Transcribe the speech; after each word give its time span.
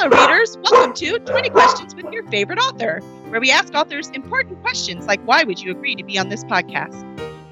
Hello, 0.00 0.16
readers. 0.16 0.56
Welcome 0.62 0.94
to 0.94 1.18
20 1.18 1.50
Questions 1.50 1.92
with 1.92 2.06
Your 2.12 2.22
Favorite 2.28 2.60
Author, 2.60 3.00
where 3.30 3.40
we 3.40 3.50
ask 3.50 3.74
authors 3.74 4.08
important 4.10 4.62
questions 4.62 5.08
like 5.08 5.20
why 5.22 5.42
would 5.42 5.58
you 5.58 5.72
agree 5.72 5.96
to 5.96 6.04
be 6.04 6.16
on 6.16 6.28
this 6.28 6.44
podcast? 6.44 7.02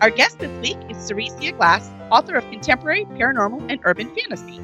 Our 0.01 0.11
guest 0.11 0.39
this 0.39 0.61
week 0.61 0.79
is 0.89 0.97
Seressia 0.97 1.57
Glass, 1.57 1.91
author 2.13 2.37
of 2.37 2.49
contemporary, 2.53 3.05
paranormal, 3.05 3.69
and 3.69 3.81
urban 3.83 4.15
fantasy. 4.15 4.61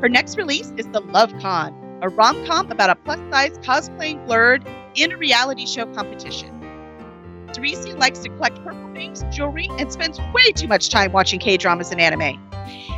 Her 0.00 0.08
next 0.08 0.36
release 0.36 0.72
is 0.76 0.86
The 0.86 1.00
Love 1.00 1.32
Con, 1.40 1.98
a 2.00 2.08
rom 2.10 2.46
com 2.46 2.70
about 2.70 2.90
a 2.90 2.94
plus 2.94 3.18
size 3.32 3.58
cosplaying 3.58 4.24
blurred 4.24 4.64
in 4.94 5.10
a 5.10 5.16
reality 5.16 5.66
show 5.66 5.92
competition. 5.94 6.52
Seressia 7.48 7.98
likes 7.98 8.20
to 8.20 8.28
collect 8.28 8.62
purple 8.62 8.94
things, 8.94 9.24
jewelry, 9.32 9.68
and 9.80 9.92
spends 9.92 10.20
way 10.32 10.52
too 10.52 10.68
much 10.68 10.90
time 10.90 11.10
watching 11.10 11.40
K 11.40 11.56
dramas 11.56 11.90
and 11.90 12.00
anime. 12.00 12.40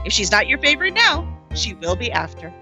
If 0.04 0.12
she's 0.12 0.30
not 0.30 0.48
your 0.48 0.58
favorite 0.58 0.92
now, 0.92 1.26
she 1.54 1.72
will 1.72 1.96
be 1.96 2.12
after. 2.12 2.52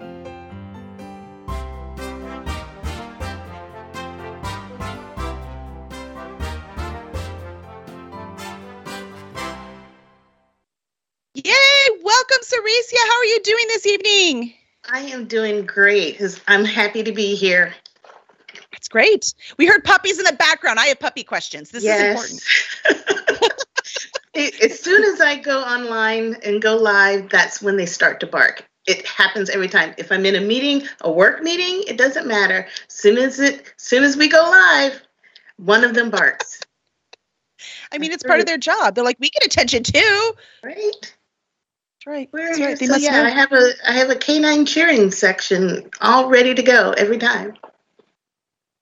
Doing 13.47 13.65
this 13.69 13.87
evening? 13.87 14.53
I 14.91 14.99
am 14.99 15.25
doing 15.25 15.65
great. 15.65 16.13
Because 16.13 16.41
I'm 16.47 16.65
happy 16.65 17.01
to 17.03 17.11
be 17.13 17.33
here. 17.33 17.73
That's 18.71 18.89
great. 18.89 19.33
We 19.57 19.65
heard 19.65 19.83
puppies 19.83 20.19
in 20.19 20.25
the 20.25 20.33
background. 20.33 20.79
I 20.79 20.87
have 20.87 20.99
puppy 20.99 21.23
questions. 21.23 21.71
This 21.71 21.83
yes. 21.83 22.23
is 22.23 22.43
important. 22.85 23.53
as 24.61 24.79
soon 24.79 25.03
as 25.03 25.21
I 25.21 25.37
go 25.37 25.61
online 25.61 26.35
and 26.43 26.61
go 26.61 26.75
live, 26.75 27.29
that's 27.29 27.61
when 27.61 27.77
they 27.77 27.85
start 27.85 28.19
to 28.19 28.27
bark. 28.27 28.67
It 28.85 29.07
happens 29.07 29.49
every 29.49 29.69
time. 29.69 29.95
If 29.97 30.11
I'm 30.11 30.25
in 30.25 30.35
a 30.35 30.41
meeting, 30.41 30.87
a 31.01 31.11
work 31.11 31.41
meeting, 31.41 31.83
it 31.87 31.97
doesn't 31.97 32.27
matter. 32.27 32.67
Soon 32.89 33.17
as 33.17 33.39
it, 33.39 33.73
soon 33.77 34.03
as 34.03 34.17
we 34.17 34.27
go 34.27 34.41
live, 34.41 35.01
one 35.57 35.83
of 35.83 35.93
them 35.93 36.09
barks. 36.09 36.61
I 37.91 37.97
mean, 37.97 38.11
it's 38.11 38.23
part 38.23 38.41
of 38.41 38.45
their 38.45 38.57
job. 38.57 38.95
They're 38.95 39.03
like, 39.03 39.17
we 39.19 39.29
get 39.29 39.45
attention 39.45 39.83
too. 39.83 40.33
Right 40.63 40.91
right. 42.07 42.29
We're 42.31 42.47
That's 42.47 42.59
right. 42.59 42.79
They 42.79 42.85
so 42.87 42.95
yeah, 42.95 43.21
know. 43.21 43.25
I 43.25 43.29
have 43.29 43.51
a 43.51 43.71
I 43.87 43.93
have 43.93 44.09
a 44.09 44.15
canine 44.15 44.65
cheering 44.65 45.11
section 45.11 45.89
all 46.01 46.29
ready 46.29 46.55
to 46.55 46.63
go 46.63 46.91
every 46.91 47.17
time. 47.17 47.55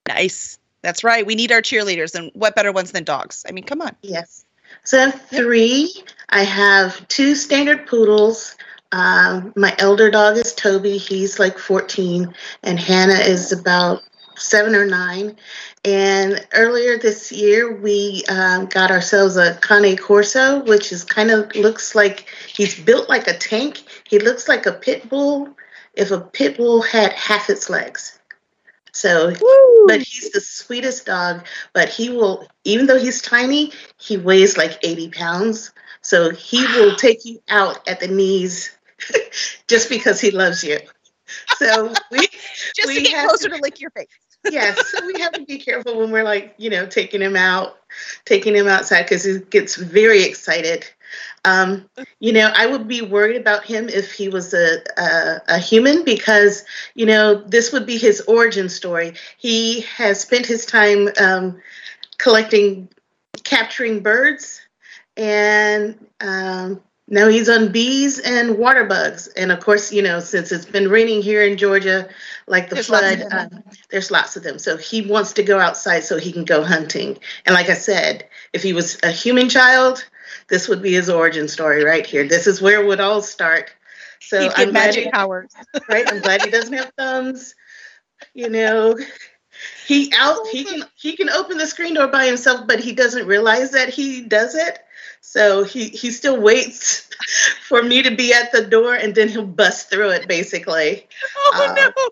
Nice. 0.07 0.59
That's 0.81 1.03
right. 1.03 1.25
We 1.25 1.35
need 1.35 1.51
our 1.51 1.61
cheerleaders, 1.61 2.13
and 2.13 2.31
what 2.35 2.55
better 2.55 2.71
ones 2.71 2.91
than 2.91 3.03
dogs? 3.03 3.43
I 3.47 3.51
mean, 3.51 3.63
come 3.63 3.81
on. 3.81 3.95
Yes. 4.01 4.45
So 4.83 4.99
I 4.99 5.05
have 5.05 5.21
three. 5.29 5.91
I 6.29 6.43
have 6.43 7.07
two 7.07 7.33
standard 7.35 7.87
poodles. 7.87 8.55
Um, 8.91 9.51
my 9.55 9.75
elder 9.79 10.11
dog 10.11 10.37
is 10.37 10.53
Toby. 10.53 10.97
He's 10.97 11.39
like 11.39 11.57
14, 11.57 12.33
and 12.63 12.79
Hannah 12.79 13.13
is 13.13 13.51
about 13.51 14.03
seven 14.37 14.75
or 14.75 14.85
nine. 14.85 15.37
And 15.83 16.45
earlier 16.53 16.97
this 16.97 17.31
year, 17.31 17.75
we 17.75 18.23
um, 18.29 18.65
got 18.65 18.91
ourselves 18.91 19.37
a 19.37 19.59
Cane 19.61 19.97
Corso, 19.97 20.63
which 20.63 20.91
is 20.91 21.03
kind 21.03 21.31
of 21.31 21.55
looks 21.55 21.95
like 21.95 22.27
he's 22.47 22.79
built 22.79 23.09
like 23.09 23.27
a 23.27 23.37
tank. 23.37 23.83
He 24.07 24.19
looks 24.19 24.47
like 24.47 24.65
a 24.65 24.73
pit 24.73 25.09
bull 25.09 25.55
if 25.93 26.11
a 26.11 26.19
pit 26.19 26.57
bull 26.57 26.81
had 26.81 27.13
half 27.13 27.49
its 27.49 27.69
legs. 27.69 28.19
So, 28.91 29.33
Woo! 29.41 29.87
but 29.87 30.01
he's 30.01 30.31
the 30.31 30.41
sweetest 30.41 31.05
dog. 31.05 31.45
But 31.73 31.89
he 31.89 32.09
will, 32.09 32.47
even 32.63 32.85
though 32.85 32.99
he's 32.99 33.21
tiny, 33.21 33.73
he 33.97 34.17
weighs 34.17 34.57
like 34.57 34.79
80 34.83 35.09
pounds. 35.09 35.71
So 36.01 36.31
he 36.31 36.65
will 36.65 36.95
take 36.97 37.25
you 37.25 37.41
out 37.49 37.87
at 37.87 37.99
the 37.99 38.07
knees 38.07 38.75
just 39.67 39.89
because 39.89 40.21
he 40.21 40.31
loves 40.31 40.63
you. 40.63 40.79
So 41.57 41.93
we 42.11 42.19
just 42.75 42.87
we 42.87 42.95
to 42.95 43.01
get 43.01 43.27
closer 43.27 43.49
to, 43.49 43.55
to 43.55 43.61
lick 43.61 43.79
your 43.79 43.91
face 43.91 44.07
yes, 44.51 44.91
so 44.91 45.05
we 45.05 45.19
have 45.21 45.33
to 45.33 45.45
be 45.45 45.57
careful 45.57 45.97
when 45.99 46.11
we're 46.11 46.23
like, 46.23 46.53
you 46.57 46.69
know, 46.69 46.85
taking 46.85 47.21
him 47.21 47.35
out, 47.35 47.77
taking 48.25 48.55
him 48.55 48.67
outside 48.67 49.03
because 49.03 49.23
he 49.23 49.39
gets 49.39 49.75
very 49.75 50.23
excited. 50.23 50.85
Um, 51.45 51.87
you 52.19 52.33
know, 52.33 52.51
I 52.55 52.65
would 52.65 52.87
be 52.87 53.01
worried 53.01 53.37
about 53.37 53.63
him 53.63 53.87
if 53.87 54.11
he 54.11 54.29
was 54.29 54.53
a, 54.53 54.79
a, 54.97 55.41
a 55.49 55.59
human 55.59 56.03
because, 56.03 56.65
you 56.95 57.05
know, 57.05 57.35
this 57.35 57.71
would 57.71 57.85
be 57.85 57.97
his 57.97 58.21
origin 58.21 58.67
story. 58.67 59.13
He 59.37 59.81
has 59.81 60.19
spent 60.19 60.45
his 60.45 60.65
time 60.65 61.09
um, 61.19 61.61
collecting, 62.17 62.89
capturing 63.43 64.01
birds, 64.01 64.61
and 65.15 66.07
um, 66.19 66.81
now 67.07 67.27
he's 67.27 67.49
on 67.49 67.71
bees 67.71 68.19
and 68.19 68.57
water 68.57 68.83
bugs. 68.83 69.27
And 69.27 69.51
of 69.51 69.59
course, 69.59 69.91
you 69.91 70.01
know, 70.01 70.19
since 70.19 70.51
it's 70.51 70.65
been 70.65 70.89
raining 70.89 71.21
here 71.21 71.43
in 71.43 71.57
Georgia, 71.57 72.09
like 72.47 72.69
the 72.69 72.75
there's 72.75 72.87
flood, 72.87 73.19
lots 73.19 73.33
uh, 73.33 73.49
there's 73.91 74.11
lots 74.11 74.35
of 74.35 74.43
them. 74.43 74.57
So 74.57 74.75
he 74.77 75.01
wants 75.01 75.33
to 75.33 75.43
go 75.43 75.59
outside 75.59 76.03
so 76.03 76.17
he 76.17 76.31
can 76.31 76.45
go 76.45 76.63
hunting. 76.63 77.17
And 77.45 77.53
like 77.53 77.69
I 77.69 77.75
said, 77.75 78.27
if 78.53 78.63
he 78.63 78.73
was 78.73 78.97
a 79.03 79.11
human 79.11 79.49
child, 79.49 80.07
this 80.47 80.67
would 80.67 80.81
be 80.81 80.93
his 80.93 81.09
origin 81.09 81.47
story 81.47 81.83
right 81.83 82.05
here. 82.05 82.27
This 82.27 82.47
is 82.47 82.61
where 82.61 82.81
it 82.81 82.87
would 82.87 82.99
all 82.99 83.21
start. 83.21 83.71
So 84.19 84.49
I'm 84.55 84.73
magic 84.73 85.11
powers. 85.11 85.51
right. 85.89 86.11
I'm 86.11 86.21
glad 86.21 86.43
he 86.43 86.49
doesn't 86.49 86.73
have 86.73 86.91
thumbs. 86.97 87.53
You 88.33 88.49
know, 88.49 88.97
he 89.87 90.11
out 90.17 90.47
he 90.51 90.63
can 90.63 90.83
he 90.95 91.15
can 91.15 91.29
open 91.29 91.57
the 91.57 91.67
screen 91.67 91.93
door 91.93 92.07
by 92.07 92.25
himself, 92.25 92.67
but 92.67 92.79
he 92.79 92.93
doesn't 92.93 93.27
realize 93.27 93.71
that 93.71 93.89
he 93.89 94.21
does 94.21 94.55
it 94.55 94.79
so 95.25 95.63
he, 95.63 95.89
he 95.89 96.11
still 96.11 96.39
waits 96.39 97.09
for 97.67 97.81
me 97.81 98.03
to 98.03 98.15
be 98.15 98.31
at 98.31 98.51
the 98.51 98.63
door 98.63 98.93
and 98.93 99.15
then 99.15 99.27
he'll 99.27 99.45
bust 99.45 99.89
through 99.89 100.11
it 100.11 100.27
basically. 100.27 101.07
Oh 101.35 101.67
uh, 101.67 101.73
no. 101.73 102.09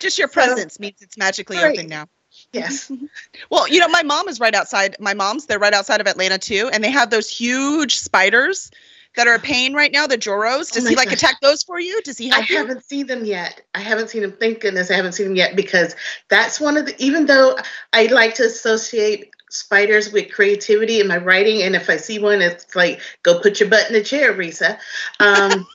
Just 0.00 0.18
your 0.18 0.28
presence 0.28 0.74
so, 0.74 0.80
means 0.80 1.02
it's 1.02 1.18
magically 1.18 1.58
right. 1.58 1.78
open 1.78 1.88
now. 1.88 2.06
Yes. 2.52 2.90
well, 3.50 3.68
you 3.68 3.80
know, 3.80 3.88
my 3.88 4.02
mom 4.04 4.28
is 4.28 4.40
right 4.40 4.54
outside. 4.54 4.96
My 4.98 5.12
mom's 5.12 5.46
they're 5.46 5.58
right 5.58 5.74
outside 5.74 6.00
of 6.00 6.06
Atlanta 6.06 6.38
too, 6.38 6.70
and 6.72 6.82
they 6.82 6.90
have 6.90 7.10
those 7.10 7.28
huge 7.28 7.98
spiders 7.98 8.70
that 9.16 9.26
are 9.26 9.34
a 9.34 9.40
pain 9.40 9.74
right 9.74 9.92
now, 9.92 10.06
the 10.06 10.18
Joros. 10.18 10.72
Does 10.72 10.86
oh 10.86 10.88
he 10.88 10.96
like 10.96 11.12
attack 11.12 11.36
those 11.40 11.62
for 11.62 11.80
you? 11.80 12.00
Does 12.02 12.18
he 12.18 12.28
help 12.28 12.48
I 12.48 12.52
you? 12.52 12.58
haven't 12.58 12.84
seen 12.84 13.06
them 13.06 13.24
yet. 13.24 13.60
I 13.74 13.80
haven't 13.80 14.10
seen 14.10 14.22
them. 14.22 14.32
Thank 14.32 14.60
goodness 14.60 14.90
I 14.90 14.94
haven't 14.94 15.12
seen 15.12 15.26
them 15.26 15.36
yet 15.36 15.56
because 15.56 15.96
that's 16.28 16.60
one 16.60 16.76
of 16.76 16.86
the 16.86 16.94
even 17.02 17.26
though 17.26 17.56
I 17.92 18.06
like 18.06 18.34
to 18.34 18.44
associate 18.44 19.30
spiders 19.50 20.12
with 20.12 20.32
creativity 20.32 21.00
in 21.00 21.08
my 21.08 21.18
writing. 21.18 21.62
And 21.62 21.74
if 21.74 21.88
I 21.90 21.96
see 21.96 22.18
one, 22.18 22.42
it's 22.42 22.74
like, 22.76 23.00
go 23.22 23.40
put 23.40 23.60
your 23.60 23.68
butt 23.68 23.88
in 23.88 23.94
the 23.94 24.02
chair, 24.02 24.34
Risa. 24.34 24.78
Um, 25.20 25.66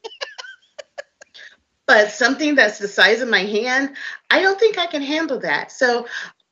but 1.88 2.12
something 2.12 2.56
that's 2.56 2.80
the 2.80 2.88
size 2.88 3.22
of 3.22 3.30
my 3.30 3.40
hand, 3.40 3.96
I 4.30 4.42
don't 4.42 4.60
think 4.60 4.78
I 4.78 4.88
can 4.88 5.02
handle 5.02 5.40
that. 5.40 5.72
So 5.72 6.08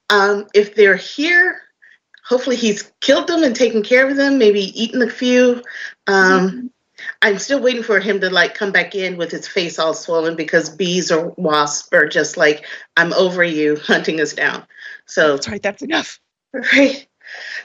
um, 0.10 0.48
if 0.54 0.76
they're 0.76 0.96
here, 0.96 1.62
hopefully 2.32 2.56
he's 2.56 2.90
killed 3.02 3.28
them 3.28 3.44
and 3.44 3.54
taken 3.54 3.84
care 3.84 4.10
of 4.10 4.16
them, 4.16 4.38
maybe 4.38 4.62
eaten 4.82 5.02
a 5.02 5.10
few. 5.10 5.62
Um, 6.08 6.50
mm-hmm. 6.50 6.68
I'm 7.22 7.40
still 7.40 7.60
waiting 7.60 7.84
for 7.84 8.00
him 8.00 8.22
to 8.22 8.30
like 8.30 8.56
come 8.56 8.72
back 8.72 8.96
in 8.96 9.18
with 9.18 9.32
his 9.32 9.50
face 9.50 9.78
all 9.78 9.94
swollen 9.94 10.38
because 10.38 10.70
bees 10.70 11.12
or 11.12 11.34
wasps 11.36 11.90
are 11.92 12.08
just 12.08 12.38
like, 12.38 12.66
I'm 12.96 13.12
over 13.14 13.44
you, 13.44 13.76
hunting 13.84 14.22
us 14.22 14.32
down. 14.32 14.66
So 15.08 15.34
that's 15.34 15.50
right, 15.50 15.62
that's 15.62 15.82
enough. 15.82 16.22
Right. 16.54 17.06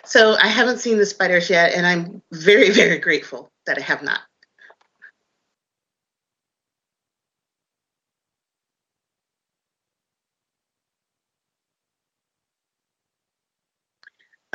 So 0.04 0.36
I 0.42 0.48
haven't 0.48 0.78
seen 0.78 0.98
the 0.98 1.06
spiders 1.06 1.48
yet, 1.48 1.72
and 1.72 1.86
I'm 1.86 2.20
very, 2.32 2.70
very 2.82 2.98
grateful 2.98 3.52
that 3.66 3.78
I 3.78 3.82
have 3.82 4.02
not. 4.02 4.20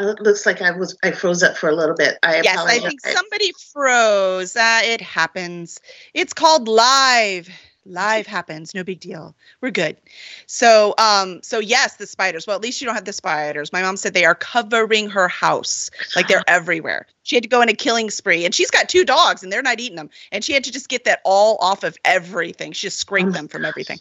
It 0.10 0.22
looks 0.22 0.46
like 0.46 0.62
I 0.62 0.72
was 0.72 0.98
I 1.04 1.12
froze 1.12 1.44
up 1.44 1.58
for 1.58 1.70
a 1.70 1.76
little 1.76 1.96
bit. 1.96 2.18
I 2.24 2.42
yes, 2.42 2.58
I 2.58 2.80
think 2.80 3.02
somebody 3.02 3.52
froze. 3.74 4.56
Uh, 4.56 4.82
it 4.84 5.02
happens. 5.02 5.80
It's 6.14 6.34
called 6.34 6.68
live. 6.68 7.50
Live 7.86 8.28
happens. 8.28 8.76
No 8.76 8.84
big 8.84 9.00
deal. 9.00 9.34
We're 9.60 9.72
good. 9.72 9.98
So 10.46 10.94
um 11.00 11.42
so 11.42 11.58
yes 11.58 11.96
the 11.96 12.06
spiders. 12.06 12.46
Well 12.46 12.56
at 12.56 12.62
least 12.62 12.80
you 12.80 12.86
don't 12.86 12.94
have 12.94 13.06
the 13.06 13.14
spiders. 13.14 13.74
My 13.74 13.82
mom 13.82 13.98
said 13.98 14.14
they 14.14 14.26
are 14.26 14.36
covering 14.36 15.10
her 15.10 15.28
house 15.28 15.90
like 16.16 16.28
they're 16.28 16.44
everywhere. 16.48 17.08
She 17.24 17.36
had 17.36 17.42
to 17.44 17.50
go 17.50 17.62
in 17.62 17.70
a 17.70 17.74
killing 17.74 18.12
spree 18.12 18.46
and 18.46 18.54
she's 18.54 18.70
got 18.70 18.88
two 18.88 19.04
dogs 19.04 19.42
and 19.42 19.52
they're 19.52 19.64
not 19.64 19.80
eating 19.80 19.96
them. 19.96 20.12
And 20.32 20.44
she 20.44 20.54
had 20.54 20.64
to 20.66 20.72
just 20.72 20.90
get 20.90 21.06
that 21.06 21.22
all 21.26 21.58
off 21.60 21.84
of 21.84 21.98
everything. 22.06 22.72
She 22.72 22.86
just 22.86 23.00
scraped 23.00 23.30
oh 23.30 23.32
them 23.32 23.48
from 23.48 23.66
everything. 23.66 24.00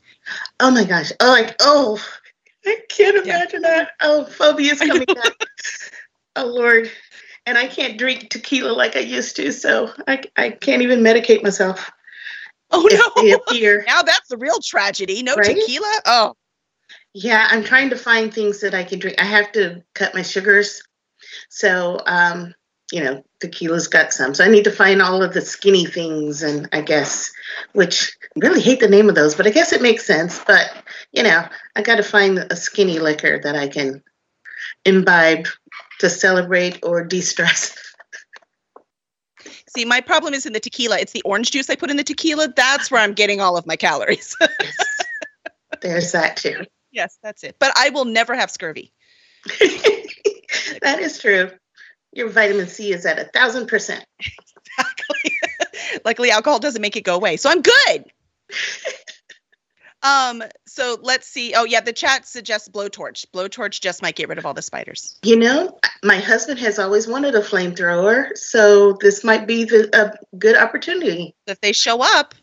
oh 0.60 0.70
my 0.70 0.84
gosh. 0.84 1.10
Oh 1.20 1.30
like 1.30 1.56
oh 1.60 1.98
i 2.66 2.76
can't 2.90 3.16
imagine 3.16 3.62
yeah. 3.62 3.78
that. 3.78 3.90
Oh 4.02 4.26
phobia 4.26 4.74
is 4.74 4.78
coming 4.78 5.06
back 5.06 5.32
oh 6.36 6.46
lord 6.46 6.90
and 7.46 7.56
i 7.58 7.66
can't 7.66 7.98
drink 7.98 8.30
tequila 8.30 8.72
like 8.72 8.96
i 8.96 9.00
used 9.00 9.36
to 9.36 9.52
so 9.52 9.92
i, 10.06 10.22
I 10.36 10.50
can't 10.50 10.82
even 10.82 11.00
medicate 11.00 11.42
myself 11.42 11.90
Oh 12.70 12.88
no! 13.26 13.54
Here. 13.54 13.84
now 13.88 14.02
that's 14.02 14.28
the 14.28 14.36
real 14.36 14.60
tragedy. 14.60 15.22
No 15.22 15.34
right? 15.34 15.56
tequila. 15.56 16.00
Oh. 16.06 16.34
Yeah, 17.12 17.48
I'm 17.50 17.64
trying 17.64 17.90
to 17.90 17.96
find 17.96 18.32
things 18.32 18.60
that 18.60 18.74
I 18.74 18.84
can 18.84 19.00
drink. 19.00 19.20
I 19.20 19.24
have 19.24 19.50
to 19.52 19.82
cut 19.94 20.14
my 20.14 20.22
sugars, 20.22 20.82
so 21.48 22.00
um, 22.06 22.54
you 22.92 23.02
know, 23.02 23.24
tequila's 23.40 23.88
got 23.88 24.12
some. 24.12 24.34
So 24.34 24.44
I 24.44 24.48
need 24.48 24.64
to 24.64 24.70
find 24.70 25.02
all 25.02 25.22
of 25.22 25.34
the 25.34 25.40
skinny 25.40 25.86
things, 25.86 26.42
and 26.42 26.68
I 26.72 26.82
guess, 26.82 27.32
which 27.72 28.16
I 28.22 28.46
really 28.46 28.60
hate 28.60 28.78
the 28.78 28.88
name 28.88 29.08
of 29.08 29.16
those, 29.16 29.34
but 29.34 29.46
I 29.46 29.50
guess 29.50 29.72
it 29.72 29.82
makes 29.82 30.06
sense. 30.06 30.40
But 30.46 30.72
you 31.12 31.24
know, 31.24 31.44
I 31.74 31.82
got 31.82 31.96
to 31.96 32.04
find 32.04 32.38
a 32.38 32.56
skinny 32.56 33.00
liquor 33.00 33.40
that 33.40 33.56
I 33.56 33.66
can 33.66 34.04
imbibe 34.84 35.46
to 36.00 36.10
celebrate 36.10 36.78
or 36.82 37.04
de-stress. 37.04 37.76
See, 39.68 39.84
my 39.84 40.00
problem 40.00 40.34
is 40.34 40.46
in 40.46 40.52
the 40.52 40.60
tequila. 40.60 40.98
It's 40.98 41.12
the 41.12 41.22
orange 41.22 41.50
juice 41.52 41.70
I 41.70 41.76
put 41.76 41.90
in 41.90 41.96
the 41.96 42.04
tequila. 42.04 42.48
That's 42.54 42.90
where 42.90 43.00
I'm 43.00 43.12
getting 43.12 43.40
all 43.40 43.56
of 43.56 43.66
my 43.66 43.76
calories. 43.76 44.36
yes. 44.40 44.76
There's 45.82 46.12
that 46.12 46.36
too. 46.36 46.64
Yes, 46.90 47.18
that's 47.22 47.44
it. 47.44 47.56
But 47.58 47.72
I 47.76 47.90
will 47.90 48.04
never 48.04 48.34
have 48.34 48.50
scurvy. 48.50 48.92
that 50.82 50.98
is 50.98 51.18
true. 51.18 51.50
Your 52.12 52.28
vitamin 52.28 52.66
C 52.66 52.92
is 52.92 53.06
at 53.06 53.18
a 53.18 53.24
thousand 53.24 53.66
percent. 53.68 54.04
Exactly. 54.78 56.00
Luckily, 56.04 56.30
alcohol 56.30 56.60
doesn't 56.60 56.80
make 56.80 56.96
it 56.96 57.02
go 57.02 57.16
away, 57.16 57.36
so 57.36 57.50
I'm 57.50 57.60
good. 57.60 58.04
Um. 60.02 60.42
So 60.66 60.98
let's 61.02 61.26
see. 61.26 61.54
Oh 61.54 61.64
yeah, 61.64 61.80
the 61.80 61.92
chat 61.92 62.26
suggests 62.26 62.68
blowtorch. 62.68 63.26
Blowtorch 63.34 63.80
just 63.80 64.02
might 64.02 64.16
get 64.16 64.28
rid 64.28 64.38
of 64.38 64.46
all 64.46 64.54
the 64.54 64.62
spiders. 64.62 65.18
You 65.22 65.36
know, 65.36 65.78
my 66.02 66.16
husband 66.16 66.58
has 66.60 66.78
always 66.78 67.06
wanted 67.06 67.34
a 67.34 67.40
flamethrower, 67.40 68.36
so 68.36 68.94
this 69.00 69.24
might 69.24 69.46
be 69.46 69.64
the, 69.64 69.88
a 69.92 70.36
good 70.36 70.56
opportunity. 70.56 71.34
If 71.46 71.60
they 71.60 71.72
show 71.72 72.00
up, 72.00 72.34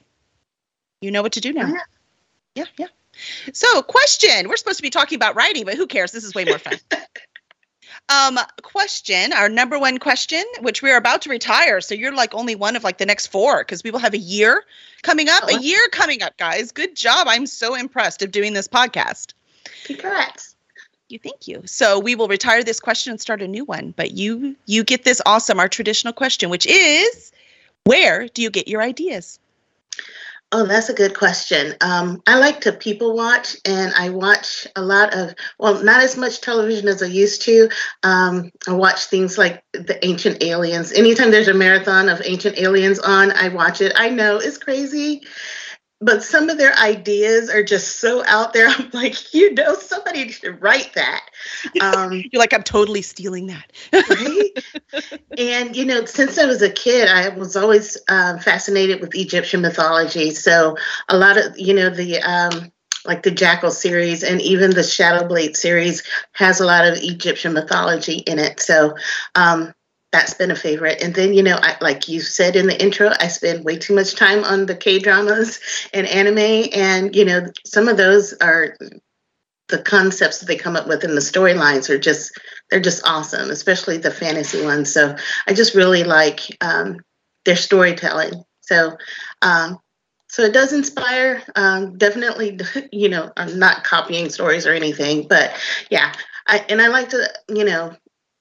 you 1.01 1.12
know 1.12 1.21
what 1.21 1.33
to 1.33 1.42
do 1.42 1.54
now. 1.54 1.68
Yeah. 1.68 1.83
Yeah. 2.56 2.65
yeah. 2.77 2.88
So, 3.54 3.81
question. 3.81 4.48
We're 4.48 4.57
supposed 4.57 4.77
to 4.77 4.83
be 4.83 4.89
talking 4.89 5.15
about 5.15 5.36
writing, 5.36 5.65
but 5.65 5.75
who 5.75 5.88
cares? 5.88 6.12
This 6.12 6.24
is 6.24 6.36
way 6.36 6.45
more 6.45 6.60
fun. 6.60 6.75
um, 8.09 8.39
question. 8.62 9.33
Our 9.33 9.50
number 9.50 9.77
one 9.80 9.98
question, 9.98 10.44
which 10.62 10.81
we're 10.81 10.98
about 10.98 11.21
to 11.24 11.30
retire. 11.30 11.81
So 11.81 11.95
you're 11.95 12.13
like 12.13 12.33
only 12.33 12.56
one 12.56 12.75
of 12.75 12.83
like 12.83 12.98
the 12.98 13.06
next 13.06 13.27
four 13.27 13.59
because 13.59 13.83
we 13.83 13.92
will 13.92 14.00
have 14.00 14.13
a 14.13 14.19
year 14.19 14.63
coming 15.01 15.30
up. 15.30 15.44
Oh. 15.45 15.56
A 15.56 15.59
year 15.59 15.80
coming 15.92 16.21
up, 16.21 16.38
guys. 16.38 16.71
Good 16.71 16.95
job. 16.95 17.27
I'm 17.30 17.45
so 17.45 17.75
impressed 17.75 18.21
of 18.21 18.31
doing 18.31 18.54
this 18.54 18.68
podcast. 18.68 19.33
Congrats. 19.86 20.56
You 21.09 21.19
thank 21.19 21.48
you. 21.48 21.62
So 21.65 22.00
we 22.00 22.15
will 22.15 22.27
retire 22.27 22.63
this 22.63 22.80
question 22.80 23.12
and 23.12 23.21
start 23.21 23.42
a 23.42 23.48
new 23.48 23.63
one. 23.63 23.94
But 23.95 24.12
you 24.12 24.56
you 24.65 24.83
get 24.83 25.03
this 25.03 25.21
awesome, 25.25 25.60
our 25.60 25.69
traditional 25.69 26.13
question, 26.13 26.50
which 26.50 26.65
is 26.65 27.31
where 27.86 28.27
do 28.27 28.42
you 28.42 28.50
get 28.50 28.68
your 28.68 28.81
ideas? 28.81 29.39
Oh, 30.53 30.65
that's 30.65 30.88
a 30.88 30.94
good 30.94 31.13
question. 31.13 31.75
Um, 31.81 32.21
I 32.25 32.39
like 32.39 32.61
to 32.61 32.71
people 32.71 33.13
watch, 33.13 33.57
and 33.65 33.94
I 33.97 34.09
watch 34.09 34.65
a 34.77 34.81
lot 34.81 35.13
of, 35.13 35.35
well, 35.59 35.83
not 35.83 36.01
as 36.01 36.15
much 36.15 36.39
television 36.39 36.88
as 36.88 37.03
I 37.03 37.07
used 37.07 37.41
to. 37.44 37.69
Um, 38.03 38.49
I 38.65 38.71
watch 38.71 39.05
things 39.05 39.38
like 39.38 39.61
the 39.73 40.03
Ancient 40.05 40.41
Aliens. 40.41 40.94
Anytime 40.94 41.31
there's 41.31 41.49
a 41.49 41.53
marathon 41.53 42.07
of 42.07 42.21
Ancient 42.23 42.57
Aliens 42.57 42.97
on, 42.99 43.33
I 43.33 43.49
watch 43.49 43.81
it. 43.81 43.91
I 43.97 44.09
know 44.09 44.38
it's 44.38 44.57
crazy 44.57 45.21
but 45.99 46.23
some 46.23 46.49
of 46.49 46.57
their 46.57 46.77
ideas 46.77 47.49
are 47.49 47.63
just 47.63 47.99
so 47.99 48.23
out 48.25 48.53
there. 48.53 48.67
I'm 48.69 48.89
like, 48.94 49.33
you 49.33 49.53
know, 49.53 49.75
somebody 49.75 50.29
should 50.29 50.61
write 50.61 50.94
that. 50.94 51.25
Um, 51.81 52.23
You're 52.31 52.39
like, 52.39 52.53
I'm 52.53 52.63
totally 52.63 53.01
stealing 53.01 53.47
that. 53.47 53.71
right? 53.94 55.11
And, 55.38 55.75
you 55.75 55.85
know, 55.85 56.05
since 56.05 56.39
I 56.39 56.45
was 56.45 56.63
a 56.63 56.69
kid, 56.69 57.07
I 57.07 57.29
was 57.29 57.55
always 57.55 57.95
um, 58.09 58.39
fascinated 58.39 59.01
with 59.01 59.15
Egyptian 59.15 59.61
mythology. 59.61 60.31
So 60.31 60.77
a 61.09 61.17
lot 61.17 61.38
of, 61.38 61.57
you 61.59 61.75
know, 61.75 61.91
the, 61.91 62.19
um, 62.21 62.71
like 63.05 63.21
the 63.23 63.31
Jackal 63.31 63.69
series 63.69 64.23
and 64.23 64.41
even 64.41 64.71
the 64.71 64.81
Shadowblade 64.81 65.55
series 65.55 66.03
has 66.33 66.59
a 66.59 66.65
lot 66.65 66.85
of 66.85 66.97
Egyptian 66.97 67.53
mythology 67.53 68.17
in 68.17 68.39
it. 68.39 68.59
So 68.59 68.95
um, 69.35 69.73
that's 70.12 70.33
been 70.33 70.51
a 70.51 70.56
favorite. 70.56 71.01
And 71.01 71.13
then, 71.13 71.33
you 71.33 71.44
know, 71.44 71.57
I, 71.62 71.75
like 71.81 72.07
you 72.07 72.21
said 72.21 72.56
in 72.56 72.68
the 72.68 72.81
intro, 72.81 73.12
I 73.19 73.27
spend 73.27 73.65
way 73.65 73.77
too 73.77 73.94
much 73.94 74.15
time 74.15 74.44
on 74.44 74.65
the 74.65 74.75
K 74.75 75.00
dramas 75.00 75.59
and 75.94 76.07
anime. 76.07 76.69
And, 76.74 77.15
you 77.15 77.25
know, 77.25 77.48
some 77.65 77.88
of 77.88 77.98
those 77.98 78.33
are 78.33 78.77
the 79.68 79.80
concepts 79.80 80.39
that 80.39 80.45
they 80.45 80.56
come 80.56 80.77
up 80.77 80.88
with 80.88 81.04
and 81.04 81.15
the 81.15 81.21
storylines 81.21 81.89
are 81.89 81.98
just, 81.98 82.31
they're 82.69 82.80
just 82.80 83.06
awesome, 83.06 83.50
especially 83.50 83.98
the 83.98 84.12
fantasy 84.12 84.63
ones. 84.63 84.94
So 84.94 85.15
I 85.45 85.54
just 85.54 85.75
really 85.75 86.06
like 86.06 86.39
um, 86.62 87.01
their 87.44 87.57
storytelling. 87.57 88.44
So, 88.62 88.95
um, 89.42 89.77
so 90.30 90.44
it 90.44 90.53
does 90.53 90.71
inspire. 90.71 91.44
Um, 91.56 91.98
definitely, 91.98 92.60
you 92.94 93.10
know, 93.10 93.31
I'm 93.36 93.60
not 93.60 93.83
copying 93.83 94.30
stories 94.30 94.65
or 94.65 94.74
anything, 94.74 95.27
but 95.27 95.53
yeah, 95.89 96.13
I, 96.48 96.65
and 96.69 96.81
I 96.81 96.88
like 96.88 97.10
to, 97.10 97.30
you 97.50 97.65
know, 97.65 97.94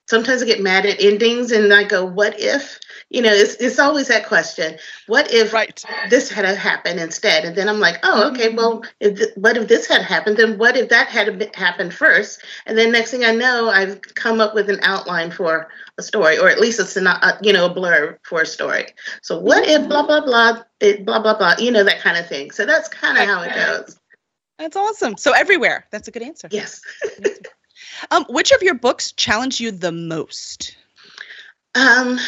sometimes 0.07 0.43
I 0.43 0.47
get 0.47 0.63
mad 0.63 0.87
at 0.87 1.03
endings 1.03 1.53
and 1.53 1.73
I 1.73 1.85
go, 1.85 2.05
what 2.05 2.39
if? 2.39 2.79
You 3.11 3.23
know, 3.23 3.33
it's, 3.33 3.55
it's 3.57 3.79
always 3.79 4.09
that 4.09 4.27
question. 4.27 4.79
What 5.07 5.33
if 5.33 5.53
right. 5.53 5.85
this 6.11 6.31
had 6.31 6.45
happened 6.45 6.99
instead? 6.99 7.45
And 7.45 7.57
then 7.57 7.69
I'm 7.69 7.81
like, 7.81 7.99
oh, 8.03 8.31
okay, 8.31 8.55
well, 8.55 8.85
if 9.01 9.19
th- 9.19 9.31
what 9.37 9.57
if 9.57 9.69
this 9.69 9.87
had 9.87 10.03
happened? 10.03 10.37
Then 10.37 10.59
what 10.59 10.77
if 10.77 10.89
that 10.89 11.09
had 11.09 11.55
happened 11.55 11.95
first? 11.95 12.45
And 12.67 12.77
then 12.77 12.93
next 12.93 13.11
thing 13.11 13.25
I 13.25 13.33
know, 13.33 13.69
I've 13.69 14.01
come 14.15 14.41
up 14.41 14.55
with 14.55 14.71
an 14.71 14.81
outline 14.83 15.31
for 15.31 15.69
a 15.99 16.03
story, 16.03 16.39
or 16.39 16.49
at 16.49 16.61
least 16.61 16.81
it's 16.81 16.97
not, 16.97 17.23
uh, 17.23 17.39
you 17.43 17.53
know, 17.53 17.67
a 17.67 17.75
blur 17.75 18.19
for 18.23 18.43
a 18.43 18.47
story. 18.47 18.87
So 19.23 19.39
what 19.39 19.67
if 19.67 19.89
blah, 19.89 20.07
blah, 20.07 20.25
blah, 20.25 20.63
it, 20.81 21.05
blah, 21.05 21.21
blah, 21.21 21.37
blah, 21.37 21.55
you 21.59 21.71
know, 21.71 21.85
that 21.85 22.01
kind 22.01 22.17
of 22.17 22.29
thing. 22.29 22.51
So 22.51 22.67
that's 22.67 22.89
kind 22.89 23.19
of 23.19 23.25
how 23.27 23.43
it 23.43 23.55
goes. 23.55 23.99
That's 24.59 24.77
awesome. 24.77 25.17
So 25.17 25.33
everywhere. 25.33 25.87
That's 25.91 26.09
a 26.09 26.11
good 26.11 26.23
answer. 26.23 26.49
Yes. 26.51 26.81
Um, 28.11 28.25
which 28.29 28.53
of 28.53 28.63
your 28.63 28.75
books 28.75 29.13
challenged 29.13 29.61
you 29.61 29.71
the 29.71 29.93
most? 29.93 30.77
Um, 31.75 32.19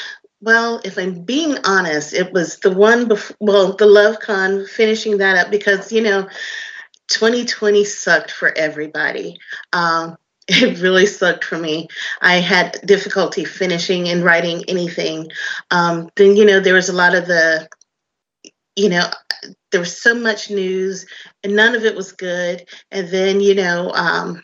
well, 0.40 0.80
if 0.84 0.98
I'm 0.98 1.22
being 1.22 1.56
honest, 1.64 2.14
it 2.14 2.32
was 2.32 2.58
the 2.58 2.70
one 2.70 3.08
before, 3.08 3.36
well, 3.40 3.72
the 3.72 3.86
Love 3.86 4.20
Con, 4.20 4.66
finishing 4.66 5.18
that 5.18 5.36
up 5.36 5.50
because, 5.50 5.90
you 5.90 6.02
know, 6.02 6.28
2020 7.08 7.84
sucked 7.84 8.30
for 8.30 8.56
everybody. 8.56 9.38
Um, 9.72 10.16
it 10.48 10.80
really 10.80 11.06
sucked 11.06 11.44
for 11.44 11.58
me. 11.58 11.88
I 12.20 12.36
had 12.36 12.80
difficulty 12.84 13.44
finishing 13.44 14.08
and 14.08 14.24
writing 14.24 14.64
anything. 14.68 15.28
Um, 15.70 16.10
then, 16.16 16.36
you 16.36 16.44
know, 16.44 16.60
there 16.60 16.74
was 16.74 16.88
a 16.88 16.94
lot 16.94 17.14
of 17.14 17.26
the, 17.26 17.68
you 18.76 18.88
know, 18.88 19.10
there 19.72 19.80
was 19.80 20.00
so 20.00 20.14
much 20.14 20.50
news 20.50 21.06
and 21.42 21.54
none 21.54 21.74
of 21.74 21.84
it 21.84 21.96
was 21.96 22.12
good. 22.12 22.66
And 22.90 23.08
then, 23.08 23.40
you 23.40 23.54
know, 23.54 23.90
um, 23.92 24.42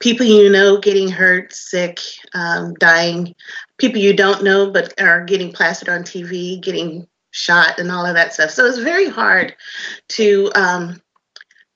people 0.00 0.26
you 0.26 0.50
know 0.50 0.78
getting 0.78 1.08
hurt, 1.08 1.52
sick, 1.52 2.00
um, 2.34 2.74
dying, 2.74 3.34
people 3.78 4.00
you 4.00 4.14
don't 4.14 4.44
know 4.44 4.70
but 4.70 4.94
are 5.00 5.24
getting 5.24 5.52
plastered 5.52 5.88
on 5.88 6.02
TV, 6.02 6.60
getting 6.60 7.06
shot, 7.30 7.78
and 7.78 7.90
all 7.90 8.06
of 8.06 8.14
that 8.14 8.34
stuff. 8.34 8.50
So 8.50 8.64
it's 8.66 8.78
very 8.78 9.08
hard 9.08 9.54
to 10.10 10.50
um, 10.54 11.02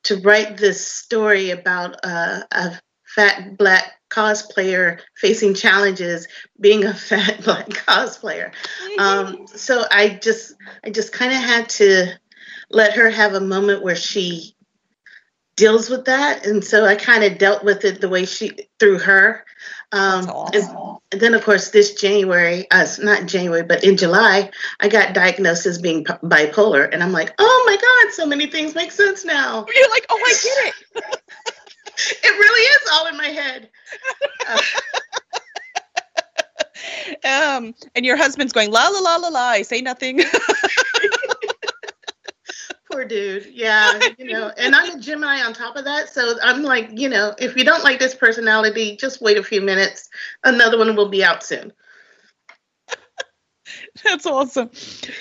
to 0.05 0.21
write 0.21 0.57
this 0.57 0.87
story 0.87 1.51
about 1.51 1.97
uh, 2.03 2.43
a 2.51 2.81
fat 3.15 3.57
black 3.59 3.95
cosplayer 4.11 5.01
facing 5.17 5.55
challenges 5.55 6.27
being 6.61 6.85
a 6.85 6.95
fat 7.09 7.43
black 7.45 7.69
cosplayer. 7.69 8.53
Um, 8.99 9.47
so 9.47 9.85
I 9.91 10.19
just 10.23 10.55
I 10.85 10.91
just 10.91 11.13
kind 11.13 11.33
of 11.33 11.39
had 11.39 11.69
to 11.71 12.13
let 12.71 12.95
her 12.95 13.11
have 13.11 13.35
a 13.35 13.41
moment 13.41 13.83
where 13.83 13.97
she 13.97 14.55
deals 15.61 15.91
with 15.91 16.07
that. 16.07 16.47
And 16.47 16.65
so 16.65 16.87
i 16.87 16.97
kind 16.97 17.23
of 17.23 17.39
dealt 17.39 17.63
with 17.63 17.85
it 17.85 18.01
the 18.01 18.09
way 18.09 18.25
she 18.25 18.53
through 18.79 18.99
her. 19.01 19.45
Um, 19.93 20.29
awesome. 20.31 20.99
and, 21.13 21.21
then 21.21 21.35
of 21.35 21.43
course 21.43 21.71
this 21.71 21.95
january 21.95 22.71
uh, 22.71 22.87
not 23.03 23.27
january 23.27 23.65
but 23.65 23.83
in 23.83 23.97
july 23.97 24.49
i 24.79 24.87
got 24.89 25.15
diagnosed 25.15 25.67
as 25.67 25.79
being 25.79 26.05
p- 26.05 26.13
bipolar. 26.23 26.89
And 26.91 27.03
i'm 27.03 27.11
like 27.13 27.35
oh 27.39 27.65
my 27.67 27.77
god 27.77 28.15
so 28.15 28.25
many 28.25 28.47
things 28.47 28.75
make 28.75 28.93
sense 28.93 29.25
now. 29.25 29.67
You're 29.75 29.91
like 29.91 30.07
oh 30.09 30.19
i 30.25 30.35
get 30.43 30.75
it. 30.75 31.21
It 32.25 32.31
really 32.31 32.63
is 32.63 32.91
all 32.93 33.07
in 33.09 33.17
my 33.19 33.27
head. 33.27 33.69
Uh, 34.49 34.63
um 37.57 37.75
and 37.95 38.07
your 38.07 38.17
husband's 38.17 38.55
going 38.55 38.71
la 38.71 38.89
la 38.89 39.01
la 39.01 39.17
la 39.17 39.29
la 39.29 39.49
i 39.49 39.63
say 39.63 39.83
nothing 39.83 40.23
dude. 43.11 43.47
Yeah, 43.53 43.99
you 44.19 44.33
know, 44.33 44.51
and 44.57 44.75
I'm 44.75 44.97
a 44.97 45.01
Gemini 45.01 45.43
on 45.43 45.53
top 45.53 45.77
of 45.77 45.85
that. 45.85 46.09
So 46.09 46.37
I'm 46.43 46.63
like, 46.63 46.89
you 46.93 47.09
know, 47.09 47.35
if 47.39 47.57
you 47.57 47.65
don't 47.65 47.85
like 47.85 47.99
this 47.99 48.15
personality, 48.15 48.97
just 48.97 49.21
wait 49.21 49.37
a 49.37 49.43
few 49.43 49.61
minutes. 49.61 50.09
Another 50.45 50.79
one 50.79 50.97
will 50.97 51.09
be 51.09 51.23
out 51.23 51.43
soon. 51.45 51.73
that's 54.05 54.25
awesome. 54.25 54.71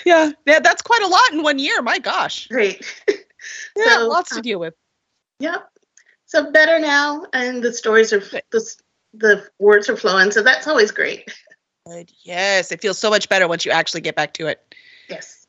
Yeah, 0.06 0.30
yeah, 0.46 0.60
that's 0.60 0.80
quite 0.80 1.02
a 1.02 1.08
lot 1.08 1.32
in 1.32 1.42
one 1.42 1.58
year. 1.58 1.82
My 1.82 1.98
gosh. 1.98 2.46
Great. 2.46 2.86
yeah, 3.76 3.96
so, 3.96 4.08
lots 4.08 4.30
to 4.30 4.38
uh, 4.38 4.42
deal 4.42 4.60
with. 4.60 4.74
Yep. 5.40 5.68
So 6.26 6.50
better 6.52 6.78
now, 6.78 7.26
and 7.32 7.62
the 7.62 7.72
stories 7.72 8.12
are 8.12 8.20
the 8.52 8.74
the 9.12 9.44
words 9.58 9.90
are 9.90 9.96
flowing. 9.96 10.30
So 10.30 10.42
that's 10.42 10.68
always 10.68 10.92
great. 10.92 11.36
Good. 11.86 12.12
Yes, 12.22 12.70
it 12.70 12.80
feels 12.80 12.98
so 12.98 13.10
much 13.10 13.28
better 13.28 13.48
once 13.48 13.64
you 13.64 13.72
actually 13.72 14.02
get 14.02 14.14
back 14.14 14.34
to 14.34 14.46
it. 14.46 14.74
Yes. 15.08 15.48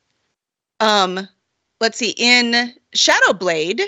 Um, 0.80 1.28
let's 1.82 1.98
see, 1.98 2.14
in 2.16 2.72
Shadowblade, 2.96 3.82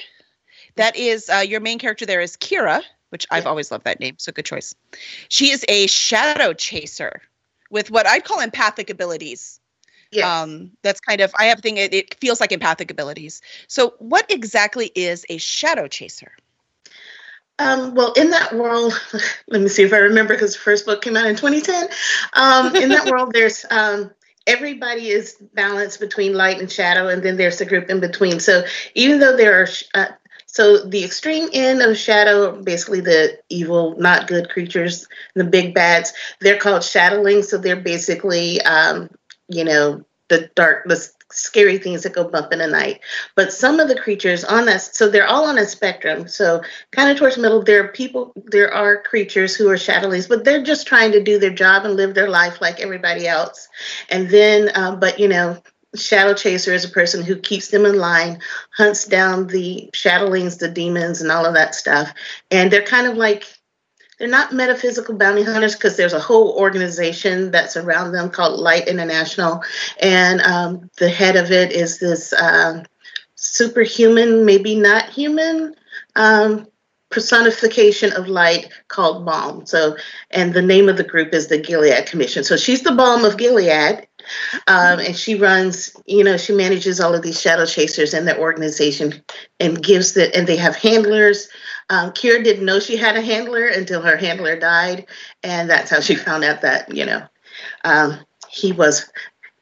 that 0.74 0.96
is 0.96 1.30
uh, 1.30 1.38
your 1.38 1.60
main 1.60 1.78
character 1.78 2.04
there 2.04 2.20
is 2.20 2.36
Kira, 2.36 2.82
which 3.10 3.24
I've 3.30 3.46
always 3.46 3.70
loved 3.70 3.84
that 3.84 4.00
name, 4.00 4.16
so 4.18 4.32
good 4.32 4.44
choice. 4.44 4.74
She 5.28 5.52
is 5.52 5.64
a 5.68 5.86
shadow 5.86 6.52
chaser, 6.52 7.22
with 7.70 7.92
what 7.92 8.06
I'd 8.06 8.24
call 8.24 8.40
empathic 8.40 8.90
abilities. 8.90 9.60
Yes. 10.10 10.26
Um, 10.26 10.72
that's 10.82 11.00
kind 11.00 11.20
of 11.20 11.32
I 11.38 11.44
have 11.46 11.60
a 11.60 11.62
thing 11.62 11.76
it, 11.76 11.94
it 11.94 12.14
feels 12.20 12.40
like 12.40 12.50
empathic 12.52 12.90
abilities. 12.90 13.40
So 13.68 13.94
what 13.98 14.30
exactly 14.30 14.90
is 14.94 15.24
a 15.28 15.38
shadow 15.38 15.86
chaser? 15.86 16.32
Um, 17.60 17.94
well, 17.94 18.12
in 18.14 18.30
that 18.30 18.54
world, 18.54 19.00
let 19.48 19.60
me 19.60 19.68
see 19.68 19.84
if 19.84 19.92
I 19.92 19.98
remember 19.98 20.34
because 20.34 20.54
the 20.54 20.60
first 20.60 20.84
book 20.84 21.02
came 21.02 21.16
out 21.16 21.26
in 21.26 21.36
2010. 21.36 21.88
Um, 22.32 22.74
in 22.74 22.88
that 22.88 23.06
world, 23.10 23.32
there's 23.32 23.64
um, 23.70 24.10
everybody 24.46 25.08
is 25.08 25.36
balanced 25.54 26.00
between 26.00 26.34
light 26.34 26.60
and 26.60 26.70
shadow, 26.70 27.08
and 27.08 27.22
then 27.22 27.36
there's 27.36 27.60
a 27.60 27.66
group 27.66 27.88
in 27.90 28.00
between. 28.00 28.40
So 28.40 28.64
even 28.94 29.18
though 29.20 29.36
there 29.36 29.62
are, 29.62 29.68
uh, 29.94 30.12
so 30.46 30.84
the 30.84 31.04
extreme 31.04 31.48
end 31.52 31.82
of 31.82 31.96
shadow, 31.96 32.62
basically 32.62 33.00
the 33.00 33.38
evil, 33.48 33.96
not 33.98 34.28
good 34.28 34.50
creatures, 34.50 35.06
the 35.34 35.44
big 35.44 35.74
bads, 35.74 36.12
they're 36.40 36.58
called 36.58 36.82
shadowlings. 36.82 37.46
So 37.46 37.58
they're 37.58 37.74
basically, 37.76 38.60
um, 38.62 39.10
you 39.48 39.64
know, 39.64 40.04
the 40.28 40.50
dark, 40.54 40.84
the 40.86 41.08
scary 41.34 41.78
things 41.78 42.02
that 42.02 42.14
go 42.14 42.28
bump 42.28 42.52
in 42.52 42.60
the 42.60 42.66
night. 42.66 43.00
But 43.34 43.52
some 43.52 43.80
of 43.80 43.88
the 43.88 43.98
creatures 43.98 44.44
on 44.44 44.68
us, 44.68 44.96
so 44.96 45.08
they're 45.08 45.26
all 45.26 45.46
on 45.46 45.58
a 45.58 45.66
spectrum. 45.66 46.28
So 46.28 46.62
kind 46.92 47.10
of 47.10 47.18
towards 47.18 47.36
the 47.36 47.42
middle, 47.42 47.62
there 47.62 47.84
are 47.84 47.88
people, 47.88 48.32
there 48.36 48.72
are 48.72 49.02
creatures 49.02 49.54
who 49.54 49.68
are 49.68 49.76
shadowlings, 49.76 50.28
but 50.28 50.44
they're 50.44 50.62
just 50.62 50.86
trying 50.86 51.12
to 51.12 51.22
do 51.22 51.38
their 51.38 51.50
job 51.50 51.84
and 51.84 51.96
live 51.96 52.14
their 52.14 52.30
life 52.30 52.60
like 52.60 52.80
everybody 52.80 53.26
else. 53.26 53.68
And 54.08 54.28
then, 54.30 54.70
um, 54.74 55.00
but 55.00 55.18
you 55.18 55.28
know, 55.28 55.60
shadow 55.94 56.34
chaser 56.34 56.72
is 56.72 56.84
a 56.84 56.88
person 56.88 57.22
who 57.22 57.36
keeps 57.36 57.68
them 57.68 57.84
in 57.84 57.98
line, 57.98 58.40
hunts 58.76 59.04
down 59.04 59.46
the 59.46 59.88
shadowlings, 59.92 60.58
the 60.58 60.68
demons, 60.68 61.20
and 61.20 61.30
all 61.30 61.46
of 61.46 61.54
that 61.54 61.74
stuff. 61.74 62.12
And 62.50 62.70
they're 62.70 62.82
kind 62.82 63.06
of 63.06 63.16
like 63.16 63.46
they're 64.18 64.28
not 64.28 64.52
metaphysical 64.52 65.16
bounty 65.16 65.42
hunters 65.42 65.74
because 65.74 65.96
there's 65.96 66.12
a 66.12 66.20
whole 66.20 66.56
organization 66.56 67.50
that's 67.50 67.76
around 67.76 68.12
them 68.12 68.30
called 68.30 68.60
Light 68.60 68.88
International, 68.88 69.62
and 70.00 70.40
um, 70.42 70.90
the 70.98 71.08
head 71.08 71.36
of 71.36 71.50
it 71.50 71.72
is 71.72 71.98
this 71.98 72.32
uh, 72.32 72.84
superhuman, 73.34 74.44
maybe 74.44 74.74
not 74.74 75.10
human. 75.10 75.74
Um, 76.16 76.66
personification 77.14 78.12
of 78.14 78.26
light 78.26 78.68
called 78.88 79.24
balm 79.24 79.64
so 79.64 79.96
and 80.32 80.52
the 80.52 80.60
name 80.60 80.88
of 80.88 80.96
the 80.96 81.04
group 81.04 81.32
is 81.32 81.46
the 81.46 81.56
gilead 81.56 82.06
commission 82.06 82.42
so 82.42 82.56
she's 82.56 82.82
the 82.82 82.90
balm 82.90 83.24
of 83.24 83.36
gilead 83.36 84.08
um, 84.66 84.98
and 84.98 85.16
she 85.16 85.36
runs 85.36 85.94
you 86.06 86.24
know 86.24 86.36
she 86.36 86.52
manages 86.52 86.98
all 86.98 87.14
of 87.14 87.22
these 87.22 87.40
shadow 87.40 87.64
chasers 87.64 88.14
in 88.14 88.24
their 88.24 88.40
organization 88.40 89.22
and 89.60 89.80
gives 89.80 90.14
the 90.14 90.34
and 90.36 90.48
they 90.48 90.56
have 90.56 90.74
handlers 90.74 91.48
um, 91.90 92.10
Kira 92.12 92.42
didn't 92.42 92.64
know 92.64 92.80
she 92.80 92.96
had 92.96 93.16
a 93.16 93.22
handler 93.22 93.66
until 93.66 94.02
her 94.02 94.16
handler 94.16 94.58
died, 94.58 95.06
and 95.42 95.68
that's 95.68 95.90
how 95.90 96.00
she 96.00 96.14
found 96.14 96.44
out 96.44 96.62
that 96.62 96.94
you 96.94 97.04
know 97.04 97.22
um, 97.84 98.18
he 98.48 98.72
was 98.72 99.10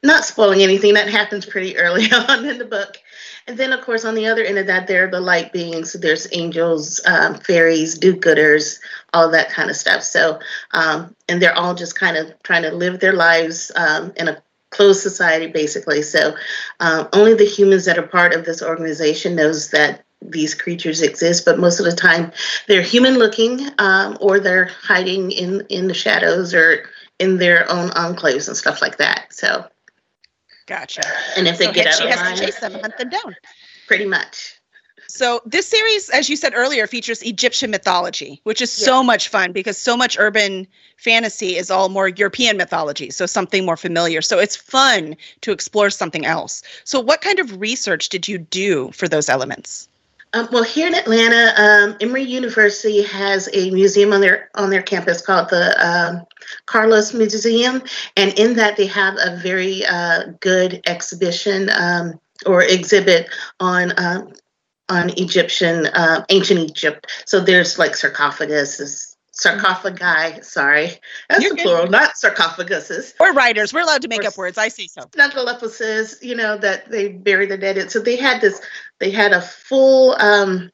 not 0.03 0.25
spoiling 0.25 0.61
anything. 0.61 0.93
That 0.93 1.09
happens 1.09 1.45
pretty 1.45 1.77
early 1.77 2.11
on 2.29 2.45
in 2.45 2.57
the 2.57 2.65
book. 2.65 2.97
And 3.45 3.57
then, 3.57 3.73
of 3.73 3.81
course, 3.81 4.05
on 4.05 4.15
the 4.15 4.27
other 4.27 4.43
end 4.43 4.57
of 4.57 4.67
that, 4.67 4.87
there 4.87 5.05
are 5.05 5.11
the 5.11 5.19
light 5.19 5.51
beings. 5.51 5.93
There's 5.93 6.27
angels, 6.31 7.01
um, 7.05 7.35
fairies, 7.35 7.97
do-gooders, 7.97 8.79
all 9.13 9.29
that 9.31 9.49
kind 9.49 9.69
of 9.69 9.75
stuff. 9.75 10.03
So, 10.03 10.39
um, 10.71 11.13
and 11.27 11.41
they're 11.41 11.57
all 11.57 11.75
just 11.75 11.99
kind 11.99 12.15
of 12.15 12.31
trying 12.43 12.63
to 12.63 12.71
live 12.71 12.99
their 12.99 13.13
lives 13.13 13.69
um, 13.75 14.13
in 14.15 14.29
a 14.29 14.41
closed 14.69 15.01
society, 15.01 15.47
basically. 15.47 16.01
So, 16.03 16.35
um, 16.79 17.09
only 17.11 17.33
the 17.33 17.45
humans 17.45 17.83
that 17.85 17.97
are 17.97 18.07
part 18.07 18.33
of 18.33 18.45
this 18.45 18.63
organization 18.63 19.35
knows 19.35 19.71
that 19.71 20.02
these 20.29 20.55
creatures 20.55 21.01
exist, 21.01 21.45
but 21.45 21.59
most 21.59 21.79
of 21.79 21.85
the 21.85 21.95
time 21.95 22.31
they're 22.67 22.81
human 22.81 23.17
looking 23.17 23.69
um, 23.77 24.17
or 24.21 24.39
they're 24.39 24.65
hiding 24.65 25.31
in, 25.31 25.65
in 25.69 25.87
the 25.87 25.93
shadows 25.93 26.53
or 26.53 26.89
in 27.19 27.37
their 27.37 27.69
own 27.71 27.89
enclaves 27.91 28.47
and 28.47 28.57
stuff 28.57 28.81
like 28.81 28.97
that. 28.97 29.31
So, 29.31 29.65
gotcha. 30.67 31.03
And 31.37 31.47
if 31.47 31.57
they 31.57 31.65
so 31.65 31.73
get 31.73 31.87
out 31.87 31.93
she 31.95 32.07
has 32.07 32.19
line, 32.19 32.35
to 32.37 32.45
chase 32.45 32.59
them, 32.59 32.73
hunt 32.73 32.97
them 32.97 33.09
down. 33.09 33.35
pretty 33.87 34.05
much. 34.05 34.59
So 35.07 35.41
this 35.45 35.67
series, 35.67 36.09
as 36.09 36.27
you 36.27 36.35
said 36.35 36.53
earlier, 36.55 36.87
features 36.87 37.21
Egyptian 37.21 37.69
mythology, 37.69 38.41
which 38.45 38.61
is 38.61 38.71
so 38.71 39.03
much 39.03 39.27
fun 39.27 39.51
because 39.51 39.77
so 39.77 39.95
much 39.95 40.17
urban 40.17 40.65
fantasy 40.97 41.55
is 41.55 41.69
all 41.69 41.89
more 41.89 42.07
European 42.07 42.57
mythology, 42.57 43.11
so 43.11 43.27
something 43.27 43.63
more 43.63 43.77
familiar. 43.77 44.23
So 44.23 44.39
it's 44.39 44.55
fun 44.55 45.15
to 45.41 45.51
explore 45.51 45.91
something 45.91 46.25
else. 46.25 46.63
So 46.83 46.99
what 46.99 47.21
kind 47.21 47.37
of 47.37 47.61
research 47.61 48.09
did 48.09 48.27
you 48.27 48.39
do 48.39 48.89
for 48.91 49.07
those 49.07 49.29
elements? 49.29 49.87
Um, 50.33 50.47
well, 50.51 50.63
here 50.63 50.87
in 50.87 50.95
Atlanta, 50.95 51.53
um, 51.57 51.97
Emory 52.01 52.23
University 52.23 53.03
has 53.03 53.47
a 53.53 53.69
museum 53.69 54.13
on 54.13 54.21
their 54.21 54.49
on 54.55 54.71
their 54.71 54.81
campus 54.81 55.21
called 55.21 55.49
the 55.49 55.75
um, 55.87 56.25
Carlos 56.65 57.13
Museum, 57.13 57.83
and 58.17 58.37
in 58.39 58.55
that 58.55 58.75
they 58.75 58.87
have 58.87 59.15
a 59.19 59.37
very 59.37 59.85
uh, 59.85 60.31
good 60.39 60.81
exhibition 60.87 61.69
um, 61.69 62.19
or 62.47 62.63
exhibit 62.63 63.27
on 63.59 63.93
um, 63.97 64.33
on 64.89 65.11
Egyptian 65.17 65.85
uh, 65.87 66.25
ancient 66.29 66.59
Egypt. 66.59 67.11
So 67.27 67.39
there's 67.39 67.77
like 67.77 67.91
sarcophaguses, 67.91 69.12
sarcophagi. 69.33 70.41
Sorry, 70.41 70.91
that's 71.29 71.41
You're 71.41 71.51
the 71.51 71.55
good. 71.57 71.63
plural, 71.63 71.87
not 71.87 72.13
sarcophaguses. 72.15 73.13
We're 73.19 73.33
writers. 73.33 73.73
We're 73.73 73.81
allowed 73.81 74.03
to 74.03 74.07
make 74.07 74.23
Or 74.23 74.27
up 74.27 74.37
words. 74.37 74.57
I 74.57 74.69
see 74.69 74.87
so. 74.87 75.01
Snugglepuses, 75.01 76.23
you 76.23 76.35
know, 76.35 76.57
that 76.57 76.89
they 76.89 77.09
bury 77.09 77.45
the 77.45 77.57
dead 77.57 77.77
in. 77.77 77.89
So 77.89 77.99
they 77.99 78.15
had 78.15 78.41
this, 78.41 78.61
they 78.99 79.11
had 79.11 79.33
a 79.33 79.41
full 79.41 80.15
um 80.19 80.71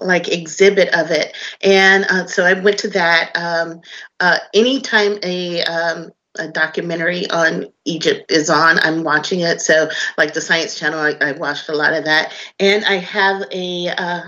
like 0.00 0.28
exhibit 0.28 0.92
of 0.94 1.10
it. 1.10 1.36
And 1.62 2.04
uh, 2.04 2.26
so 2.26 2.44
I 2.44 2.54
went 2.54 2.78
to 2.80 2.88
that. 2.90 3.30
Um 3.36 3.80
uh 4.20 4.38
anytime 4.54 5.18
a 5.22 5.62
um 5.64 6.10
a 6.38 6.48
documentary 6.48 7.28
on 7.30 7.66
Egypt 7.84 8.30
is 8.30 8.48
on, 8.48 8.78
I'm 8.80 9.02
watching 9.02 9.40
it. 9.40 9.60
So 9.60 9.88
like 10.16 10.34
the 10.34 10.40
Science 10.40 10.78
Channel, 10.78 11.00
I, 11.00 11.14
I 11.20 11.32
watched 11.32 11.68
a 11.68 11.74
lot 11.74 11.92
of 11.94 12.04
that. 12.04 12.32
And 12.60 12.84
I 12.84 12.96
have 12.96 13.42
a 13.52 13.88
uh 13.90 14.22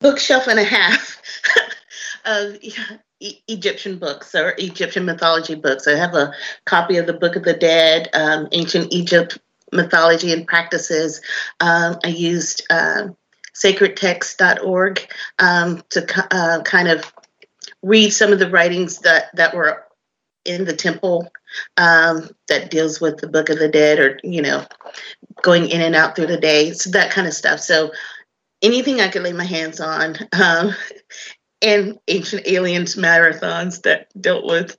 bookshelf 0.00 0.46
and 0.46 0.58
a 0.58 0.64
half 0.64 1.20
of 2.26 2.58
E- 3.20 3.40
Egyptian 3.48 3.98
books 3.98 4.34
or 4.34 4.54
Egyptian 4.58 5.06
mythology 5.06 5.54
books. 5.54 5.86
I 5.86 5.96
have 5.96 6.14
a 6.14 6.34
copy 6.66 6.98
of 6.98 7.06
the 7.06 7.14
Book 7.14 7.34
of 7.34 7.44
the 7.44 7.54
Dead, 7.54 8.10
um, 8.12 8.46
Ancient 8.52 8.92
Egypt 8.92 9.38
Mythology 9.72 10.32
and 10.32 10.46
Practices. 10.46 11.22
Um, 11.60 11.98
I 12.04 12.08
used 12.08 12.66
uh, 12.68 13.08
sacredtext.org 13.54 15.08
um, 15.38 15.82
to 15.90 16.26
uh, 16.30 16.62
kind 16.62 16.88
of 16.88 17.10
read 17.82 18.10
some 18.10 18.32
of 18.32 18.38
the 18.38 18.50
writings 18.50 18.98
that, 18.98 19.34
that 19.34 19.54
were 19.54 19.84
in 20.44 20.66
the 20.66 20.76
temple 20.76 21.26
um, 21.78 22.28
that 22.48 22.70
deals 22.70 23.00
with 23.00 23.18
the 23.18 23.28
Book 23.28 23.48
of 23.48 23.58
the 23.58 23.68
Dead 23.68 23.98
or, 23.98 24.20
you 24.22 24.42
know, 24.42 24.66
going 25.42 25.68
in 25.70 25.80
and 25.80 25.96
out 25.96 26.16
through 26.16 26.26
the 26.26 26.36
day. 26.36 26.72
So 26.72 26.90
that 26.90 27.10
kind 27.10 27.26
of 27.26 27.32
stuff. 27.32 27.60
So 27.60 27.92
anything 28.62 29.00
I 29.00 29.08
could 29.08 29.22
lay 29.22 29.32
my 29.32 29.44
hands 29.44 29.80
on. 29.80 30.16
Um, 30.32 30.74
and 31.62 31.98
ancient 32.08 32.46
aliens 32.46 32.96
marathons 32.96 33.82
that 33.82 34.08
dealt 34.20 34.44
with 34.44 34.76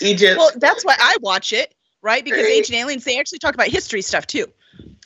Egypt. 0.00 0.38
Well, 0.38 0.50
that's 0.56 0.84
why 0.84 0.96
I 0.98 1.16
watch 1.20 1.52
it, 1.52 1.74
right? 2.02 2.24
Because 2.24 2.42
Right. 2.42 2.52
Ancient 2.52 2.78
Aliens, 2.78 3.04
they 3.04 3.18
actually 3.18 3.38
talk 3.38 3.54
about 3.54 3.68
history 3.68 4.02
stuff 4.02 4.26
too. 4.26 4.46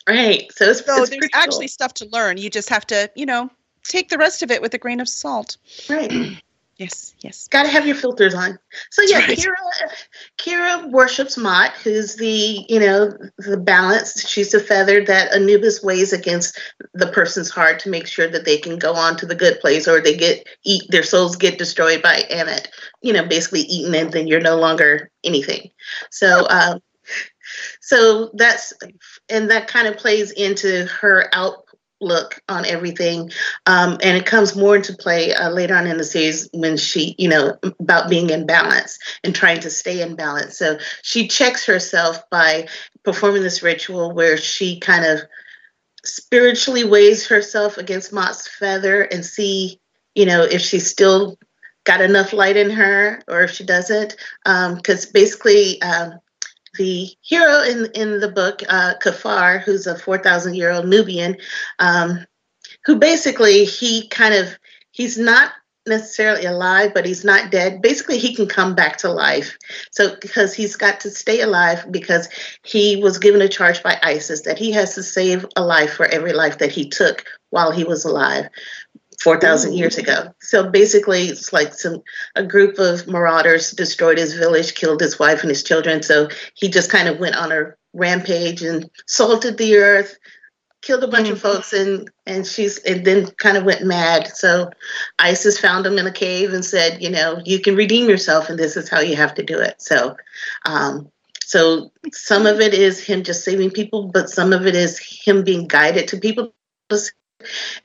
right. 0.08 0.50
So 0.52 0.70
it's, 0.70 0.84
So 0.84 1.02
it's 1.02 1.10
there's 1.10 1.28
actually 1.34 1.68
stuff 1.68 1.94
to 1.94 2.06
learn. 2.06 2.36
You 2.36 2.50
just 2.50 2.68
have 2.68 2.86
to, 2.88 3.10
you 3.14 3.26
know, 3.26 3.50
take 3.84 4.08
the 4.08 4.18
rest 4.18 4.42
of 4.42 4.50
it 4.50 4.60
with 4.60 4.74
a 4.74 4.78
grain 4.78 5.00
of 5.00 5.08
salt. 5.08 5.56
right. 5.88 6.38
Yes, 6.80 7.14
yes. 7.20 7.46
Got 7.48 7.64
to 7.64 7.68
have 7.68 7.86
your 7.86 7.94
filters 7.94 8.34
on. 8.34 8.58
So 8.90 9.02
yeah, 9.02 9.18
Right. 9.18 9.36
Kira, 9.36 9.54
Kira 10.38 10.90
worships 10.90 11.36
Ma'at, 11.36 11.72
who's 11.72 12.16
the 12.16 12.64
you 12.70 12.80
know 12.80 13.12
the 13.36 13.58
balance. 13.58 14.26
She's 14.26 14.52
the 14.52 14.60
feather 14.60 15.04
that 15.04 15.34
Anubis 15.34 15.82
weighs 15.82 16.14
against 16.14 16.58
the 16.94 17.08
person's 17.08 17.50
heart 17.50 17.80
to 17.80 17.90
make 17.90 18.06
sure 18.06 18.28
that 18.28 18.46
they 18.46 18.56
can 18.56 18.78
go 18.78 18.94
on 18.94 19.18
to 19.18 19.26
the 19.26 19.34
good 19.34 19.60
place, 19.60 19.86
or 19.86 20.00
they 20.00 20.16
get 20.16 20.46
eat 20.64 20.84
their 20.88 21.02
souls 21.02 21.36
get 21.36 21.58
destroyed 21.58 22.00
by 22.00 22.22
Ammit. 22.30 22.68
You 23.02 23.12
know, 23.12 23.26
basically 23.26 23.60
eaten, 23.60 23.94
and 23.94 24.10
then 24.10 24.26
you're 24.26 24.40
no 24.40 24.56
longer 24.56 25.10
anything. 25.22 25.72
So. 26.10 26.46
Um, 26.48 26.80
so 27.80 28.30
that's 28.34 28.72
and 29.28 29.50
that 29.50 29.66
kind 29.66 29.88
of 29.88 29.96
plays 29.96 30.30
into 30.30 30.86
her 30.86 31.28
outlook 32.00 32.42
on 32.48 32.64
everything. 32.66 33.30
Um, 33.66 33.98
and 34.02 34.16
it 34.16 34.26
comes 34.26 34.56
more 34.56 34.76
into 34.76 34.94
play 34.94 35.34
uh, 35.34 35.50
later 35.50 35.74
on 35.74 35.86
in 35.86 35.96
the 35.96 36.04
series 36.04 36.48
when 36.52 36.76
she 36.76 37.14
you 37.18 37.28
know 37.28 37.58
about 37.78 38.08
being 38.08 38.30
in 38.30 38.46
balance 38.46 38.98
and 39.24 39.34
trying 39.34 39.60
to 39.60 39.70
stay 39.70 40.02
in 40.02 40.16
balance. 40.16 40.58
So 40.58 40.78
she 41.02 41.28
checks 41.28 41.64
herself 41.66 42.18
by 42.30 42.68
performing 43.04 43.42
this 43.42 43.62
ritual 43.62 44.12
where 44.12 44.36
she 44.36 44.80
kind 44.80 45.04
of 45.04 45.20
spiritually 46.04 46.84
weighs 46.84 47.26
herself 47.26 47.76
against 47.76 48.12
Ma'at's 48.12 48.48
feather 48.48 49.02
and 49.02 49.24
see 49.24 49.80
you 50.14 50.26
know 50.26 50.42
if 50.42 50.60
she's 50.60 50.88
still 50.88 51.38
got 51.84 52.00
enough 52.02 52.32
light 52.32 52.56
in 52.56 52.70
her 52.70 53.22
or 53.26 53.42
if 53.42 53.50
she 53.52 53.64
doesn't. 53.64 54.16
Because 54.44 55.06
basically 55.06 55.80
um, 55.82 56.18
the 56.76 57.08
hero 57.22 57.62
in 57.62 57.86
in 57.94 58.20
the 58.20 58.30
book, 58.30 58.62
uh, 58.68 58.94
Khefar, 59.02 59.60
who's 59.62 59.86
a 59.86 59.98
four 59.98 60.18
thousand 60.18 60.54
year 60.54 60.70
old 60.70 60.86
Nubian, 60.86 61.36
um, 61.78 62.24
who 62.84 62.96
basically 62.96 63.64
he 63.64 64.08
kind 64.08 64.34
of 64.34 64.56
he's 64.92 65.18
not 65.18 65.52
necessarily 65.86 66.44
alive, 66.44 66.92
but 66.94 67.06
he's 67.06 67.24
not 67.24 67.50
dead. 67.50 67.82
Basically, 67.82 68.18
he 68.18 68.34
can 68.34 68.46
come 68.46 68.74
back 68.74 68.98
to 68.98 69.10
life. 69.10 69.56
So, 69.90 70.16
because 70.20 70.54
he's 70.54 70.76
got 70.76 71.00
to 71.00 71.10
stay 71.10 71.40
alive 71.40 71.86
because 71.90 72.28
he 72.62 72.96
was 72.96 73.18
given 73.18 73.42
a 73.42 73.48
charge 73.48 73.82
by 73.82 73.98
ISIS 74.02 74.42
that 74.42 74.58
he 74.58 74.72
has 74.72 74.94
to 74.94 75.02
save 75.02 75.46
a 75.56 75.64
life 75.64 75.94
for 75.94 76.06
every 76.06 76.32
life 76.32 76.58
that 76.58 76.72
he 76.72 76.88
took 76.88 77.24
while 77.50 77.72
he 77.72 77.84
was 77.84 78.04
alive. 78.04 78.48
4,000 79.20 79.74
years 79.74 79.98
ago. 79.98 80.32
So 80.40 80.70
basically, 80.70 81.26
it's 81.26 81.52
like 81.52 81.74
some 81.74 82.02
a 82.36 82.42
group 82.42 82.78
of 82.78 83.06
marauders 83.06 83.72
destroyed 83.72 84.18
his 84.18 84.34
village, 84.34 84.74
killed 84.74 85.00
his 85.00 85.18
wife 85.18 85.40
and 85.40 85.50
his 85.50 85.62
children. 85.62 86.02
So 86.02 86.28
he 86.54 86.68
just 86.68 86.90
kind 86.90 87.08
of 87.08 87.18
went 87.18 87.36
on 87.36 87.52
a 87.52 87.74
rampage 87.92 88.62
and 88.62 88.88
salted 89.06 89.58
the 89.58 89.76
earth, 89.76 90.16
killed 90.82 91.04
a 91.04 91.08
bunch 91.08 91.26
mm-hmm. 91.26 91.34
of 91.34 91.40
folks 91.40 91.72
and 91.72 92.10
and 92.26 92.46
she's 92.46 92.78
and 92.78 93.04
then 93.04 93.26
kind 93.32 93.56
of 93.56 93.64
went 93.64 93.84
mad 93.84 94.28
so 94.34 94.70
isis 95.18 95.58
found 95.58 95.84
him 95.84 95.98
in 95.98 96.06
a 96.06 96.12
cave 96.12 96.52
and 96.52 96.64
said 96.64 97.02
you 97.02 97.10
know 97.10 97.40
you 97.44 97.60
can 97.60 97.76
redeem 97.76 98.08
yourself 98.08 98.48
and 98.48 98.58
this 98.58 98.76
is 98.76 98.88
how 98.88 99.00
you 99.00 99.14
have 99.14 99.34
to 99.34 99.42
do 99.42 99.58
it 99.58 99.80
so 99.80 100.16
um 100.64 101.10
so 101.44 101.90
some 102.12 102.46
of 102.46 102.60
it 102.60 102.72
is 102.72 103.04
him 103.04 103.22
just 103.22 103.44
saving 103.44 103.70
people 103.70 104.08
but 104.08 104.30
some 104.30 104.52
of 104.52 104.66
it 104.66 104.74
is 104.74 104.98
him 104.98 105.44
being 105.44 105.66
guided 105.66 106.08
to 106.08 106.16
people 106.16 106.54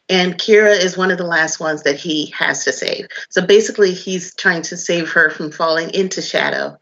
and 0.09 0.35
Kira 0.35 0.77
is 0.77 0.97
one 0.97 1.11
of 1.11 1.17
the 1.17 1.25
last 1.25 1.59
ones 1.59 1.83
that 1.83 1.97
he 1.97 2.27
has 2.37 2.63
to 2.65 2.73
save. 2.73 3.07
So 3.29 3.45
basically, 3.45 3.93
he's 3.93 4.35
trying 4.35 4.61
to 4.63 4.77
save 4.77 5.09
her 5.11 5.29
from 5.29 5.51
falling 5.51 5.89
into 5.93 6.21
shadow 6.21 6.77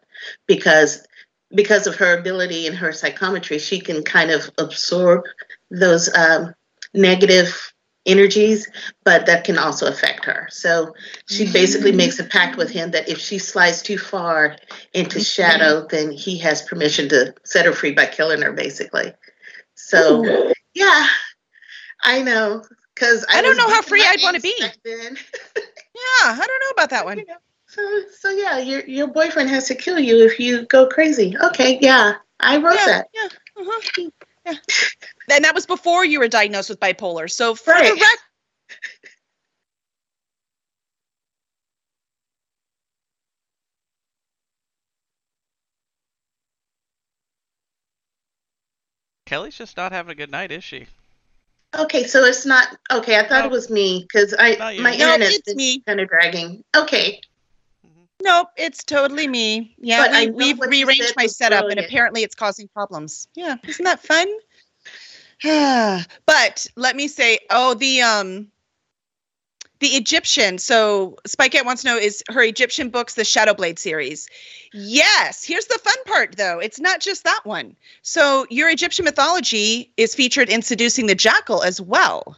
because 0.48 1.06
because 1.54 1.86
of 1.88 1.96
her 1.96 2.18
ability 2.18 2.68
and 2.68 2.76
her 2.76 2.92
psychometry, 2.92 3.60
she 3.60 3.80
can 3.80 4.04
kind 4.04 4.32
of 4.32 4.50
absorb 4.58 5.24
those 5.70 6.14
um, 6.16 6.54
negative 6.94 7.74
energies, 8.06 8.68
but 9.04 9.26
that 9.26 9.44
can 9.44 9.58
also 9.58 9.88
affect 9.88 10.26
her. 10.26 10.48
So 10.52 10.94
she 11.30 11.52
basically 11.52 11.92
mm-hmm. 11.92 11.98
makes 11.98 12.20
a 12.20 12.24
pact 12.24 12.58
with 12.58 12.70
him 12.70 12.92
that 12.92 13.08
if 13.08 13.20
she 13.20 13.40
slides 13.40 13.82
too 13.82 13.98
far 13.98 14.58
into 14.94 15.20
shadow, 15.20 15.88
then 15.88 16.12
he 16.12 16.38
has 16.40 16.62
permission 16.62 17.08
to 17.10 17.34
set 17.44 17.66
her 17.66 17.74
free 17.74 17.92
by 17.92 18.06
killing 18.06 18.42
her, 18.42 18.52
basically. 18.52 19.14
So, 19.76 20.52
yeah, 20.74 21.08
I 22.04 22.22
know. 22.22 22.64
Because 22.94 23.26
I, 23.28 23.40
I, 23.40 23.42
don't 23.42 23.58
know 23.58 23.68
how 23.68 23.82
free 23.82 24.04
I'd 24.06 24.22
want 24.22 24.36
to 24.36 24.42
be. 24.42 24.54
yeah, 24.60 24.70
I 24.86 26.36
don't 26.46 26.60
know 26.64 26.70
about 26.72 26.92
that 26.92 27.06
one. 27.06 27.24
so, 27.68 28.02
so 28.20 28.30
yeah, 28.30 28.60
your 28.60 28.86
your 28.86 29.08
boyfriend 29.08 29.50
has 29.50 29.68
to 29.70 29.76
kill 29.76 30.00
you 30.00 30.24
if 30.24 30.40
you 30.40 30.66
go 30.68 30.88
crazy. 30.88 31.36
Okay, 31.42 31.80
yeah, 31.82 32.16
I 32.40 32.58
wrote 32.58 32.76
yeah, 32.76 32.86
that. 32.86 33.08
Yeah, 33.14 33.30
uh-huh. 33.58 34.10
yeah. 34.46 34.54
And 35.32 35.44
that 35.46 35.56
was 35.56 35.66
before 35.66 36.06
you 36.06 36.20
were 36.20 36.28
diagnosed 36.28 36.70
with 36.70 36.80
bipolar. 36.80 37.32
So 37.32 37.56
for 37.56 37.72
right. 37.72 37.96
the 37.96 38.00
rec- 38.00 38.78
Kelly's 49.26 49.58
just 49.58 49.78
not 49.78 49.92
having 49.92 50.12
a 50.12 50.16
good 50.16 50.30
night, 50.30 50.52
is 50.52 50.64
she? 50.64 50.86
Okay, 51.76 52.06
so 52.06 52.24
it's 52.24 52.46
not 52.46 52.68
okay. 52.92 53.18
I 53.18 53.28
thought 53.28 53.46
it 53.46 53.52
was 53.52 53.70
me 53.70 54.06
because 54.08 54.34
I 54.38 54.56
my 54.80 54.96
no, 54.96 55.14
internet 55.14 55.42
is 55.48 55.56
me. 55.56 55.82
kind 55.88 56.00
of 56.00 56.08
dragging. 56.08 56.64
Okay. 56.76 57.22
Mm-hmm. 57.86 58.04
Nope, 58.22 58.50
it's 58.58 58.84
totally 58.84 59.28
me. 59.28 59.76
Yeah, 59.80 60.08
but 60.08 60.36
we, 60.36 60.50
have 60.50 60.60
rearranged 60.60 61.14
my 61.18 61.26
setup, 61.26 61.62
brilliant. 61.62 61.80
and 61.80 61.88
apparently 61.88 62.24
it's 62.24 62.36
causing 62.36 62.68
problems. 62.68 63.28
Yeah, 63.36 63.56
isn't 63.64 63.86
that 63.86 64.02
fun? 64.02 64.28
but 66.26 66.68
let 66.76 66.96
me 66.96 67.08
say, 67.08 67.40
oh, 67.50 67.74
the 67.74 68.02
um 68.02 68.48
the 69.84 69.90
Egyptian. 69.90 70.58
So 70.58 71.18
Spikeette 71.28 71.66
wants 71.66 71.82
to 71.82 71.90
know 71.90 71.98
is 71.98 72.24
her 72.30 72.42
Egyptian 72.42 72.90
books 72.90 73.16
the 73.16 73.24
Shadowblade 73.24 73.78
series? 73.78 74.30
Yes. 74.72 75.44
Here's 75.44 75.66
the 75.66 75.78
fun 75.78 75.98
part 76.06 76.38
though. 76.38 76.58
It's 76.58 76.80
not 76.80 77.02
just 77.02 77.26
that 77.26 77.42
one. 77.44 77.76
So 78.02 78.48
your 78.50 78.70
Egyptian 78.70 79.04
mythology 79.04 79.92
is 79.98 80.16
featured 80.16 80.50
in 80.50 80.62
Seducing 80.62 81.08
the 81.08 81.16
Jackal 81.16 81.64
as 81.64 81.82
well. 81.82 82.38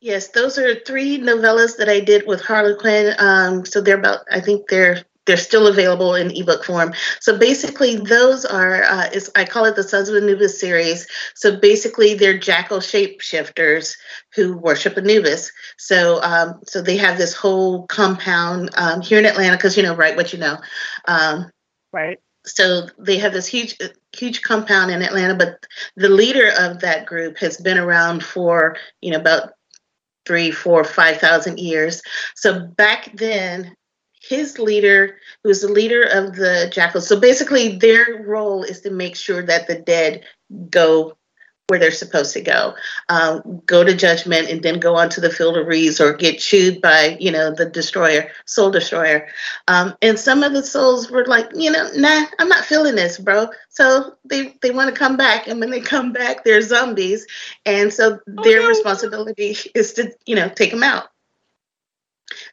Yes, 0.00 0.28
those 0.28 0.58
are 0.58 0.74
three 0.80 1.18
novellas 1.18 1.78
that 1.78 1.88
I 1.88 2.00
did 2.00 2.26
with 2.26 2.42
Harlequin. 2.42 3.14
Um, 3.18 3.64
so 3.64 3.80
they're 3.80 3.96
about, 3.96 4.26
I 4.30 4.40
think 4.40 4.68
they're 4.68 5.04
they're 5.26 5.36
still 5.36 5.66
available 5.66 6.14
in 6.14 6.30
ebook 6.36 6.64
form. 6.64 6.92
So 7.20 7.38
basically, 7.38 7.96
those 7.96 8.44
are 8.44 8.84
uh, 8.84 9.08
is 9.12 9.30
I 9.34 9.44
call 9.44 9.64
it 9.64 9.76
the 9.76 9.82
Sons 9.82 10.08
of 10.08 10.22
Anubis 10.22 10.60
series. 10.60 11.06
So 11.34 11.58
basically, 11.58 12.14
they're 12.14 12.38
jackal 12.38 12.78
shapeshifters 12.78 13.96
who 14.34 14.56
worship 14.58 14.96
Anubis. 14.96 15.50
So 15.78 16.22
um, 16.22 16.60
so 16.66 16.82
they 16.82 16.96
have 16.98 17.18
this 17.18 17.34
whole 17.34 17.86
compound 17.86 18.70
um, 18.76 19.00
here 19.00 19.18
in 19.18 19.26
Atlanta 19.26 19.56
because 19.56 19.76
you 19.76 19.82
know 19.82 19.94
right 19.94 20.16
what 20.16 20.32
you 20.32 20.38
know. 20.38 20.58
Um, 21.06 21.50
right. 21.92 22.18
So 22.46 22.88
they 22.98 23.16
have 23.18 23.32
this 23.32 23.46
huge 23.46 23.78
huge 24.12 24.42
compound 24.42 24.90
in 24.90 25.02
Atlanta, 25.02 25.34
but 25.34 25.64
the 25.96 26.10
leader 26.10 26.50
of 26.58 26.80
that 26.80 27.06
group 27.06 27.38
has 27.38 27.56
been 27.56 27.78
around 27.78 28.22
for 28.22 28.76
you 29.00 29.10
know 29.10 29.18
about 29.18 29.52
three, 30.26 30.50
four, 30.50 30.84
five 30.84 31.18
thousand 31.18 31.58
years. 31.58 32.02
So 32.34 32.66
back 32.66 33.10
then, 33.14 33.74
his 34.28 34.58
leader, 34.58 35.16
who's 35.42 35.60
the 35.60 35.68
leader 35.68 36.02
of 36.02 36.36
the 36.36 36.70
jackals. 36.72 37.06
So 37.06 37.18
basically, 37.18 37.76
their 37.76 38.22
role 38.24 38.62
is 38.62 38.80
to 38.82 38.90
make 38.90 39.16
sure 39.16 39.42
that 39.42 39.66
the 39.66 39.76
dead 39.76 40.24
go 40.70 41.16
where 41.68 41.78
they're 41.78 41.90
supposed 41.90 42.34
to 42.34 42.42
go, 42.42 42.74
um, 43.08 43.62
go 43.64 43.82
to 43.82 43.96
judgment, 43.96 44.50
and 44.50 44.62
then 44.62 44.78
go 44.78 44.96
on 44.96 45.08
to 45.08 45.20
the 45.20 45.30
field 45.30 45.56
of 45.56 45.66
reeds 45.66 45.98
or 45.98 46.12
get 46.12 46.38
chewed 46.38 46.80
by, 46.82 47.16
you 47.18 47.30
know, 47.30 47.54
the 47.54 47.64
destroyer, 47.64 48.30
soul 48.44 48.70
destroyer. 48.70 49.26
Um, 49.66 49.94
and 50.02 50.18
some 50.18 50.42
of 50.42 50.52
the 50.52 50.62
souls 50.62 51.10
were 51.10 51.24
like, 51.24 51.48
you 51.54 51.70
know, 51.70 51.88
nah, 51.96 52.26
I'm 52.38 52.48
not 52.48 52.66
feeling 52.66 52.96
this, 52.96 53.18
bro. 53.18 53.48
So 53.70 54.14
they 54.24 54.54
they 54.60 54.72
want 54.72 54.92
to 54.92 54.98
come 54.98 55.16
back, 55.16 55.48
and 55.48 55.58
when 55.58 55.70
they 55.70 55.80
come 55.80 56.12
back, 56.12 56.44
they're 56.44 56.60
zombies, 56.60 57.26
and 57.64 57.92
so 57.92 58.18
oh, 58.36 58.42
their 58.42 58.68
responsibility 58.68 59.56
is 59.74 59.94
to, 59.94 60.12
you 60.26 60.36
know, 60.36 60.50
take 60.50 60.70
them 60.70 60.82
out. 60.82 61.08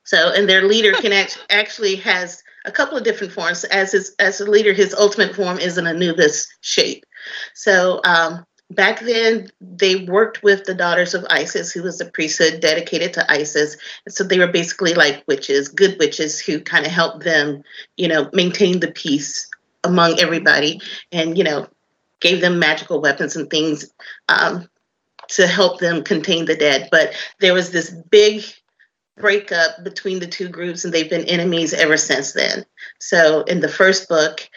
So, 0.04 0.32
and 0.34 0.48
their 0.48 0.64
leader 0.64 0.94
can 0.94 1.14
act, 1.14 1.44
actually 1.50 1.96
has 1.98 2.44
a 2.66 2.72
couple 2.72 2.98
of 2.98 3.04
different 3.04 3.34
forms. 3.34 3.64
As 3.66 3.92
his 3.92 4.16
as 4.20 4.42
a 4.42 4.50
leader, 4.50 4.74
his 4.74 4.94
ultimate 4.94 5.36
form 5.36 5.58
is 5.58 5.78
an 5.78 5.88
Anubis 5.88 6.48
shape. 6.62 7.06
So, 7.54 8.02
um, 8.04 8.46
back 8.72 9.02
then 9.02 9.50
they 9.60 10.06
worked 10.06 10.44
with 10.44 10.64
the 10.66 10.74
daughters 10.74 11.14
of 11.14 11.26
Isis, 11.30 11.72
who 11.72 11.84
was 11.84 12.00
a 12.00 12.06
priesthood 12.06 12.62
dedicated 12.62 13.14
to 13.14 13.32
Isis. 13.32 13.78
So 14.08 14.24
they 14.24 14.40
were 14.40 14.48
basically 14.48 14.94
like 14.94 15.24
witches, 15.28 15.68
good 15.68 15.98
witches, 16.00 16.40
who 16.40 16.60
kind 16.60 16.86
of 16.86 16.92
helped 16.92 17.24
them, 17.24 17.64
you 17.98 18.08
know, 18.08 18.30
maintain 18.34 18.80
the 18.80 18.92
peace 18.92 19.50
among 19.84 20.20
everybody, 20.20 20.80
and 21.12 21.38
you 21.38 21.44
know, 21.44 21.68
gave 22.20 22.42
them 22.42 22.60
magical 22.60 23.02
weapons 23.02 23.36
and 23.36 23.50
things 23.50 23.92
um, 24.30 24.68
to 25.30 25.48
help 25.48 25.80
them 25.80 26.04
contain 26.04 26.46
the 26.46 26.56
dead. 26.56 26.88
But 26.92 27.14
there 27.40 27.54
was 27.54 27.72
this 27.72 27.90
big 27.90 28.44
breakup 29.22 29.84
between 29.84 30.20
the 30.20 30.28
two 30.28 30.50
groups 30.50 30.84
and 30.84 30.94
they've 30.94 31.10
been 31.10 31.26
enemies 31.26 31.74
ever 31.74 31.98
since 31.98 32.34
then. 32.34 32.66
So 33.00 33.44
in 33.44 33.62
the 33.62 33.70
first 33.70 34.10
book, 34.10 34.50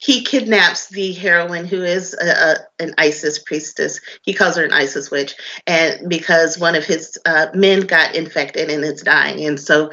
he 0.00 0.24
kidnaps 0.24 0.88
the 0.88 1.12
heroine 1.12 1.66
who 1.66 1.82
is 1.82 2.14
a, 2.14 2.26
a, 2.26 2.56
an 2.82 2.94
ISIS 2.96 3.38
priestess. 3.38 4.00
He 4.22 4.32
calls 4.32 4.56
her 4.56 4.64
an 4.64 4.72
ISIS 4.72 5.10
witch, 5.10 5.34
and 5.66 6.08
because 6.08 6.58
one 6.58 6.74
of 6.74 6.86
his 6.86 7.18
uh, 7.26 7.48
men 7.54 7.82
got 7.82 8.14
infected 8.14 8.70
and 8.70 8.82
is 8.82 9.02
dying, 9.02 9.44
and 9.44 9.60
so 9.60 9.90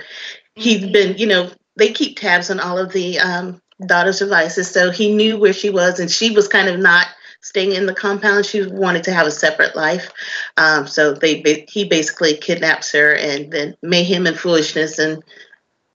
he's 0.55 0.81
mm-hmm. 0.81 0.93
been, 0.93 1.17
you 1.17 1.27
know, 1.27 1.51
they 1.75 1.91
keep 1.91 2.17
tabs 2.17 2.49
on 2.49 2.61
all 2.61 2.77
of 2.77 2.93
the 2.93 3.19
um, 3.19 3.61
daughters 3.85 4.21
of 4.21 4.31
ISIS. 4.31 4.71
So 4.71 4.91
he 4.91 5.13
knew 5.13 5.37
where 5.37 5.53
she 5.53 5.69
was, 5.69 5.99
and 5.99 6.09
she 6.09 6.31
was 6.31 6.47
kind 6.47 6.69
of 6.69 6.79
not 6.79 7.07
staying 7.47 7.71
in 7.71 7.85
the 7.85 7.93
compound. 7.93 8.45
She 8.45 8.65
wanted 8.65 9.03
to 9.05 9.13
have 9.13 9.25
a 9.25 9.31
separate 9.31 9.75
life. 9.75 10.11
Um, 10.57 10.85
so 10.85 11.13
they 11.13 11.65
he 11.69 11.85
basically 11.85 12.35
kidnaps 12.35 12.91
her, 12.91 13.15
and 13.15 13.51
then 13.51 13.77
mayhem 13.81 14.27
and 14.27 14.37
foolishness 14.37 14.99
and 14.99 15.23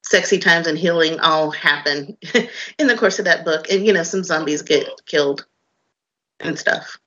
sexy 0.03 0.39
times 0.39 0.67
and 0.67 0.79
healing 0.79 1.21
all 1.21 1.51
happen 1.51 2.17
in 2.79 2.87
the 2.87 2.97
course 2.97 3.19
of 3.19 3.27
that 3.27 3.45
book. 3.45 3.71
And 3.71 3.87
you 3.87 3.93
know, 3.93 4.03
some 4.03 4.25
zombies 4.25 4.63
get 4.63 4.89
killed 5.07 5.47
and 6.41 6.59
stuff. 6.59 6.99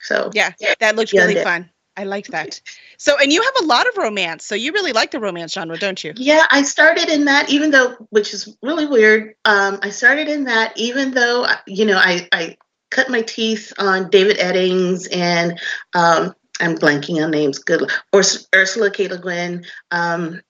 So 0.00 0.30
yeah, 0.32 0.52
that 0.78 0.96
looks 0.96 1.12
really 1.12 1.42
fun. 1.42 1.68
I 1.96 2.04
like 2.04 2.28
that. 2.28 2.60
So, 2.96 3.16
and 3.20 3.32
you 3.32 3.42
have 3.42 3.64
a 3.64 3.66
lot 3.66 3.88
of 3.88 3.96
romance. 3.96 4.44
So 4.44 4.54
you 4.54 4.72
really 4.72 4.92
like 4.92 5.10
the 5.10 5.18
romance 5.18 5.52
genre, 5.52 5.76
don't 5.76 6.02
you? 6.04 6.12
Yeah, 6.14 6.46
I 6.52 6.62
started 6.62 7.08
in 7.08 7.24
that, 7.24 7.50
even 7.50 7.72
though, 7.72 7.96
which 8.10 8.32
is 8.32 8.56
really 8.62 8.86
weird. 8.86 9.34
Um, 9.44 9.80
I 9.82 9.90
started 9.90 10.28
in 10.28 10.44
that, 10.44 10.78
even 10.78 11.10
though, 11.10 11.48
you 11.66 11.84
know, 11.84 11.96
I, 11.96 12.28
I 12.30 12.56
cut 12.90 13.10
my 13.10 13.22
teeth 13.22 13.72
on 13.78 14.10
David 14.10 14.38
Eddings 14.38 15.08
and 15.12 15.58
um, 15.94 16.34
I'm 16.60 16.76
blanking 16.76 17.22
on 17.22 17.30
names. 17.30 17.58
Good, 17.58 17.90
or 18.12 18.22
Ursula 18.54 18.90
K. 18.90 19.08
Le 19.08 19.18
Guin. 19.18 19.64
Um, 19.90 20.40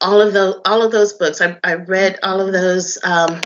all 0.00 0.20
of 0.20 0.32
those, 0.32 0.60
all 0.64 0.82
of 0.82 0.92
those 0.92 1.12
books. 1.14 1.40
I, 1.40 1.58
I 1.64 1.74
read 1.74 2.18
all 2.22 2.40
of 2.40 2.52
those. 2.52 2.98
Um, 3.04 3.40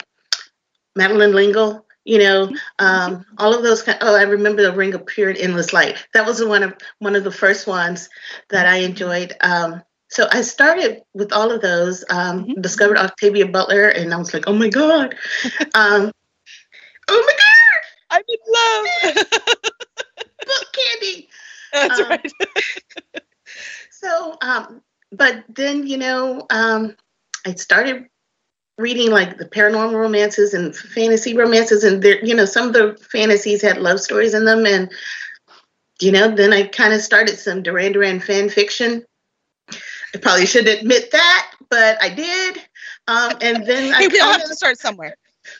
Madeleine 0.96 1.32
L'Engle. 1.32 1.84
You 2.04 2.18
know, 2.20 2.50
um, 2.78 3.26
all 3.36 3.54
of 3.54 3.62
those. 3.62 3.82
Kind, 3.82 3.98
oh, 4.00 4.16
I 4.16 4.22
remember 4.22 4.62
the 4.62 4.72
Ring 4.72 4.94
of 4.94 5.04
Pure 5.04 5.30
and 5.30 5.38
Endless 5.38 5.74
Light. 5.74 6.06
That 6.14 6.24
was 6.24 6.42
one 6.42 6.62
of 6.62 6.74
one 7.00 7.14
of 7.14 7.22
the 7.22 7.30
first 7.30 7.66
ones 7.66 8.08
that 8.48 8.66
I 8.66 8.76
enjoyed. 8.76 9.34
Um, 9.42 9.82
so 10.08 10.26
I 10.32 10.40
started 10.40 11.02
with 11.12 11.34
all 11.34 11.52
of 11.52 11.60
those. 11.60 12.04
Um, 12.08 12.46
Mhm. 12.46 12.62
Discovered 12.62 12.96
Octavia 12.96 13.46
Butler, 13.46 13.88
and 13.88 14.14
I 14.14 14.16
was 14.16 14.32
like, 14.32 14.44
oh 14.46 14.54
my 14.54 14.70
god, 14.70 15.16
um, 15.74 16.10
oh 17.08 17.22
my 17.26 17.34
god, 17.36 17.47
I'm 18.18 18.24
in 18.28 19.14
love. 19.14 19.26
book 20.46 20.66
candy. 20.72 21.28
That's 21.72 22.00
Um, 22.00 22.08
right. 22.08 22.32
So, 23.90 24.36
um, 24.42 24.80
but 25.10 25.42
then 25.48 25.86
you 25.86 25.96
know, 25.96 26.46
um, 26.50 26.94
I 27.44 27.54
started 27.54 28.06
reading 28.76 29.10
like 29.10 29.38
the 29.38 29.44
paranormal 29.44 29.94
romances 29.94 30.54
and 30.54 30.76
fantasy 30.76 31.36
romances, 31.36 31.82
and 31.82 32.00
there, 32.00 32.24
you 32.24 32.34
know, 32.34 32.44
some 32.44 32.68
of 32.68 32.72
the 32.74 32.96
fantasies 33.10 33.60
had 33.60 33.78
love 33.78 34.00
stories 34.00 34.34
in 34.34 34.44
them, 34.44 34.66
and 34.66 34.92
you 36.00 36.12
know, 36.12 36.28
then 36.32 36.52
I 36.52 36.68
kind 36.68 36.92
of 36.94 37.00
started 37.00 37.38
some 37.38 37.62
Duran 37.62 37.92
Duran 37.92 38.20
fan 38.20 38.48
fiction. 38.50 39.04
I 40.14 40.18
probably 40.22 40.46
shouldn't 40.46 40.80
admit 40.80 41.10
that, 41.10 41.50
but 41.68 42.00
I 42.00 42.08
did. 42.10 42.58
Um, 43.08 43.32
and 43.40 43.66
then 43.66 43.92
I 43.94 44.06
we 44.06 44.20
all 44.20 44.32
have 44.32 44.44
to 44.44 44.54
start 44.54 44.78
somewhere. 44.78 45.16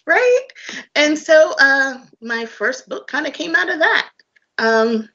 Right? 0.07 0.47
And 0.95 1.19
so 1.19 1.55
uh, 1.61 2.05
my 2.21 2.47
first 2.47 2.89
book 2.89 3.07
kind 3.07 3.27
of 3.27 3.33
came 3.33 3.55
out 3.55 3.71
of 3.71 3.79
that 3.79 4.09
um, 4.59 5.09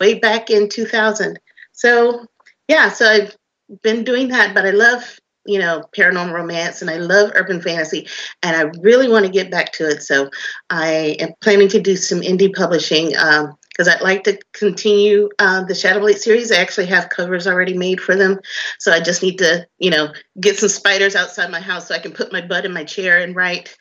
way 0.00 0.18
back 0.18 0.50
in 0.50 0.68
2000. 0.68 1.38
So 1.72 2.26
yeah, 2.68 2.90
so 2.90 3.06
I've 3.06 3.36
been 3.82 4.04
doing 4.04 4.28
that, 4.28 4.54
but 4.54 4.66
I 4.66 4.70
love 4.70 5.18
you 5.46 5.58
know 5.58 5.82
paranormal 5.96 6.32
romance 6.32 6.82
and 6.82 6.90
I 6.90 6.98
love 6.98 7.32
urban 7.34 7.60
fantasy, 7.60 8.06
and 8.42 8.54
I 8.54 8.62
really 8.80 9.08
want 9.08 9.24
to 9.24 9.32
get 9.32 9.50
back 9.50 9.72
to 9.74 9.88
it. 9.88 10.02
So 10.02 10.30
I 10.70 11.16
am 11.20 11.30
planning 11.40 11.68
to 11.68 11.80
do 11.80 11.96
some 11.96 12.20
indie 12.20 12.54
publishing. 12.54 13.16
Um, 13.16 13.54
because 13.78 13.94
I'd 13.94 14.02
like 14.02 14.24
to 14.24 14.38
continue 14.52 15.28
uh, 15.38 15.62
the 15.62 15.74
Shadow 15.74 16.00
Blade 16.00 16.18
series. 16.18 16.50
I 16.50 16.56
actually 16.56 16.86
have 16.86 17.10
covers 17.10 17.46
already 17.46 17.74
made 17.74 18.00
for 18.00 18.16
them, 18.16 18.40
so 18.80 18.92
I 18.92 18.98
just 18.98 19.22
need 19.22 19.38
to, 19.38 19.66
you 19.78 19.90
know, 19.90 20.12
get 20.40 20.58
some 20.58 20.68
spiders 20.68 21.14
outside 21.14 21.50
my 21.50 21.60
house 21.60 21.86
so 21.86 21.94
I 21.94 22.00
can 22.00 22.12
put 22.12 22.32
my 22.32 22.40
butt 22.40 22.66
in 22.66 22.72
my 22.72 22.82
chair 22.82 23.20
and 23.20 23.36
write. 23.36 23.76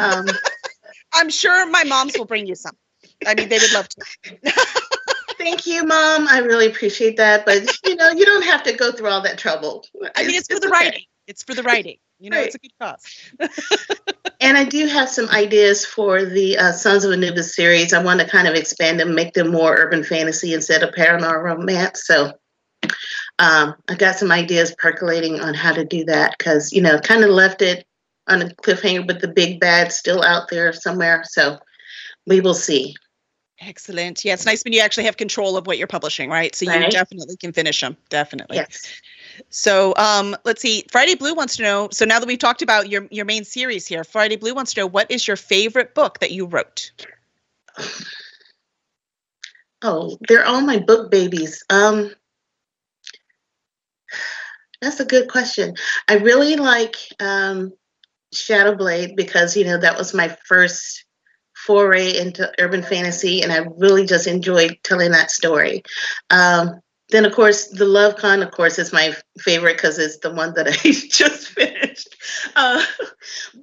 Um, 0.00 0.26
I'm 1.12 1.28
sure 1.28 1.70
my 1.70 1.84
moms 1.84 2.16
will 2.16 2.24
bring 2.24 2.46
you 2.46 2.54
some. 2.54 2.74
I 3.26 3.34
mean, 3.34 3.50
they 3.50 3.58
would 3.58 3.72
love 3.72 3.88
to. 3.90 4.04
thank 5.38 5.66
you, 5.66 5.84
Mom. 5.84 6.26
I 6.28 6.38
really 6.38 6.66
appreciate 6.66 7.18
that. 7.18 7.44
But 7.44 7.70
you 7.84 7.96
know, 7.96 8.10
you 8.10 8.24
don't 8.24 8.44
have 8.44 8.62
to 8.62 8.72
go 8.72 8.92
through 8.92 9.08
all 9.08 9.20
that 9.22 9.36
trouble. 9.36 9.84
I 10.16 10.24
mean, 10.24 10.36
it's 10.36 10.48
for 10.48 10.58
the 10.58 10.68
okay. 10.68 10.72
writing. 10.72 11.04
It's 11.26 11.42
for 11.42 11.54
the 11.54 11.62
writing. 11.62 11.96
You 12.18 12.30
know, 12.30 12.38
Right. 12.38 12.46
it's 12.46 12.54
a 12.54 12.58
good 12.58 12.72
cause. 12.80 13.04
And 14.40 14.58
I 14.58 14.64
do 14.64 14.86
have 14.86 15.08
some 15.08 15.28
ideas 15.30 15.86
for 15.86 16.22
the 16.22 16.58
uh, 16.58 16.72
Sons 16.72 17.04
of 17.04 17.12
Anubis 17.12 17.54
series. 17.54 17.94
I 17.94 18.02
want 18.02 18.20
to 18.20 18.26
kind 18.26 18.46
of 18.46 18.54
expand 18.54 19.00
them, 19.00 19.14
make 19.14 19.32
them 19.32 19.50
more 19.50 19.74
urban 19.74 20.04
fantasy 20.04 20.52
instead 20.52 20.82
of 20.82 20.94
paranormal 20.94 21.42
romance. 21.42 22.06
So 22.06 22.32
um, 23.38 23.74
I 23.88 23.94
got 23.96 24.16
some 24.16 24.30
ideas 24.30 24.74
percolating 24.76 25.40
on 25.40 25.54
how 25.54 25.72
to 25.72 25.84
do 25.84 26.04
that 26.06 26.34
because 26.36 26.72
you 26.72 26.82
know, 26.82 26.98
kind 26.98 27.24
of 27.24 27.30
left 27.30 27.62
it 27.62 27.86
on 28.28 28.42
a 28.42 28.46
cliffhanger, 28.46 29.06
but 29.06 29.20
the 29.20 29.28
big 29.28 29.60
bad 29.60 29.92
still 29.92 30.22
out 30.22 30.50
there 30.50 30.74
somewhere. 30.74 31.22
So 31.24 31.58
we 32.26 32.42
will 32.42 32.54
see. 32.54 32.94
Excellent. 33.60 34.24
Yeah, 34.26 34.34
it's 34.34 34.44
nice 34.44 34.62
when 34.62 34.74
you 34.74 34.80
actually 34.80 35.04
have 35.04 35.16
control 35.16 35.56
of 35.56 35.66
what 35.66 35.78
you're 35.78 35.86
publishing, 35.86 36.28
right? 36.28 36.54
So 36.54 36.70
you 36.70 36.90
definitely 36.90 37.36
can 37.36 37.52
finish 37.52 37.80
them. 37.80 37.96
Definitely. 38.10 38.56
Yes. 38.56 39.00
So 39.50 39.94
um, 39.96 40.36
let's 40.44 40.60
see. 40.62 40.84
Friday 40.90 41.14
Blue 41.14 41.34
wants 41.34 41.56
to 41.56 41.62
know. 41.62 41.88
So 41.92 42.04
now 42.04 42.18
that 42.18 42.26
we've 42.26 42.38
talked 42.38 42.62
about 42.62 42.88
your 42.88 43.06
your 43.10 43.24
main 43.24 43.44
series 43.44 43.86
here, 43.86 44.04
Friday 44.04 44.36
Blue 44.36 44.54
wants 44.54 44.74
to 44.74 44.80
know 44.80 44.86
what 44.86 45.10
is 45.10 45.26
your 45.26 45.36
favorite 45.36 45.94
book 45.94 46.20
that 46.20 46.32
you 46.32 46.46
wrote. 46.46 46.92
Oh, 49.82 50.16
they're 50.28 50.46
all 50.46 50.62
my 50.62 50.78
book 50.78 51.10
babies. 51.10 51.62
Um, 51.68 52.14
that's 54.80 55.00
a 55.00 55.04
good 55.04 55.28
question. 55.28 55.74
I 56.08 56.14
really 56.14 56.56
like 56.56 56.96
um, 57.20 57.72
Shadow 58.32 58.74
Blade 58.74 59.16
because 59.16 59.56
you 59.56 59.64
know 59.64 59.78
that 59.78 59.98
was 59.98 60.14
my 60.14 60.36
first 60.46 61.04
foray 61.54 62.16
into 62.16 62.50
urban 62.58 62.82
fantasy, 62.82 63.42
and 63.42 63.52
I 63.52 63.66
really 63.76 64.06
just 64.06 64.26
enjoyed 64.26 64.78
telling 64.82 65.12
that 65.12 65.30
story. 65.30 65.82
Um, 66.30 66.80
then, 67.10 67.26
of 67.26 67.32
course, 67.32 67.68
the 67.68 67.84
Love 67.84 68.16
Con, 68.16 68.42
of 68.42 68.50
course, 68.50 68.78
is 68.78 68.92
my 68.92 69.14
favorite 69.38 69.76
because 69.76 69.98
it's 69.98 70.18
the 70.18 70.32
one 70.32 70.54
that 70.54 70.68
I 70.68 70.72
just 70.72 71.48
finished. 71.48 72.16
Uh, 72.56 72.82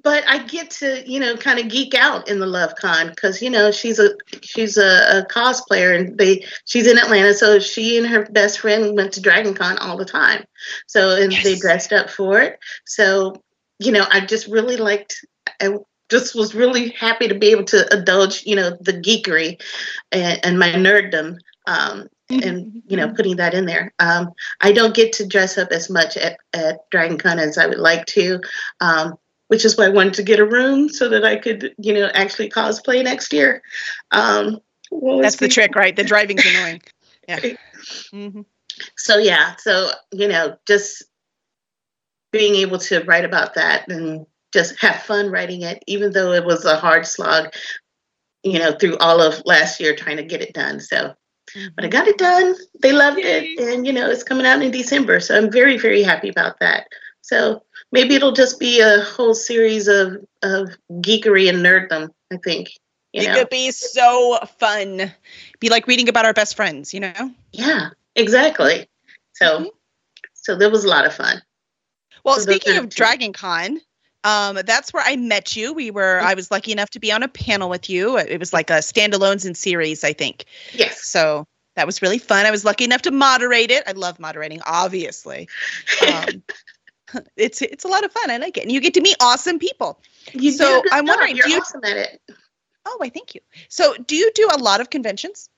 but 0.02 0.24
I 0.28 0.44
get 0.44 0.70
to, 0.70 1.02
you 1.06 1.18
know, 1.18 1.36
kind 1.36 1.58
of 1.58 1.68
geek 1.68 1.94
out 1.94 2.28
in 2.28 2.38
the 2.38 2.46
Love 2.46 2.74
Con 2.76 3.08
because, 3.08 3.42
you 3.42 3.50
know, 3.50 3.72
she's 3.72 3.98
a 3.98 4.10
she's 4.42 4.76
a, 4.76 5.18
a 5.18 5.26
cosplayer 5.28 5.98
and 5.98 6.16
they 6.16 6.44
she's 6.66 6.86
in 6.86 6.98
Atlanta, 6.98 7.34
so 7.34 7.58
she 7.58 7.98
and 7.98 8.06
her 8.06 8.24
best 8.30 8.60
friend 8.60 8.96
went 8.96 9.12
to 9.14 9.20
Dragon 9.20 9.54
Con 9.54 9.76
all 9.78 9.96
the 9.96 10.04
time. 10.04 10.44
So 10.86 11.20
and 11.20 11.32
they 11.32 11.56
dressed 11.56 11.92
up 11.92 12.10
for 12.10 12.40
it. 12.40 12.58
So, 12.86 13.42
you 13.80 13.90
know, 13.90 14.06
I 14.10 14.20
just 14.20 14.46
really 14.46 14.76
liked. 14.76 15.16
I 15.60 15.78
just 16.10 16.34
was 16.34 16.54
really 16.54 16.90
happy 16.90 17.26
to 17.26 17.34
be 17.34 17.48
able 17.48 17.64
to 17.64 17.88
indulge, 17.92 18.44
you 18.44 18.54
know, 18.54 18.76
the 18.80 18.92
geekery 18.92 19.60
and, 20.12 20.40
and 20.44 20.58
my 20.58 20.68
nerddom. 20.68 21.38
Um, 21.66 22.08
and 22.32 22.82
you 22.88 22.96
know 22.96 23.12
putting 23.12 23.36
that 23.36 23.54
in 23.54 23.66
there 23.66 23.92
um, 23.98 24.30
i 24.60 24.72
don't 24.72 24.94
get 24.94 25.12
to 25.12 25.26
dress 25.26 25.58
up 25.58 25.68
as 25.72 25.90
much 25.90 26.16
at, 26.16 26.38
at 26.52 26.88
dragon 26.90 27.18
con 27.18 27.38
as 27.38 27.58
i 27.58 27.66
would 27.66 27.78
like 27.78 28.04
to 28.06 28.40
um, 28.80 29.14
which 29.48 29.64
is 29.64 29.76
why 29.76 29.86
i 29.86 29.90
wanted 29.90 30.14
to 30.14 30.22
get 30.22 30.38
a 30.40 30.46
room 30.46 30.88
so 30.88 31.08
that 31.08 31.24
i 31.24 31.36
could 31.36 31.74
you 31.78 31.92
know 31.92 32.08
actually 32.14 32.48
cosplay 32.48 33.02
next 33.02 33.32
year 33.32 33.62
um, 34.10 34.58
That's 34.90 35.36
the 35.36 35.46
the- 35.46 35.52
trick, 35.52 35.74
right? 35.74 35.94
The 35.96 36.04
driving's 36.04 36.44
annoying. 36.56 36.82
Yeah. 37.28 37.40
hmm 38.10 38.40
so 38.96 39.18
yeah 39.18 39.54
so 39.58 39.90
you 40.12 40.26
know 40.28 40.56
just 40.66 41.04
being 42.32 42.54
able 42.56 42.78
to 42.78 43.00
write 43.04 43.24
about 43.24 43.54
that 43.54 43.88
and 43.90 44.26
just 44.52 44.80
have 44.80 45.02
fun 45.02 45.30
writing 45.30 45.62
it 45.62 45.82
even 45.86 46.10
though 46.12 46.32
it 46.32 46.44
was 46.44 46.64
a 46.64 46.76
hard 46.76 47.06
slog 47.06 47.52
you 48.42 48.58
know 48.58 48.72
through 48.72 48.96
all 48.98 49.20
of 49.20 49.42
last 49.44 49.78
year 49.80 49.94
trying 49.94 50.16
to 50.16 50.22
get 50.22 50.40
it 50.42 50.54
done 50.54 50.80
so 50.80 51.14
but 51.76 51.84
I 51.84 51.88
got 51.88 52.08
it 52.08 52.18
done. 52.18 52.54
They 52.80 52.92
loved 52.92 53.18
it, 53.20 53.58
and 53.60 53.86
you 53.86 53.92
know 53.92 54.08
it's 54.10 54.22
coming 54.22 54.46
out 54.46 54.62
in 54.62 54.70
December, 54.70 55.20
so 55.20 55.36
I'm 55.36 55.50
very 55.50 55.76
very 55.78 56.02
happy 56.02 56.28
about 56.28 56.60
that. 56.60 56.86
So 57.22 57.62
maybe 57.92 58.14
it'll 58.14 58.32
just 58.32 58.58
be 58.58 58.80
a 58.80 59.00
whole 59.02 59.34
series 59.34 59.88
of 59.88 60.16
of 60.42 60.70
geekery 61.00 61.48
and 61.48 61.58
nerddom. 61.64 62.10
I 62.32 62.36
think 62.38 62.70
you 63.12 63.22
It 63.22 63.26
know. 63.28 63.34
could 63.34 63.50
be 63.50 63.70
so 63.70 64.38
fun. 64.58 65.12
Be 65.60 65.68
like 65.68 65.86
reading 65.86 66.08
about 66.08 66.24
our 66.24 66.32
best 66.32 66.56
friends, 66.56 66.92
you 66.94 67.00
know? 67.00 67.30
Yeah, 67.52 67.90
exactly. 68.16 68.88
So 69.34 69.60
Mhm. 69.60 69.70
so 70.34 70.56
that 70.56 70.70
was 70.70 70.84
a 70.84 70.88
lot 70.88 71.06
of 71.06 71.14
fun. 71.14 71.42
Well, 72.24 72.36
So 72.36 72.42
speaking 72.42 72.76
of. 72.78 72.88
Dragon 72.88 73.32
Con, 73.32 73.80
um, 74.24 74.58
that's 74.64 74.92
where 74.92 75.02
I 75.04 75.16
met 75.16 75.56
you. 75.56 75.72
We 75.72 75.90
were 75.90 76.20
I 76.20 76.34
was 76.34 76.50
lucky 76.50 76.72
enough 76.72 76.90
to 76.90 77.00
be 77.00 77.10
on 77.12 77.22
a 77.22 77.28
panel 77.28 77.68
with 77.68 77.88
you. 77.90 78.18
It 78.18 78.38
was 78.38 78.52
like 78.52 78.70
a 78.70 78.74
standalones 78.74 79.46
in 79.46 79.54
series, 79.54 80.04
I 80.04 80.12
think. 80.12 80.44
Yes. 80.72 81.04
So 81.04 81.46
that 81.76 81.86
was 81.86 82.02
really 82.02 82.18
fun. 82.18 82.46
I 82.46 82.50
was 82.50 82.64
lucky 82.64 82.84
enough 82.84 83.02
to 83.02 83.10
moderate 83.10 83.70
it. 83.70 83.82
I 83.86 83.92
love 83.92 84.20
moderating, 84.20 84.60
obviously. 84.66 85.48
Um, 86.06 86.42
it's 87.36 87.62
it's 87.62 87.84
a 87.84 87.88
lot 87.88 88.04
of 88.04 88.12
fun. 88.12 88.30
I 88.30 88.36
like 88.36 88.56
it, 88.56 88.62
and 88.62 88.72
you 88.72 88.80
get 88.80 88.94
to 88.94 89.00
meet 89.00 89.16
awesome 89.20 89.58
people. 89.58 90.00
You 90.32 90.52
so 90.52 90.82
I'm 90.92 91.06
job. 91.06 91.16
wondering, 91.16 91.36
You're 91.36 91.46
do 91.46 91.52
you- 91.52 91.58
awesome 91.60 91.80
at 91.84 91.96
it. 91.96 92.20
Oh, 92.84 92.98
I 93.00 93.10
thank 93.10 93.34
you. 93.36 93.40
So, 93.68 93.94
do 94.08 94.16
you 94.16 94.32
do 94.34 94.48
a 94.52 94.58
lot 94.58 94.80
of 94.80 94.90
conventions? 94.90 95.48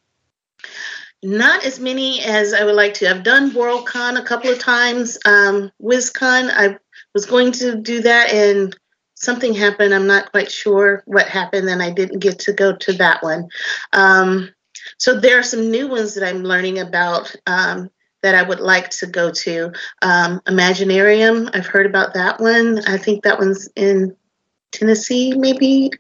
Not 1.23 1.65
as 1.65 1.81
many 1.81 2.21
as 2.23 2.53
I 2.53 2.65
would 2.65 2.75
like 2.75 2.93
to. 2.95 3.09
I've 3.11 3.23
done 3.23 3.51
WorldCon 3.53 4.19
a 4.19 4.23
couple 4.23 4.51
of 4.51 4.59
times. 4.59 5.17
Um, 5.25 5.73
WisCon, 5.83 6.51
I 6.53 6.79
was 7.15 7.27
going 7.27 7.53
to 7.53 7.77
do 7.77 8.03
that, 8.03 8.33
and 8.33 8.77
something 9.15 9.55
happened. 9.55 9.95
I'm 9.95 10.07
not 10.07 10.31
quite 10.33 10.51
sure 10.51 11.03
what 11.07 11.29
happened, 11.29 11.69
and 11.69 11.83
I 11.83 11.91
didn't 11.91 12.19
get 12.19 12.39
to 12.41 12.53
go 12.53 12.77
to 12.77 12.93
that 12.95 13.23
one. 13.23 13.49
Um, 13.93 14.51
so 14.99 15.19
there 15.19 15.39
are 15.39 15.45
some 15.45 15.71
new 15.71 15.89
ones 15.89 16.15
that 16.15 16.29
I'm 16.29 16.43
learning 16.43 16.79
about 16.79 17.35
um, 17.47 17.91
that 18.23 18.35
I 18.35 18.43
would 18.43 18.61
like 18.61 18.91
to 18.91 19.07
go 19.07 19.31
to. 19.31 19.73
Um, 20.03 20.41
Imaginarium, 20.47 21.51
I've 21.55 21.67
heard 21.67 21.87
about 21.87 22.15
that 22.15 22.41
one. 22.41 22.81
I 22.87 22.97
think 22.97 23.23
that 23.25 23.39
one's 23.39 23.69
in 23.77 24.17
Tennessee, 24.73 25.35
maybe. 25.37 25.91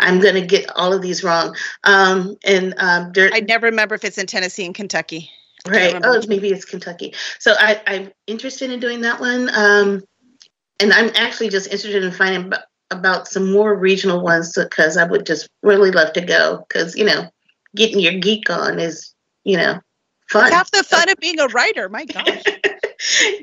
I'm 0.00 0.20
going 0.20 0.34
to 0.34 0.46
get 0.46 0.70
all 0.76 0.92
of 0.92 1.02
these 1.02 1.24
wrong. 1.24 1.56
Um, 1.84 2.36
and 2.44 2.72
um, 2.78 3.12
I 3.16 3.40
never 3.40 3.66
remember 3.66 3.96
if 3.96 4.04
it's 4.04 4.18
in 4.18 4.26
Tennessee 4.26 4.64
and 4.64 4.74
Kentucky. 4.74 5.30
Right. 5.68 6.00
Oh, 6.02 6.22
maybe 6.28 6.50
it's 6.50 6.64
Kentucky. 6.64 7.14
So 7.38 7.54
I, 7.58 7.80
I'm 7.86 8.12
interested 8.26 8.70
in 8.70 8.80
doing 8.80 9.02
that 9.02 9.20
one. 9.20 9.50
Um, 9.54 10.02
and 10.80 10.92
I'm 10.92 11.10
actually 11.16 11.48
just 11.48 11.66
interested 11.66 12.04
in 12.04 12.12
finding 12.12 12.52
ab- 12.52 12.62
about 12.90 13.28
some 13.28 13.52
more 13.52 13.74
regional 13.74 14.22
ones 14.22 14.52
because 14.54 14.96
I 14.96 15.04
would 15.04 15.26
just 15.26 15.48
really 15.62 15.90
love 15.90 16.12
to 16.14 16.20
go 16.20 16.64
because, 16.68 16.96
you 16.96 17.04
know, 17.04 17.28
getting 17.74 18.00
your 18.00 18.14
geek 18.14 18.48
on 18.50 18.78
is, 18.78 19.14
you 19.44 19.56
know, 19.56 19.80
fun. 20.30 20.52
Half 20.52 20.70
the 20.70 20.84
fun 20.84 21.10
of 21.10 21.16
being 21.18 21.40
a 21.40 21.48
writer. 21.48 21.88
My 21.88 22.04
gosh. 22.04 22.42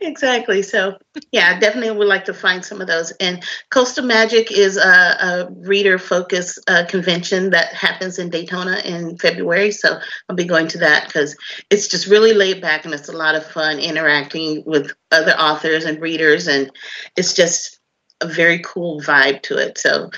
exactly. 0.01 0.61
So, 0.61 0.97
yeah, 1.31 1.59
definitely 1.59 1.91
would 1.91 2.07
like 2.07 2.25
to 2.25 2.33
find 2.33 2.63
some 2.63 2.81
of 2.81 2.87
those. 2.87 3.11
And 3.13 3.43
Coastal 3.69 4.05
Magic 4.05 4.51
is 4.51 4.77
a, 4.77 4.81
a 4.81 5.47
reader 5.51 5.97
focus 5.97 6.57
uh, 6.67 6.85
convention 6.87 7.49
that 7.51 7.73
happens 7.73 8.19
in 8.19 8.29
Daytona 8.29 8.77
in 8.85 9.17
February. 9.17 9.71
So, 9.71 9.97
I'll 10.29 10.35
be 10.35 10.45
going 10.45 10.67
to 10.69 10.77
that 10.79 11.07
because 11.07 11.35
it's 11.69 11.87
just 11.87 12.07
really 12.07 12.33
laid 12.33 12.61
back 12.61 12.85
and 12.85 12.93
it's 12.93 13.09
a 13.09 13.17
lot 13.17 13.35
of 13.35 13.45
fun 13.45 13.79
interacting 13.79 14.63
with 14.65 14.91
other 15.11 15.33
authors 15.33 15.85
and 15.85 16.01
readers. 16.01 16.47
And 16.47 16.71
it's 17.15 17.33
just 17.33 17.79
a 18.21 18.27
very 18.27 18.59
cool 18.59 19.01
vibe 19.01 19.41
to 19.43 19.57
it. 19.57 19.77
So, 19.77 20.09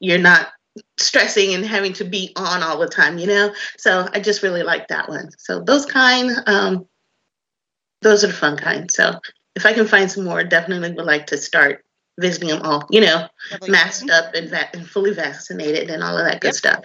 you're 0.00 0.18
not 0.18 0.48
stressing 0.98 1.54
and 1.54 1.66
having 1.66 1.92
to 1.92 2.04
be 2.04 2.32
on 2.36 2.62
all 2.62 2.78
the 2.78 2.88
time, 2.88 3.18
you 3.18 3.26
know? 3.26 3.52
So, 3.78 4.08
I 4.12 4.20
just 4.20 4.42
really 4.42 4.62
like 4.62 4.88
that 4.88 5.08
one. 5.08 5.30
So, 5.38 5.60
those 5.60 5.86
kind, 5.86 6.30
um, 6.46 6.86
those 8.02 8.24
are 8.24 8.28
the 8.28 8.32
fun 8.32 8.56
kind. 8.56 8.90
So 8.90 9.18
if 9.54 9.66
I 9.66 9.72
can 9.72 9.86
find 9.86 10.10
some 10.10 10.24
more, 10.24 10.44
definitely 10.44 10.92
would 10.92 11.06
like 11.06 11.26
to 11.28 11.38
start 11.38 11.84
visiting 12.18 12.48
them 12.48 12.62
all. 12.62 12.86
You 12.90 13.02
know, 13.02 13.28
masked 13.68 14.10
up 14.10 14.34
and, 14.34 14.50
va- 14.50 14.74
and 14.74 14.88
fully 14.88 15.12
vaccinated 15.12 15.90
and 15.90 16.02
all 16.02 16.16
of 16.16 16.24
that 16.24 16.40
good 16.40 16.48
yep. 16.48 16.54
stuff. 16.54 16.84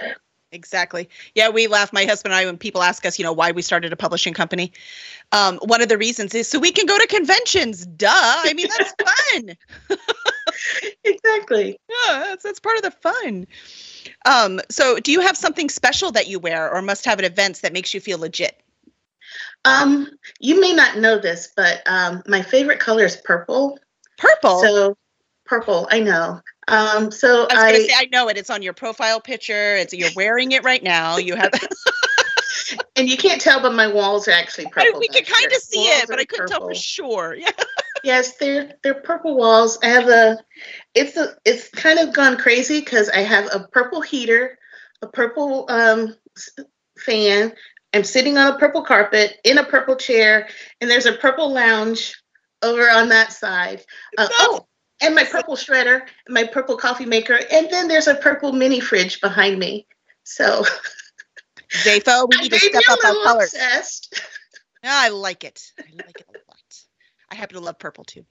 Exactly. 0.54 1.10
Yeah, 1.36 1.50
we 1.50 1.68
laugh, 1.68 1.92
my 1.92 2.06
husband 2.06 2.34
and 2.34 2.40
I, 2.40 2.46
when 2.46 2.58
people 2.58 2.82
ask 2.82 3.06
us, 3.06 3.20
you 3.20 3.24
know, 3.24 3.34
why 3.34 3.52
we 3.52 3.62
started 3.62 3.92
a 3.92 3.98
publishing 3.98 4.34
company. 4.34 4.72
Um, 5.34 5.58
one 5.58 5.82
of 5.82 5.90
the 5.90 5.98
reasons 5.98 6.34
is 6.34 6.48
so 6.48 6.58
we 6.58 6.72
can 6.72 6.86
go 6.86 6.98
to 6.98 7.06
conventions. 7.08 7.86
Duh. 7.86 8.10
I 8.10 8.54
mean, 8.54 8.68
that's 8.78 8.94
fun. 9.34 9.58
exactly. 11.04 11.78
Yeah, 12.08 12.20
that's, 12.20 12.44
that's 12.44 12.60
part 12.60 12.78
of 12.78 12.84
the 12.84 12.92
fun. 12.92 13.48
Um, 14.26 14.62
so, 14.70 15.00
do 15.00 15.12
you 15.12 15.20
have 15.20 15.36
something 15.36 15.70
special 15.70 16.12
that 16.12 16.28
you 16.28 16.40
wear 16.40 16.74
or 16.74 16.82
must 16.82 17.06
have 17.06 17.20
at 17.20 17.26
events 17.26 17.62
that 17.62 17.74
makes 17.74 17.94
you 17.94 18.00
feel 18.00 18.20
legit? 18.20 18.62
Um, 19.66 20.08
you 20.40 20.62
may 20.62 20.74
not 20.74 20.98
know 20.98 21.18
this, 21.20 21.52
but 21.56 21.82
um, 21.86 22.24
my 22.28 22.42
favorite 22.42 22.80
color 22.80 23.06
is 23.06 23.18
purple. 23.18 23.80
Purple. 24.18 24.62
So 24.62 24.98
purple, 25.46 25.88
I 25.92 26.00
know. 26.00 26.42
Um, 26.68 27.12
so 27.12 27.48
I 27.50 27.54
was 27.54 27.64
I, 27.64 27.72
gonna 27.72 27.84
say 27.86 27.94
I 27.98 28.08
know 28.12 28.30
it. 28.30 28.38
It's 28.38 28.50
on 28.50 28.62
your 28.62 28.74
profile 28.74 29.20
picture. 29.22 29.76
It's 29.76 29.94
you're 29.94 30.10
wearing 30.16 30.52
it 30.52 30.64
right 30.64 30.84
now. 30.84 31.18
You 31.18 31.36
have. 31.36 31.52
and 32.96 33.10
you 33.10 33.18
can't 33.18 33.42
tell, 33.42 33.62
but 33.62 33.74
my 33.74 33.88
walls 33.88 34.28
are 34.28 34.32
actually 34.32 34.66
purple. 34.66 34.98
I, 34.98 35.00
we 35.00 35.08
can 35.08 35.24
kind 35.24 35.52
of 35.52 35.62
see 35.62 35.80
walls 35.80 36.04
it, 36.04 36.10
but 36.10 36.20
I 36.20 36.26
couldn't 36.26 36.50
purple. 36.50 36.60
tell 36.60 36.68
for 36.70 36.76
sure. 36.76 37.36
Yeah. 37.36 37.52
yes, 38.04 38.38
they're 38.38 38.74
they're 38.84 38.96
purple 38.96 39.36
walls. 39.36 39.78
I 39.84 39.88
have 39.88 40.08
a. 40.08 40.38
It's 40.94 41.18
a. 41.18 41.36
It's 41.46 41.70
kind 41.70 42.00
of 42.00 42.14
gone 42.14 42.38
crazy 42.38 42.80
because 42.80 43.10
I 43.10 43.20
have 43.20 43.50
a 43.54 43.68
purple 43.72 44.02
heater, 44.02 44.58
a 45.02 45.08
purple 45.08 45.66
um, 45.70 46.16
fan, 46.98 47.54
I'm 47.98 48.04
sitting 48.04 48.38
on 48.38 48.54
a 48.54 48.60
purple 48.60 48.84
carpet 48.84 49.40
in 49.44 49.58
a 49.58 49.64
purple 49.64 49.96
chair, 49.96 50.48
and 50.80 50.88
there's 50.88 51.08
a 51.08 51.14
purple 51.14 51.52
lounge 51.52 52.14
over 52.62 52.88
on 52.88 53.10
that 53.10 53.34
side. 53.34 53.84
Uh, 54.20 54.28
oh, 54.34 54.68
and 55.02 55.16
my 55.16 55.24
purple 55.24 55.56
shredder, 55.56 56.04
my 56.30 56.44
purple 56.44 56.78
coffee 56.78 57.08
maker, 57.08 57.40
and 57.52 57.72
then 57.72 57.88
there's 57.88 58.06
a 58.06 58.14
purple 58.14 58.52
mini 58.52 58.80
fridge 58.80 59.20
behind 59.20 59.58
me. 59.58 59.88
So, 60.26 60.64
Zafo, 61.72 62.30
we 62.30 62.38
need 62.38 62.52
to 62.52 62.60
step 62.60 62.84
up 62.88 63.00
our 63.04 63.14
colors. 63.24 63.56
Obsessed. 63.56 64.22
Yeah, 64.84 64.94
I 64.94 65.10
like 65.10 65.44
it. 65.44 65.72
I 65.80 65.92
like 65.96 66.20
it 66.20 66.26
a 66.30 66.34
lot. 66.34 66.86
I 67.32 67.36
happen 67.36 67.56
to 67.56 67.64
love 67.64 67.80
purple 67.80 68.04
too. 68.04 68.26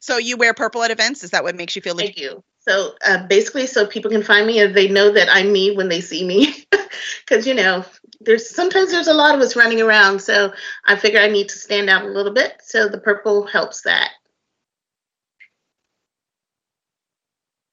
So 0.00 0.18
you 0.18 0.36
wear 0.36 0.52
purple 0.52 0.82
at 0.82 0.90
events? 0.90 1.24
Is 1.24 1.30
that 1.30 1.42
what 1.42 1.56
makes 1.56 1.74
you 1.74 1.80
feel 1.80 1.94
like? 1.94 2.04
Thank 2.04 2.18
you. 2.18 2.44
So 2.60 2.92
uh, 3.06 3.26
basically, 3.26 3.66
so 3.66 3.86
people 3.86 4.10
can 4.10 4.22
find 4.22 4.46
me 4.46 4.60
and 4.60 4.74
they 4.74 4.88
know 4.88 5.10
that 5.10 5.28
I'm 5.30 5.50
me 5.50 5.74
when 5.74 5.88
they 5.88 6.02
see 6.02 6.22
me, 6.22 6.54
because 7.26 7.46
you 7.46 7.54
know 7.54 7.84
there's 8.20 8.54
sometimes 8.54 8.90
there's 8.90 9.08
a 9.08 9.14
lot 9.14 9.34
of 9.34 9.40
us 9.40 9.56
running 9.56 9.80
around, 9.80 10.20
so 10.20 10.52
I 10.86 10.96
figure 10.96 11.20
I 11.20 11.28
need 11.28 11.48
to 11.50 11.58
stand 11.58 11.90
out 11.90 12.04
a 12.04 12.08
little 12.08 12.32
bit. 12.32 12.54
So 12.64 12.88
the 12.88 12.98
purple 13.00 13.46
helps 13.46 13.82
that. 13.82 14.10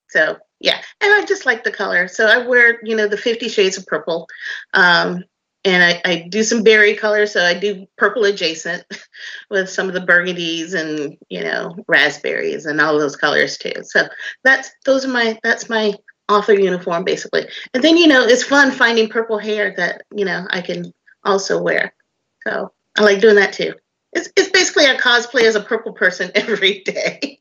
So 0.10 0.38
yeah, 0.60 0.82
and 1.02 1.14
I 1.14 1.26
just 1.26 1.46
like 1.46 1.64
the 1.64 1.72
color. 1.72 2.08
So 2.08 2.28
I 2.28 2.46
wear, 2.46 2.80
you 2.84 2.96
know, 2.96 3.08
the 3.08 3.18
Fifty 3.18 3.50
Shades 3.50 3.78
of 3.78 3.86
Purple, 3.88 4.28
um, 4.74 5.24
and 5.64 5.84
I, 5.84 6.02
I 6.04 6.28
do 6.30 6.44
some 6.44 6.64
berry 6.64 6.96
colors. 6.96 7.34
So 7.34 7.44
I 7.44 7.54
do 7.54 7.86
purple 7.98 8.26
adjacent 8.26 8.84
with 9.50 9.70
some 9.70 9.88
of 9.88 9.94
the 9.94 10.02
burgundies 10.02 10.74
and 10.74 11.18
you 11.30 11.44
know 11.44 11.76
raspberries 11.88 12.66
and 12.66 12.82
all 12.82 13.00
those 13.00 13.16
colors 13.16 13.58
too. 13.58 13.84
So 13.84 14.08
that's 14.44 14.72
those 14.86 15.06
are 15.06 15.10
my 15.10 15.40
that's 15.44 15.70
my 15.70 15.94
author 16.32 16.54
uniform 16.54 17.04
basically. 17.04 17.48
And 17.74 17.84
then 17.84 17.98
you 17.98 18.08
know 18.08 18.24
it's 18.24 18.44
fun 18.44 18.72
finding 18.72 19.10
purple 19.10 19.38
hair 19.38 19.74
that 19.78 20.04
you 20.14 20.26
know 20.26 20.48
I 20.50 20.62
can 20.62 20.94
also 21.24 21.62
wear. 21.62 21.94
So 22.48 22.72
I 22.98 23.04
like 23.04 23.22
doing 23.22 23.36
that 23.36 23.54
too. 23.54 23.74
It's 24.14 24.30
it's 24.36 24.50
basically 24.50 24.86
a 24.86 24.98
cosplay 24.98 25.44
as 25.44 25.56
a 25.56 25.62
purple 25.62 25.94
person 25.94 26.32
every 26.36 26.82
day. 26.84 27.40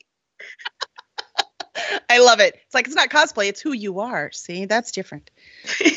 I 2.08 2.18
love 2.18 2.40
it. 2.40 2.56
It's 2.64 2.74
like 2.74 2.86
it's 2.86 2.96
not 2.96 3.08
cosplay, 3.08 3.48
it's 3.48 3.60
who 3.60 3.72
you 3.72 4.00
are. 4.00 4.30
See, 4.32 4.64
that's 4.66 4.92
different. 4.92 5.30
I 5.80 5.92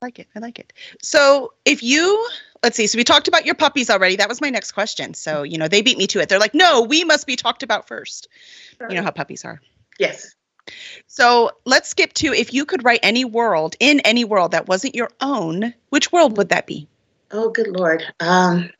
like 0.00 0.18
it. 0.18 0.28
I 0.36 0.38
like 0.38 0.58
it. 0.58 0.72
So 1.02 1.52
if 1.64 1.82
you 1.82 2.28
let's 2.64 2.76
see, 2.76 2.86
so 2.86 2.96
we 2.96 3.04
talked 3.04 3.28
about 3.28 3.44
your 3.44 3.54
puppies 3.54 3.90
already. 3.90 4.16
That 4.16 4.28
was 4.28 4.40
my 4.40 4.50
next 4.50 4.72
question. 4.72 5.14
So, 5.14 5.42
you 5.42 5.58
know, 5.58 5.68
they 5.68 5.82
beat 5.82 5.98
me 5.98 6.06
to 6.08 6.20
it. 6.20 6.28
They're 6.28 6.40
like, 6.40 6.54
no, 6.54 6.80
we 6.80 7.04
must 7.04 7.26
be 7.26 7.36
talked 7.36 7.62
about 7.62 7.86
first. 7.86 8.26
You 8.88 8.96
know 8.96 9.02
how 9.02 9.10
puppies 9.10 9.44
are. 9.44 9.60
Yes. 9.98 10.34
So 11.06 11.50
let's 11.64 11.88
skip 11.88 12.12
to 12.14 12.32
if 12.32 12.52
you 12.52 12.64
could 12.64 12.84
write 12.84 13.00
any 13.02 13.24
world 13.24 13.76
in 13.80 14.00
any 14.00 14.24
world 14.24 14.52
that 14.52 14.68
wasn't 14.68 14.94
your 14.94 15.10
own, 15.20 15.74
which 15.90 16.10
world 16.12 16.36
would 16.36 16.48
that 16.48 16.66
be? 16.66 16.88
Oh, 17.30 17.50
good 17.50 17.68
lord. 17.68 18.04
Um, 18.20 18.70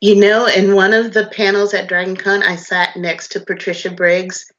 you 0.00 0.16
know, 0.16 0.46
in 0.46 0.74
one 0.74 0.92
of 0.92 1.12
the 1.12 1.26
panels 1.26 1.74
at 1.74 1.88
DragonCon, 1.88 2.42
I 2.42 2.56
sat 2.56 2.96
next 2.96 3.32
to 3.32 3.40
Patricia 3.40 3.90
Briggs. 3.90 4.50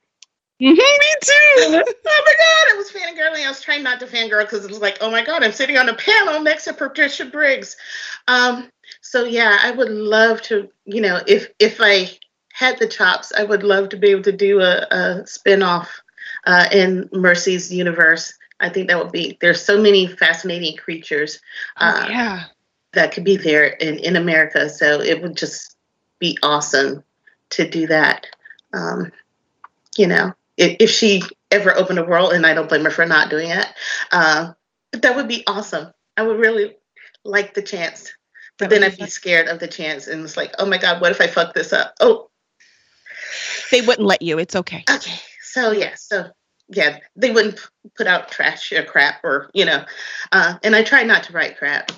Mm-hmm, 0.61 0.75
me 0.75 1.13
too. 1.21 1.83
oh 2.05 2.23
my 2.25 2.35
god, 2.37 2.73
I 2.73 2.75
was 2.77 2.91
fangirling. 2.91 3.45
I 3.45 3.49
was 3.49 3.61
trying 3.61 3.83
not 3.83 3.99
to 3.99 4.05
fangirl 4.05 4.43
because 4.43 4.63
it 4.63 4.69
was 4.69 4.79
like, 4.79 4.97
oh 5.01 5.11
my 5.11 5.23
god, 5.23 5.43
I'm 5.43 5.51
sitting 5.51 5.77
on 5.77 5.89
a 5.89 5.95
panel 5.95 6.41
next 6.41 6.65
to 6.65 6.73
Patricia 6.73 7.25
Briggs. 7.25 7.75
Um, 8.27 8.69
so 9.01 9.25
yeah, 9.25 9.57
I 9.61 9.71
would 9.71 9.89
love 9.89 10.41
to, 10.43 10.69
you 10.85 11.01
know, 11.01 11.19
if 11.27 11.49
if 11.59 11.79
I 11.81 12.11
had 12.63 12.79
the 12.79 12.87
chops, 12.87 13.33
I 13.37 13.43
would 13.43 13.63
love 13.63 13.89
to 13.89 13.97
be 13.97 14.09
able 14.09 14.23
to 14.23 14.31
do 14.31 14.61
a, 14.61 14.87
a 14.89 15.27
spin-off 15.27 16.01
uh, 16.45 16.67
in 16.71 17.09
Mercy's 17.11 17.73
universe. 17.73 18.33
I 18.59 18.69
think 18.69 18.87
that 18.87 18.97
would 18.97 19.11
be 19.11 19.37
there's 19.41 19.61
so 19.61 19.81
many 19.81 20.07
fascinating 20.07 20.77
creatures 20.77 21.41
oh, 21.79 21.85
uh, 21.85 22.05
oh, 22.05 22.09
yeah. 22.09 22.43
that 22.93 23.11
could 23.11 23.25
be 23.25 23.35
there 23.35 23.65
in, 23.65 23.99
in 23.99 24.15
America. 24.15 24.69
So 24.69 25.01
it 25.01 25.21
would 25.21 25.35
just 25.35 25.75
be 26.19 26.37
awesome 26.41 27.03
to 27.51 27.69
do 27.69 27.87
that. 27.87 28.27
Um, 28.71 29.11
you 29.97 30.07
know, 30.07 30.33
if, 30.57 30.77
if, 30.79 30.89
she 30.89 31.21
ever 31.51 31.75
opened 31.75 31.99
a 31.99 32.05
world, 32.05 32.33
and 32.33 32.45
I 32.45 32.53
don't 32.53 32.69
blame 32.69 32.85
her 32.85 32.91
for 32.91 33.05
not 33.05 33.29
doing 33.29 33.51
it, 33.51 33.67
uh, 34.11 34.53
that 34.93 35.15
would 35.15 35.27
be 35.27 35.43
awesome. 35.45 35.93
I 36.17 36.23
would 36.23 36.39
really 36.39 36.75
like 37.23 37.53
the 37.53 37.61
chance. 37.61 38.11
But 38.57 38.69
then 38.69 38.83
I'd 38.83 38.97
be 38.97 39.07
scared 39.07 39.47
of 39.47 39.59
the 39.59 39.67
chance, 39.67 40.07
and 40.07 40.23
it's 40.23 40.37
like, 40.37 40.53
oh 40.57 40.65
my 40.65 40.77
god, 40.77 41.01
what 41.01 41.11
if 41.11 41.19
I 41.19 41.27
fuck 41.27 41.53
this 41.53 41.73
up? 41.73 41.95
Oh, 41.99 42.29
they 43.71 43.81
wouldn't 43.81 44.07
let 44.07 44.21
you. 44.21 44.39
It's 44.39 44.55
okay. 44.55 44.83
Okay. 44.89 45.19
So 45.41 45.71
yeah. 45.71 45.95
So 45.95 46.29
yeah, 46.69 46.99
they 47.15 47.31
wouldn't 47.31 47.59
put 47.97 48.07
out 48.07 48.31
trash 48.31 48.71
or 48.71 48.83
crap 48.83 49.23
or 49.23 49.49
you 49.53 49.65
know. 49.65 49.85
Uh, 50.31 50.55
and 50.63 50.75
I 50.75 50.83
try 50.83 51.03
not 51.03 51.23
to 51.23 51.33
write 51.33 51.57
crap, 51.57 51.91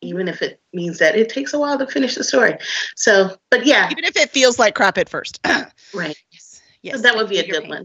even 0.00 0.28
if 0.28 0.42
it 0.42 0.60
means 0.72 0.98
that 0.98 1.16
it 1.16 1.28
takes 1.28 1.54
a 1.54 1.58
while 1.58 1.78
to 1.78 1.86
finish 1.86 2.14
the 2.14 2.24
story. 2.24 2.56
So, 2.96 3.36
but 3.50 3.66
yeah. 3.66 3.88
Even 3.90 4.04
if 4.04 4.16
it 4.16 4.30
feels 4.30 4.58
like 4.58 4.74
crap 4.74 4.98
at 4.98 5.08
first. 5.08 5.40
right. 5.94 6.16
Yes. 6.32 6.60
Yes. 6.82 6.96
So 6.96 7.02
that 7.02 7.16
would 7.16 7.28
be 7.28 7.38
a 7.38 7.48
good 7.48 7.62
pain. 7.62 7.70
one. 7.70 7.84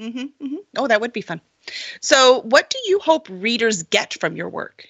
Mm-hmm, 0.00 0.44
mm-hmm. 0.44 0.56
Oh, 0.76 0.86
that 0.88 1.00
would 1.00 1.12
be 1.12 1.20
fun. 1.20 1.40
So, 2.00 2.40
what 2.42 2.70
do 2.70 2.78
you 2.86 2.98
hope 2.98 3.28
readers 3.30 3.84
get 3.84 4.14
from 4.14 4.36
your 4.36 4.48
work? 4.48 4.84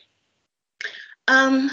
Um, 1.29 1.71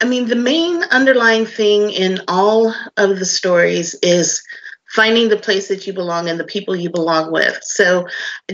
I 0.00 0.06
mean, 0.06 0.26
the 0.26 0.36
main 0.36 0.82
underlying 0.84 1.46
thing 1.46 1.90
in 1.90 2.20
all 2.26 2.74
of 2.96 3.18
the 3.18 3.26
stories 3.26 3.94
is 4.02 4.42
finding 4.88 5.28
the 5.28 5.36
place 5.36 5.68
that 5.68 5.86
you 5.86 5.92
belong 5.92 6.28
and 6.28 6.40
the 6.40 6.44
people 6.44 6.74
you 6.74 6.90
belong 6.90 7.30
with. 7.30 7.58
So, 7.62 8.06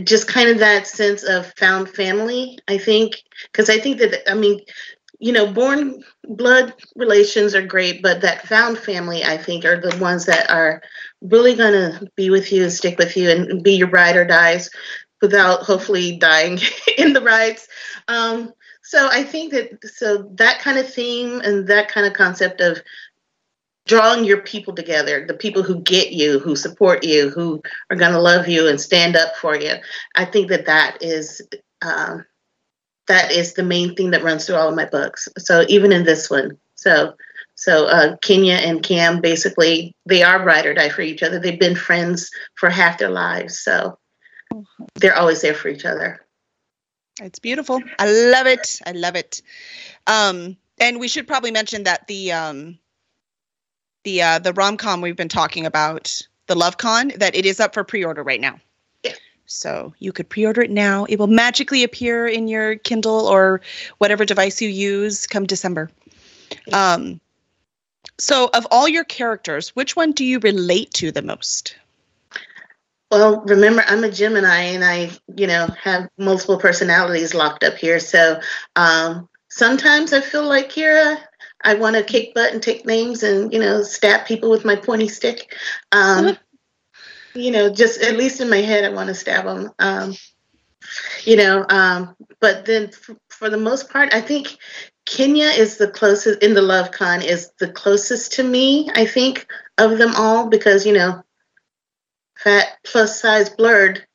just 0.03 0.29
kind 0.29 0.51
of 0.51 0.59
that 0.59 0.87
sense 0.87 1.23
of 1.23 1.53
found 1.57 1.89
family, 1.89 2.59
I 2.69 2.79
think, 2.79 3.23
because 3.51 3.71
I 3.71 3.79
think 3.79 3.99
that, 3.99 4.31
I 4.31 4.35
mean, 4.35 4.61
you 5.19 5.33
know, 5.33 5.51
born 5.51 6.03
blood 6.25 6.75
relations 6.95 7.55
are 7.55 7.65
great, 7.65 8.03
but 8.03 8.21
that 8.21 8.47
found 8.47 8.79
family, 8.79 9.25
I 9.25 9.39
think, 9.39 9.65
are 9.65 9.81
the 9.81 9.97
ones 9.99 10.27
that 10.27 10.51
are 10.51 10.83
really 11.23 11.55
going 11.55 11.73
to 11.73 12.11
be 12.17 12.29
with 12.29 12.53
you 12.53 12.65
and 12.65 12.73
stick 12.73 12.99
with 12.99 13.17
you 13.17 13.31
and 13.31 13.63
be 13.63 13.77
your 13.77 13.89
ride 13.89 14.17
or 14.17 14.25
dies 14.25 14.69
without 15.23 15.63
hopefully 15.63 16.19
dying 16.19 16.59
in 16.99 17.13
the 17.13 17.23
rides. 17.23 17.67
Um, 18.09 18.53
so 18.87 19.09
I 19.11 19.25
think 19.25 19.53
that 19.53 19.85
so 19.85 20.31
that 20.35 20.61
kind 20.61 20.79
of 20.79 20.93
theme 20.93 21.41
and 21.41 21.67
that 21.67 21.89
kind 21.89 22.07
of 22.07 22.13
concept 22.13 22.61
of 22.61 22.81
drawing 23.87 24.25
your 24.25 24.41
people 24.43 24.75
together, 24.75 25.25
the 25.27 25.35
people 25.35 25.63
who 25.63 25.81
get 25.81 26.13
you, 26.13 26.39
who 26.39 26.57
support 26.57 27.05
you, 27.05 27.31
who 27.31 27.61
are 27.91 27.97
going 27.97 28.13
to 28.13 28.21
love 28.21 28.49
you 28.49 28.69
and 28.69 28.81
stand 28.81 29.17
up 29.17 29.37
for 29.37 29.57
you. 29.57 29.75
I 30.15 30.25
think 30.25 30.49
that 30.49 30.67
that 30.67 30.99
is 31.03 31.41
um, 31.83 32.25
that 33.09 33.33
is 33.33 33.55
the 33.55 33.63
main 33.63 33.95
thing 33.95 34.11
that 34.11 34.25
runs 34.25 34.47
through 34.47 34.57
all 34.57 34.69
of 34.69 34.77
my 34.77 34.87
books. 34.87 35.29
So 35.39 35.65
even 35.69 35.93
in 35.93 36.05
this 36.05 36.31
one, 36.31 36.59
so 36.75 37.15
So 37.57 37.87
uh, 37.87 38.17
Kenya 38.19 38.55
and 38.55 38.83
Cam 38.83 39.21
basically 39.21 39.95
they 40.05 40.23
are 40.23 40.45
ride 40.45 40.67
or 40.67 40.75
die 40.75 40.91
for 40.91 41.03
each 41.03 41.23
other. 41.23 41.39
They've 41.39 41.59
been 41.59 41.75
friends 41.75 42.31
for 42.55 42.71
half 42.71 42.99
their 42.99 43.11
lives, 43.11 43.59
so 43.59 43.99
they're 44.97 45.17
always 45.17 45.41
there 45.41 45.55
for 45.55 45.69
each 45.69 45.85
other. 45.85 46.26
It's 47.21 47.39
beautiful. 47.39 47.83
I 47.99 48.11
love 48.31 48.47
it. 48.47 48.81
I 48.87 48.93
love 48.93 49.17
it. 49.17 49.43
Um, 50.07 50.57
and 50.79 51.01
we 51.01 51.09
should 51.09 51.27
probably 51.27 51.51
mention 51.51 51.85
that 51.85 52.07
the 52.07 52.33
um, 52.33 52.79
the 54.05 54.23
uh, 54.23 54.39
the 54.39 54.53
rom 54.53 54.77
com 54.77 55.01
we've 55.01 55.17
been 55.17 55.29
talking 55.29 55.67
about, 55.67 56.23
the 56.47 56.55
Love 56.55 56.77
Con, 56.77 57.13
that 57.17 57.35
it 57.35 57.47
is 57.47 57.61
up 57.61 57.75
for 57.75 57.85
pre 57.85 58.05
order 58.05 58.23
right 58.23 58.41
now. 58.41 58.61
Yeah. 59.03 59.15
So 59.47 59.95
you 59.99 60.13
could 60.13 60.29
pre 60.29 60.45
order 60.45 60.63
it 60.63 60.71
now. 60.71 61.07
It 61.07 61.19
will 61.19 61.27
magically 61.27 61.83
appear 61.83 62.27
in 62.27 62.49
your 62.49 62.77
Kindle 62.77 63.27
or 63.27 63.63
whatever 63.99 64.25
device 64.25 64.61
you 64.61 64.69
use 64.69 65.27
come 65.27 65.47
December. 65.47 65.91
Um, 66.73 67.21
so, 68.19 68.49
of 68.55 68.67
all 68.71 68.89
your 68.89 69.05
characters, 69.05 69.71
which 69.71 69.97
one 69.97 70.13
do 70.13 70.25
you 70.25 70.39
relate 70.39 70.93
to 70.95 71.13
the 71.13 71.23
most? 71.23 71.77
Well, 73.11 73.43
remember, 73.43 73.85
I'm 73.87 74.05
a 74.05 74.11
Gemini 74.11 74.63
and 74.63 74.85
I, 74.85 75.11
you 75.37 75.47
know, 75.47 75.69
have 75.81 76.09
multiple 76.19 76.59
personalities 76.59 77.35
locked 77.35 77.63
up 77.63 77.75
here. 77.75 78.01
So 78.01 78.41
um, 78.75 79.29
sometimes 79.49 80.13
I 80.13 80.21
feel 80.21 80.45
like 80.45 80.71
Kira. 80.71 81.19
I 81.63 81.75
want 81.75 81.97
to 81.97 82.03
kick 82.03 82.35
butt 82.35 82.53
and 82.53 82.63
take 82.63 82.85
names 82.85 83.23
and, 83.23 83.53
you 83.53 83.59
know, 83.59 83.83
stab 83.83 84.27
people 84.27 84.51
with 84.51 84.65
my 84.65 84.77
pointy 84.77 85.09
stick. 85.09 85.55
Um, 85.93 86.37
you 87.35 87.51
know, 87.51 87.71
just 87.71 88.03
at 88.03 88.17
least 88.17 88.41
in 88.41 88.51
my 88.51 88.61
head, 88.61 88.85
I 88.85 88.91
want 88.91 89.09
to 89.09 89.15
stab 89.15 89.45
them. 89.45 89.73
Um, 89.79 90.15
you 91.25 91.37
know, 91.37 91.65
um, 91.69 92.17
but 92.41 92.65
then 92.65 92.91
f- 92.93 93.17
for 93.29 93.51
the 93.51 93.57
most 93.57 93.91
part, 93.91 94.15
I 94.15 94.21
think 94.21 94.59
Kenya 95.05 95.47
is 95.47 95.77
the 95.77 95.89
closest 95.89 96.43
in 96.43 96.55
the 96.55 96.63
Love 96.63 96.91
Con 96.91 97.23
is 97.23 97.53
the 97.59 97.69
closest 97.69 98.35
to 98.35 98.43
me, 98.43 98.91
I 98.95 99.07
think, 99.07 99.47
of 99.79 99.99
them 99.99 100.13
all 100.17 100.49
because, 100.49 100.87
you 100.87 100.93
know, 100.93 101.23
fat 102.47 102.79
plus 102.85 103.21
size 103.21 103.51
blurred 103.51 104.07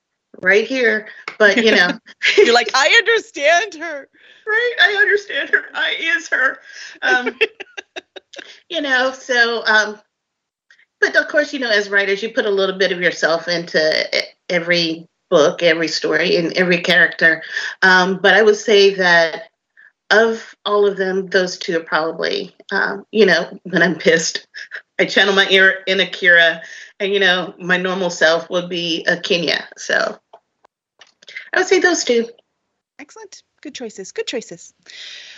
right 0.42 0.66
here. 0.66 1.10
But 1.38 1.58
you 1.58 1.72
know, 1.72 1.90
You're 2.38 2.54
like, 2.54 2.70
I 2.74 2.88
understand 2.88 3.74
her. 3.76 4.08
right? 4.48 4.76
I 4.80 4.94
understand 5.02 5.50
her. 5.50 5.66
I 5.74 5.96
is 6.00 6.30
her. 6.30 6.60
Um, 7.02 7.38
you 8.70 8.82
know, 8.82 9.12
so 9.12 9.66
um, 9.66 10.00
but 11.02 11.16
of 11.18 11.28
course, 11.28 11.52
you 11.52 11.60
know, 11.60 11.70
as 11.70 11.90
writers, 11.90 12.24
you 12.24 12.30
put 12.30 12.46
a 12.46 12.50
little 12.50 12.78
bit 12.78 12.94
of 12.94 13.02
yourself 13.02 13.50
into 13.50 14.24
every 14.48 15.08
book, 15.30 15.62
every 15.62 15.90
story, 15.90 16.38
and 16.38 16.54
every 16.54 16.80
character. 16.80 17.44
Um, 17.82 18.20
but 18.22 18.34
I 18.34 18.44
would 18.44 18.58
say 18.58 18.94
that 18.96 19.50
of 20.10 20.56
all 20.66 20.86
of 20.86 20.98
them, 20.98 21.28
those 21.28 21.58
two 21.58 21.78
are 21.78 21.84
probably, 21.84 22.54
um, 22.72 23.06
you 23.12 23.26
know, 23.26 23.60
when 23.64 23.82
I'm 23.82 23.96
pissed, 23.96 24.48
I 25.00 25.06
channel 25.06 25.34
my 25.34 25.48
inner, 25.48 25.76
inner 25.88 26.06
Kira, 26.06 26.62
and 27.02 27.12
you 27.14 27.20
know, 27.20 27.54
my 27.60 27.78
normal 27.78 28.12
self 28.12 28.50
would 28.52 28.70
be 28.70 29.04
a 29.06 29.18
Kenya. 29.18 29.68
So 29.76 30.20
I 31.52 31.58
would 31.58 31.68
say 31.68 31.80
those 31.80 32.04
two. 32.04 32.30
Excellent. 33.00 33.42
Good 33.62 33.74
choices. 33.74 34.12
Good 34.12 34.28
choices. 34.28 34.74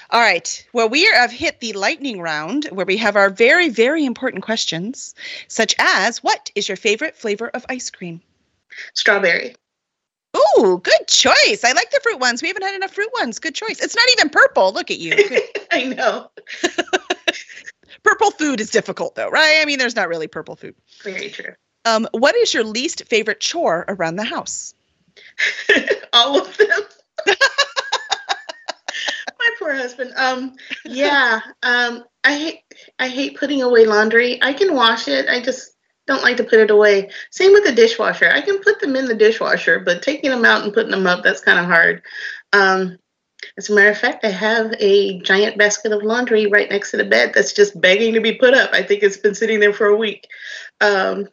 All 0.09 0.19
right. 0.19 0.67
Well, 0.73 0.89
we 0.89 1.05
have 1.05 1.31
hit 1.31 1.61
the 1.61 1.73
lightning 1.73 2.19
round 2.19 2.65
where 2.65 2.85
we 2.85 2.97
have 2.97 3.15
our 3.15 3.29
very, 3.29 3.69
very 3.69 4.05
important 4.05 4.43
questions, 4.43 5.15
such 5.47 5.73
as 5.79 6.21
what 6.21 6.51
is 6.53 6.67
your 6.67 6.77
favorite 6.77 7.15
flavor 7.15 7.47
of 7.47 7.65
ice 7.69 7.89
cream? 7.89 8.21
Strawberry. 8.93 9.55
Oh, 10.33 10.81
good 10.83 11.07
choice. 11.07 11.63
I 11.63 11.71
like 11.73 11.91
the 11.91 11.99
fruit 12.03 12.19
ones. 12.19 12.41
We 12.41 12.49
haven't 12.49 12.63
had 12.63 12.75
enough 12.75 12.93
fruit 12.93 13.11
ones. 13.19 13.39
Good 13.39 13.55
choice. 13.55 13.79
It's 13.81 13.95
not 13.95 14.09
even 14.13 14.29
purple. 14.29 14.73
Look 14.73 14.91
at 14.91 14.99
you. 14.99 15.15
I 15.71 15.83
know. 15.85 16.29
purple 18.03 18.31
food 18.31 18.59
is 18.59 18.69
difficult, 18.69 19.15
though, 19.15 19.29
right? 19.29 19.59
I 19.61 19.65
mean, 19.65 19.79
there's 19.79 19.95
not 19.95 20.09
really 20.09 20.27
purple 20.27 20.55
food. 20.55 20.75
Very 21.03 21.29
true. 21.29 21.53
Um, 21.85 22.07
what 22.11 22.35
is 22.35 22.53
your 22.53 22.63
least 22.63 23.03
favorite 23.05 23.39
chore 23.39 23.85
around 23.87 24.15
the 24.15 24.23
house? 24.23 24.73
all 26.13 26.39
of 26.39 26.57
them. 26.57 26.79
My 29.39 29.49
poor 29.59 29.73
husband. 29.73 30.13
Um, 30.15 30.55
yeah. 30.85 31.41
Um, 31.61 32.05
I 32.23 32.37
hate 32.37 32.61
I 32.99 33.09
hate 33.09 33.37
putting 33.37 33.61
away 33.61 33.85
laundry. 33.85 34.41
I 34.41 34.53
can 34.53 34.73
wash 34.73 35.07
it. 35.07 35.27
I 35.27 35.41
just 35.41 35.73
don't 36.07 36.21
like 36.21 36.37
to 36.37 36.43
put 36.43 36.59
it 36.59 36.71
away. 36.71 37.09
Same 37.31 37.51
with 37.53 37.65
the 37.65 37.73
dishwasher. 37.73 38.29
I 38.29 38.41
can 38.41 38.59
put 38.59 38.79
them 38.79 38.95
in 38.95 39.05
the 39.05 39.15
dishwasher, 39.15 39.79
but 39.79 40.01
taking 40.01 40.29
them 40.29 40.45
out 40.45 40.63
and 40.63 40.73
putting 40.73 40.91
them 40.91 41.07
up, 41.07 41.23
that's 41.23 41.41
kind 41.41 41.59
of 41.59 41.65
hard. 41.65 42.01
Um, 42.53 42.97
as 43.57 43.69
a 43.69 43.75
matter 43.75 43.89
of 43.89 43.97
fact, 43.97 44.25
I 44.25 44.29
have 44.29 44.73
a 44.79 45.19
giant 45.19 45.57
basket 45.57 45.91
of 45.91 46.03
laundry 46.03 46.47
right 46.47 46.69
next 46.69 46.91
to 46.91 46.97
the 46.97 47.05
bed 47.05 47.33
that's 47.33 47.53
just 47.53 47.79
begging 47.79 48.13
to 48.13 48.21
be 48.21 48.33
put 48.33 48.53
up. 48.53 48.71
I 48.73 48.81
think 48.81 49.03
it's 49.03 49.17
been 49.17 49.35
sitting 49.35 49.59
there 49.59 49.73
for 49.73 49.87
a 49.87 49.95
week. 49.95 50.27
Um, 50.81 51.27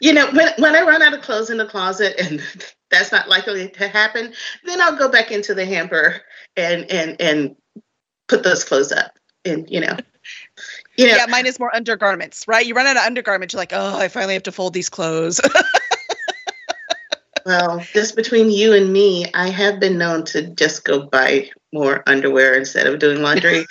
you 0.00 0.12
know, 0.12 0.30
when 0.30 0.48
when 0.58 0.76
I 0.76 0.82
run 0.82 1.02
out 1.02 1.14
of 1.14 1.22
clothes 1.22 1.50
in 1.50 1.58
the 1.58 1.66
closet 1.66 2.14
and 2.18 2.40
that's 2.90 3.10
not 3.10 3.28
likely 3.28 3.68
to 3.68 3.88
happen, 3.88 4.32
then 4.64 4.80
I'll 4.80 4.96
go 4.96 5.08
back 5.08 5.32
into 5.32 5.54
the 5.54 5.66
hamper 5.66 6.22
and 6.56 6.90
and 6.90 7.20
and 7.20 7.56
put 8.28 8.42
those 8.42 8.64
clothes 8.64 8.92
up. 8.92 9.12
And 9.44 9.68
you 9.68 9.80
know, 9.80 9.96
you 10.96 11.06
know, 11.06 11.16
Yeah, 11.16 11.26
mine 11.26 11.46
is 11.46 11.58
more 11.58 11.74
undergarments, 11.74 12.46
right? 12.46 12.64
You 12.64 12.74
run 12.74 12.86
out 12.86 12.96
of 12.96 13.02
undergarments, 13.02 13.52
you're 13.52 13.60
like, 13.60 13.72
oh, 13.72 13.98
I 13.98 14.08
finally 14.08 14.34
have 14.34 14.44
to 14.44 14.52
fold 14.52 14.74
these 14.74 14.88
clothes. 14.88 15.40
well, 17.46 17.78
just 17.92 18.16
between 18.16 18.50
you 18.50 18.72
and 18.72 18.92
me, 18.92 19.26
I 19.32 19.48
have 19.50 19.78
been 19.78 19.96
known 19.98 20.24
to 20.26 20.48
just 20.48 20.84
go 20.84 21.06
buy 21.06 21.48
more 21.72 22.02
underwear 22.06 22.54
instead 22.54 22.88
of 22.88 22.98
doing 22.98 23.22
laundry. 23.22 23.64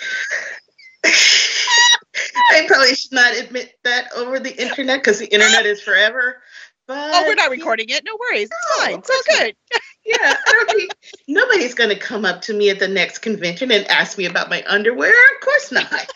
I 1.04 2.64
probably 2.66 2.94
should 2.94 3.12
not 3.12 3.36
admit 3.36 3.74
that 3.84 4.08
over 4.16 4.40
the 4.40 4.56
internet 4.60 5.00
because 5.00 5.18
the 5.18 5.26
internet 5.26 5.66
is 5.66 5.82
forever. 5.82 6.42
But 6.88 7.10
oh, 7.12 7.24
we're 7.26 7.34
not 7.34 7.50
recording 7.50 7.90
it. 7.90 8.02
No 8.04 8.16
worries. 8.18 8.48
It's 8.50 8.78
No, 8.78 8.84
fine. 8.84 8.98
It's 8.98 9.10
all 9.10 9.36
good. 9.38 9.56
Yeah, 10.08 10.36
I 10.46 10.88
nobody's 11.26 11.74
going 11.74 11.90
to 11.90 11.98
come 11.98 12.24
up 12.24 12.40
to 12.42 12.54
me 12.54 12.70
at 12.70 12.78
the 12.78 12.86
next 12.86 13.18
convention 13.18 13.72
and 13.72 13.84
ask 13.88 14.16
me 14.16 14.26
about 14.26 14.48
my 14.48 14.62
underwear. 14.68 15.10
Of 15.10 15.40
course 15.40 15.72
not. 15.72 15.90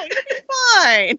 No, 0.00 0.08
be 0.08 1.18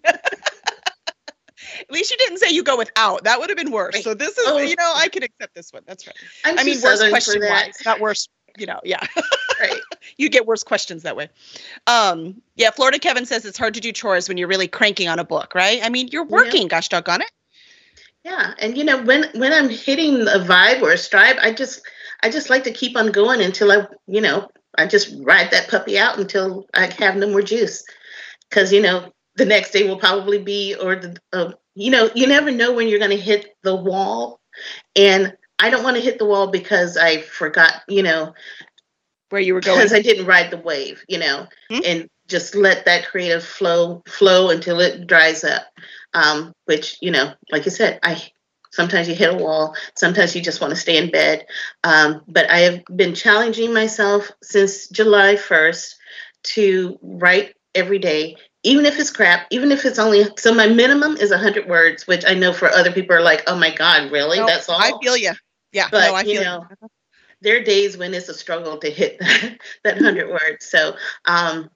At 1.80 1.90
least 1.90 2.10
you 2.10 2.16
didn't 2.18 2.38
say 2.38 2.50
you 2.50 2.62
go 2.62 2.76
without. 2.76 3.24
That 3.24 3.38
would 3.38 3.48
have 3.50 3.56
been 3.56 3.70
worse. 3.72 4.02
So 4.02 4.14
this 4.14 4.36
is, 4.38 4.44
Oh. 4.48 4.58
you 4.58 4.76
know, 4.76 4.92
I 4.96 5.08
can 5.08 5.22
accept 5.22 5.54
this 5.54 5.72
one. 5.72 5.82
That's 5.86 6.06
right. 6.06 6.16
I'm 6.44 6.58
I 6.58 6.64
mean, 6.64 6.80
worse 6.82 7.08
question 7.08 7.42
wise, 7.42 7.74
not 7.84 8.00
worse. 8.00 8.28
You 8.58 8.66
know, 8.66 8.80
yeah. 8.84 9.00
Right. 9.58 9.80
you 10.18 10.28
get 10.28 10.44
worse 10.46 10.62
questions 10.62 11.02
that 11.04 11.16
way. 11.16 11.30
Um, 11.86 12.42
yeah, 12.56 12.70
Florida 12.70 12.98
Kevin 12.98 13.24
says 13.24 13.46
it's 13.46 13.56
hard 13.56 13.72
to 13.72 13.80
do 13.80 13.90
chores 13.90 14.28
when 14.28 14.36
you're 14.36 14.48
really 14.48 14.68
cranking 14.68 15.08
on 15.08 15.18
a 15.18 15.24
book, 15.24 15.54
right? 15.54 15.80
I 15.82 15.88
mean, 15.88 16.08
you're 16.12 16.24
Yeah. 16.26 16.30
working, 16.36 16.68
gosh 16.68 16.90
doggone 16.90 17.22
it. 17.22 17.30
Yeah, 18.22 18.52
and 18.58 18.76
you 18.76 18.84
know 18.84 19.00
when 19.02 19.30
when 19.34 19.52
I'm 19.54 19.70
hitting 19.70 20.22
a 20.22 20.40
vibe 20.40 20.82
or 20.82 20.92
a 20.92 20.98
stripe, 20.98 21.38
I 21.40 21.52
just 21.54 21.80
I 22.22 22.28
just 22.28 22.50
like 22.50 22.64
to 22.64 22.70
keep 22.70 22.98
on 22.98 23.12
going 23.12 23.40
until 23.40 23.72
I 23.72 23.86
you 24.06 24.20
know 24.20 24.48
I 24.76 24.86
just 24.86 25.14
ride 25.20 25.50
that 25.52 25.68
puppy 25.68 25.96
out 25.98 26.18
until 26.18 26.66
I 26.74 26.86
have 26.98 27.16
no 27.16 27.28
more 27.30 27.40
juice, 27.40 27.82
because 28.50 28.72
you 28.74 28.82
know 28.82 29.10
the 29.36 29.44
next 29.46 29.72
day 29.72 29.86
will 29.88 29.98
probably 29.98 30.38
be 30.38 30.74
or 30.74 30.96
the 30.96 31.16
uh, 31.32 31.52
you 31.74 31.90
know 31.90 32.10
you 32.14 32.26
never 32.26 32.50
know 32.50 32.72
when 32.74 32.88
you're 32.88 32.98
going 32.98 33.10
to 33.10 33.16
hit 33.16 33.54
the 33.62 33.74
wall, 33.76 34.40
and 34.96 35.36
I 35.58 35.70
don't 35.70 35.84
want 35.84 35.96
to 35.96 36.02
hit 36.02 36.18
the 36.18 36.26
wall 36.26 36.48
because 36.48 36.96
I 36.96 37.22
forgot 37.22 37.72
you 37.88 38.02
know 38.02 38.34
Where 39.30 39.40
you 39.40 39.54
were 39.54 39.60
going. 39.60 39.78
because 39.78 39.92
I 39.92 40.00
didn't 40.02 40.26
ride 40.26 40.50
the 40.50 40.58
wave, 40.58 41.02
you 41.08 41.18
know, 41.18 41.46
Hmm. 41.70 41.80
and 41.84 42.08
just 42.28 42.54
let 42.54 42.84
that 42.86 43.06
creative 43.06 43.44
flow 43.44 44.02
flow 44.06 44.50
until 44.50 44.80
it 44.80 45.06
dries 45.06 45.44
up. 45.44 45.62
Um, 46.14 46.52
which 46.66 46.98
you 47.02 47.10
know, 47.10 47.32
like 47.50 47.64
you 47.64 47.70
said, 47.70 47.98
I 48.02 48.22
sometimes 48.70 49.08
you 49.08 49.14
hit 49.14 49.32
a 49.34 49.36
wall, 49.36 49.74
sometimes 49.96 50.34
you 50.36 50.42
just 50.42 50.60
want 50.60 50.70
to 50.72 50.80
stay 50.80 50.96
in 50.96 51.10
bed. 51.10 51.46
Um, 51.84 52.22
but 52.28 52.50
I 52.50 52.58
have 52.60 52.84
been 52.94 53.14
challenging 53.14 53.72
myself 53.72 54.30
since 54.42 54.88
July 54.88 55.36
first 55.36 55.96
to 56.54 56.98
write 57.02 57.54
every 57.74 57.98
day. 57.98 58.36
Even 58.66 58.84
if 58.84 58.98
it's 58.98 59.10
crap, 59.10 59.46
even 59.50 59.70
if 59.70 59.84
it's 59.84 59.98
only 59.98 60.26
so, 60.36 60.52
my 60.52 60.66
minimum 60.66 61.16
is 61.16 61.32
hundred 61.32 61.68
words, 61.68 62.06
which 62.06 62.24
I 62.26 62.34
know 62.34 62.52
for 62.52 62.68
other 62.68 62.92
people 62.92 63.14
are 63.16 63.22
like, 63.22 63.44
"Oh 63.46 63.56
my 63.56 63.74
God, 63.74 64.10
really? 64.10 64.38
No, 64.38 64.46
That's 64.46 64.68
all." 64.68 64.80
I 64.80 64.92
feel 65.00 65.16
you. 65.16 65.32
Yeah, 65.72 65.88
But, 65.90 66.08
no, 66.08 66.14
I 66.14 66.22
you 66.22 66.40
feel 66.40 66.42
know, 66.42 66.66
there 67.42 67.56
are 67.60 67.64
days 67.64 67.96
when 67.96 68.14
it's 68.14 68.28
a 68.28 68.34
struggle 68.34 68.78
to 68.78 68.90
hit 68.90 69.18
that, 69.20 69.58
that 69.84 69.94
100 69.96 70.30
words 70.30 70.66
so 70.66 70.96
um 71.26 71.70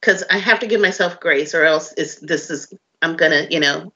because 0.00 0.24
i 0.30 0.38
have 0.38 0.60
to 0.60 0.66
give 0.66 0.80
myself 0.80 1.20
grace 1.20 1.54
or 1.54 1.64
else 1.64 1.94
it's 1.96 2.16
this 2.16 2.50
is 2.50 2.72
i'm 3.02 3.16
gonna 3.16 3.46
you 3.50 3.60
know 3.60 3.92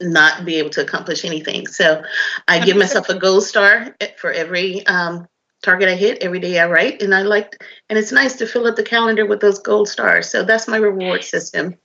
not 0.00 0.44
be 0.44 0.56
able 0.56 0.70
to 0.70 0.80
accomplish 0.80 1.24
anything 1.24 1.66
so 1.66 2.02
i 2.46 2.64
give 2.64 2.76
myself 2.76 3.08
a 3.08 3.18
gold 3.18 3.42
star 3.42 3.94
for 4.16 4.30
every 4.30 4.86
um 4.86 5.26
target 5.62 5.88
i 5.88 5.94
hit 5.94 6.18
every 6.22 6.38
day 6.40 6.58
i 6.58 6.66
write 6.66 7.02
and 7.02 7.14
i 7.14 7.22
like 7.22 7.62
and 7.88 7.98
it's 7.98 8.12
nice 8.12 8.36
to 8.36 8.46
fill 8.46 8.66
up 8.66 8.76
the 8.76 8.82
calendar 8.82 9.26
with 9.26 9.40
those 9.40 9.58
gold 9.58 9.88
stars 9.88 10.28
so 10.30 10.44
that's 10.44 10.68
my 10.68 10.76
reward 10.76 11.24
system 11.24 11.76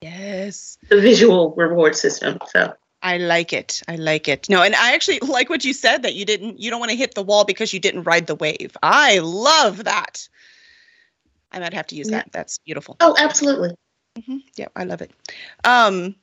Yes. 0.00 0.76
the 0.88 1.00
visual 1.00 1.54
reward 1.56 1.94
system 1.96 2.38
so 2.50 2.74
I 3.04 3.16
like 3.18 3.52
it. 3.52 3.82
I 3.88 3.96
like 3.96 4.28
it. 4.28 4.48
No, 4.48 4.62
and 4.62 4.76
I 4.76 4.94
actually 4.94 5.18
like 5.22 5.50
what 5.50 5.64
you 5.64 5.72
said 5.72 6.04
that 6.04 6.14
you 6.14 6.24
didn't 6.24 6.60
you 6.60 6.70
don't 6.70 6.78
want 6.78 6.90
to 6.92 6.96
hit 6.96 7.16
the 7.16 7.22
wall 7.24 7.44
because 7.44 7.72
you 7.72 7.80
didn't 7.80 8.04
ride 8.04 8.28
the 8.28 8.36
wave. 8.36 8.76
I 8.80 9.18
love 9.18 9.82
that. 9.84 10.28
I 11.50 11.58
might 11.58 11.74
have 11.74 11.88
to 11.88 11.96
use 11.96 12.08
Yeah. 12.08 12.18
that. 12.18 12.30
That's 12.32 12.58
beautiful. 12.58 12.96
oh 13.00 13.16
absolutely 13.18 13.70
Mm-hmm. 14.16 14.36
Yeah, 14.56 14.68
I 14.76 14.84
love 14.84 15.02
it. 15.02 15.10
Um, 15.64 16.14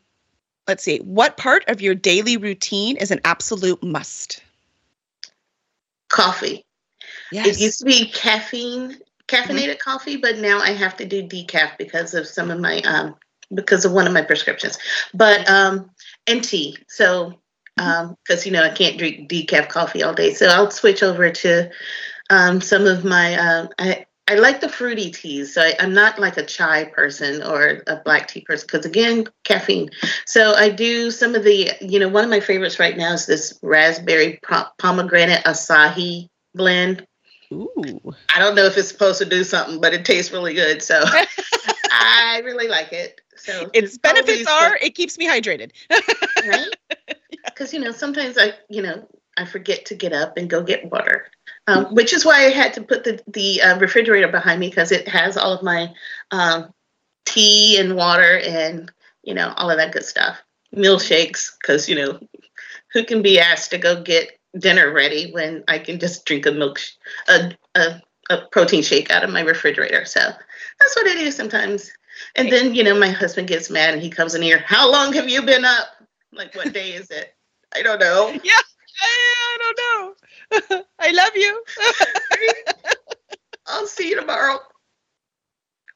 let's 0.69 0.83
see. 0.83 0.99
What 0.99 1.35
part 1.35 1.65
of 1.67 1.81
your 1.81 1.95
daily 1.95 2.37
routine 2.37 2.95
is 2.95 3.11
an 3.11 3.19
absolute 3.25 3.83
must? 3.83 4.41
Coffee. 6.07 6.63
Yes. 7.31 7.47
It 7.47 7.59
used 7.61 7.79
to 7.79 7.85
be 7.85 8.05
caffeine, 8.09 8.97
caffeinated 9.27 9.79
coffee, 9.79 10.17
but 10.17 10.37
now 10.37 10.59
I 10.59 10.71
have 10.71 10.97
to 10.97 11.05
do 11.05 11.23
decaf 11.23 11.77
because 11.77 12.13
of 12.13 12.27
some 12.27 12.51
of 12.51 12.59
my 12.59 12.79
um 12.81 13.15
because 13.53 13.85
of 13.85 13.91
one 13.91 14.07
of 14.07 14.13
my 14.13 14.21
prescriptions. 14.21 14.77
But 15.13 15.49
um 15.49 15.91
and 16.27 16.43
tea. 16.43 16.77
So 16.87 17.39
um 17.77 18.15
because 18.23 18.45
you 18.45 18.51
know 18.51 18.63
I 18.63 18.69
can't 18.69 18.97
drink 18.97 19.29
decaf 19.29 19.69
coffee 19.69 20.03
all 20.03 20.13
day, 20.13 20.33
so 20.33 20.47
I'll 20.47 20.71
switch 20.71 21.03
over 21.03 21.29
to 21.31 21.69
um 22.29 22.61
some 22.61 22.85
of 22.85 23.05
my 23.05 23.35
um 23.35 23.69
I 23.77 24.05
I 24.29 24.35
like 24.35 24.61
the 24.61 24.69
fruity 24.69 25.09
teas, 25.09 25.55
so 25.55 25.61
I, 25.63 25.73
I'm 25.79 25.95
not 25.95 26.19
like 26.19 26.37
a 26.37 26.45
chai 26.45 26.85
person 26.85 27.41
or 27.41 27.81
a 27.87 27.95
black 27.95 28.27
tea 28.27 28.41
person 28.41 28.67
because 28.71 28.85
again, 28.85 29.25
caffeine. 29.43 29.89
So 30.27 30.53
I 30.53 30.69
do 30.69 31.09
some 31.09 31.33
of 31.33 31.43
the, 31.43 31.71
you 31.81 31.99
know, 31.99 32.09
one 32.09 32.25
of 32.25 32.29
my 32.29 32.39
favorites 32.39 32.77
right 32.77 32.95
now 32.95 33.13
is 33.13 33.25
this 33.25 33.57
raspberry 33.63 34.39
po- 34.43 34.67
pomegranate 34.77 35.43
acai 35.45 36.29
blend. 36.53 37.07
Ooh. 37.51 38.13
I 38.33 38.39
don't 38.39 38.55
know 38.55 38.65
if 38.65 38.77
it's 38.77 38.89
supposed 38.89 39.19
to 39.19 39.25
do 39.25 39.43
something, 39.43 39.81
but 39.81 39.93
it 39.93 40.05
tastes 40.05 40.31
really 40.31 40.53
good. 40.53 40.81
So 40.83 41.03
I 41.91 42.41
really 42.43 42.67
like 42.67 42.93
it. 42.93 43.21
So 43.35 43.69
Its 43.73 43.97
benefits 43.97 44.47
are 44.47 44.77
it 44.81 44.95
keeps 44.95 45.17
me 45.17 45.27
hydrated. 45.27 45.71
right? 45.89 46.67
Because 47.45 47.73
you 47.73 47.79
know 47.79 47.91
sometimes 47.91 48.37
I 48.37 48.53
you 48.69 48.81
know 48.81 49.07
I 49.37 49.45
forget 49.45 49.85
to 49.85 49.95
get 49.95 50.13
up 50.13 50.37
and 50.37 50.49
go 50.49 50.61
get 50.63 50.91
water, 50.91 51.27
um, 51.67 51.93
which 51.93 52.13
is 52.13 52.25
why 52.25 52.45
I 52.45 52.49
had 52.49 52.73
to 52.73 52.81
put 52.81 53.03
the 53.03 53.21
the 53.27 53.61
uh, 53.61 53.79
refrigerator 53.79 54.27
behind 54.27 54.59
me 54.59 54.69
because 54.69 54.91
it 54.91 55.07
has 55.07 55.37
all 55.37 55.53
of 55.53 55.63
my 55.63 55.93
um, 56.31 56.73
tea 57.25 57.77
and 57.77 57.95
water 57.95 58.39
and 58.39 58.91
you 59.23 59.33
know 59.33 59.53
all 59.57 59.69
of 59.69 59.77
that 59.77 59.91
good 59.91 60.05
stuff. 60.05 60.37
Milkshakes 60.75 61.51
because 61.59 61.89
you 61.89 61.95
know 61.95 62.19
who 62.93 63.03
can 63.03 63.21
be 63.21 63.39
asked 63.39 63.71
to 63.71 63.77
go 63.77 64.01
get 64.01 64.38
dinner 64.57 64.91
ready 64.91 65.31
when 65.31 65.63
I 65.67 65.79
can 65.79 65.99
just 65.99 66.25
drink 66.25 66.45
a 66.45 66.51
milk 66.51 66.79
sh- 66.79 66.93
a, 67.27 67.51
a 67.75 68.01
a 68.29 68.37
protein 68.51 68.83
shake 68.83 69.09
out 69.11 69.23
of 69.23 69.29
my 69.31 69.41
refrigerator. 69.41 70.05
So 70.05 70.19
that's 70.19 70.95
what 70.95 71.07
I 71.07 71.15
do 71.15 71.31
sometimes. 71.31 71.91
And 72.35 72.51
then, 72.51 72.75
you 72.75 72.83
know, 72.83 72.97
my 72.97 73.09
husband 73.09 73.47
gets 73.47 73.69
mad 73.69 73.93
and 73.93 74.01
he 74.01 74.09
comes 74.09 74.35
in 74.35 74.41
here, 74.41 74.63
How 74.65 74.91
long 74.91 75.13
have 75.13 75.29
you 75.29 75.41
been 75.41 75.65
up? 75.65 75.87
I'm 76.31 76.37
like, 76.37 76.55
what 76.55 76.73
day 76.73 76.91
is 76.91 77.09
it? 77.09 77.33
I 77.73 77.81
don't 77.81 77.99
know. 77.99 78.31
I, 79.01 79.55
I 79.61 79.73
don't 80.51 80.71
know. 80.71 80.83
I 80.99 81.11
love 81.11 81.31
you. 81.35 81.63
I'll 83.67 83.87
see 83.87 84.09
you 84.09 84.19
tomorrow. 84.19 84.59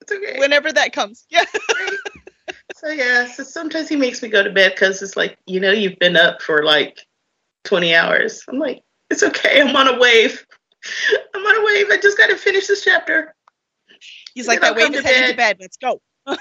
It's 0.01 0.11
okay. 0.11 0.39
Whenever 0.39 0.71
that 0.71 0.93
comes. 0.93 1.25
Yeah. 1.29 1.45
Right? 1.53 1.97
so 2.75 2.89
yeah, 2.89 3.27
so 3.27 3.43
sometimes 3.43 3.89
he 3.89 3.95
makes 3.95 4.21
me 4.21 4.29
go 4.29 4.43
to 4.43 4.51
bed 4.51 4.73
because 4.75 5.01
it's 5.01 5.15
like, 5.17 5.37
you 5.45 5.59
know, 5.59 5.71
you've 5.71 5.99
been 5.99 6.15
up 6.15 6.41
for 6.41 6.63
like 6.63 7.05
20 7.63 7.95
hours. 7.95 8.43
I'm 8.47 8.59
like, 8.59 8.81
it's 9.09 9.23
okay. 9.23 9.61
I'm 9.61 9.75
on 9.75 9.87
a 9.87 9.99
wave. 9.99 10.45
I'm 11.33 11.41
on 11.41 11.61
a 11.61 11.65
wave. 11.65 11.87
I 11.91 11.97
just 12.01 12.17
got 12.17 12.27
to 12.27 12.37
finish 12.37 12.67
this 12.67 12.83
chapter. 12.83 13.35
He's 14.35 14.47
like, 14.47 14.61
that 14.61 14.75
wave 14.75 14.93
is 14.93 15.01
to 15.01 15.07
heading 15.07 15.31
to 15.31 15.37
bed. 15.37 15.57
Let's 15.59 15.77
go. 15.77 16.01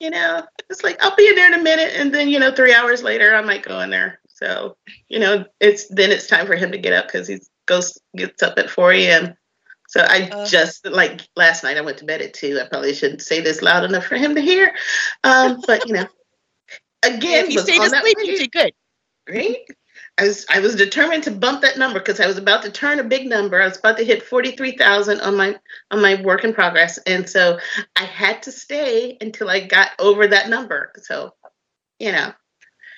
You 0.00 0.08
know, 0.08 0.42
it's 0.70 0.82
like 0.82 0.96
I'll 1.04 1.14
be 1.14 1.28
in 1.28 1.34
there 1.34 1.46
in 1.46 1.60
a 1.60 1.62
minute, 1.62 1.92
and 1.94 2.12
then 2.12 2.30
you 2.30 2.38
know, 2.38 2.50
three 2.50 2.72
hours 2.72 3.02
later, 3.02 3.34
I 3.34 3.42
might 3.42 3.62
go 3.62 3.80
in 3.80 3.90
there. 3.90 4.18
So 4.28 4.78
you 5.10 5.18
know, 5.18 5.44
it's 5.60 5.88
then 5.88 6.10
it's 6.10 6.26
time 6.26 6.46
for 6.46 6.56
him 6.56 6.72
to 6.72 6.78
get 6.78 6.94
up 6.94 7.06
because 7.06 7.28
he 7.28 7.38
goes 7.66 8.00
gets 8.16 8.42
up 8.42 8.58
at 8.58 8.70
4 8.70 8.92
a.m. 8.92 9.34
So 9.88 10.00
I 10.00 10.30
Uh. 10.32 10.46
just 10.46 10.86
like 10.86 11.20
last 11.36 11.62
night 11.64 11.76
I 11.76 11.82
went 11.82 11.98
to 11.98 12.06
bed 12.06 12.22
at 12.22 12.32
two. 12.32 12.58
I 12.58 12.66
probably 12.66 12.94
shouldn't 12.94 13.20
say 13.20 13.42
this 13.42 13.60
loud 13.60 13.84
enough 13.84 14.06
for 14.06 14.16
him 14.16 14.34
to 14.36 14.40
hear, 14.40 14.74
um, 15.22 15.62
but 15.66 15.86
you 15.86 15.92
know, 15.92 16.06
again, 17.02 17.44
if 17.44 17.52
you 17.52 17.60
asleep, 17.60 18.16
you 18.24 18.38
did 18.38 18.52
good. 18.52 18.72
Right? 19.28 19.58
I 20.20 20.24
was 20.24 20.44
I 20.50 20.60
was 20.60 20.76
determined 20.76 21.22
to 21.24 21.30
bump 21.30 21.62
that 21.62 21.78
number 21.78 21.98
because 21.98 22.20
I 22.20 22.26
was 22.26 22.36
about 22.36 22.62
to 22.64 22.70
turn 22.70 22.98
a 22.98 23.04
big 23.04 23.26
number. 23.26 23.60
I 23.60 23.66
was 23.66 23.78
about 23.78 23.96
to 23.96 24.04
hit 24.04 24.22
forty 24.22 24.50
three 24.50 24.76
thousand 24.76 25.22
on 25.22 25.34
my 25.34 25.56
on 25.90 26.02
my 26.02 26.20
work 26.20 26.44
in 26.44 26.52
progress, 26.52 26.98
and 27.06 27.28
so 27.28 27.58
I 27.96 28.04
had 28.04 28.42
to 28.42 28.52
stay 28.52 29.16
until 29.22 29.48
I 29.48 29.60
got 29.60 29.92
over 29.98 30.26
that 30.28 30.50
number. 30.50 30.92
So, 31.04 31.34
you 31.98 32.12
know, 32.12 32.34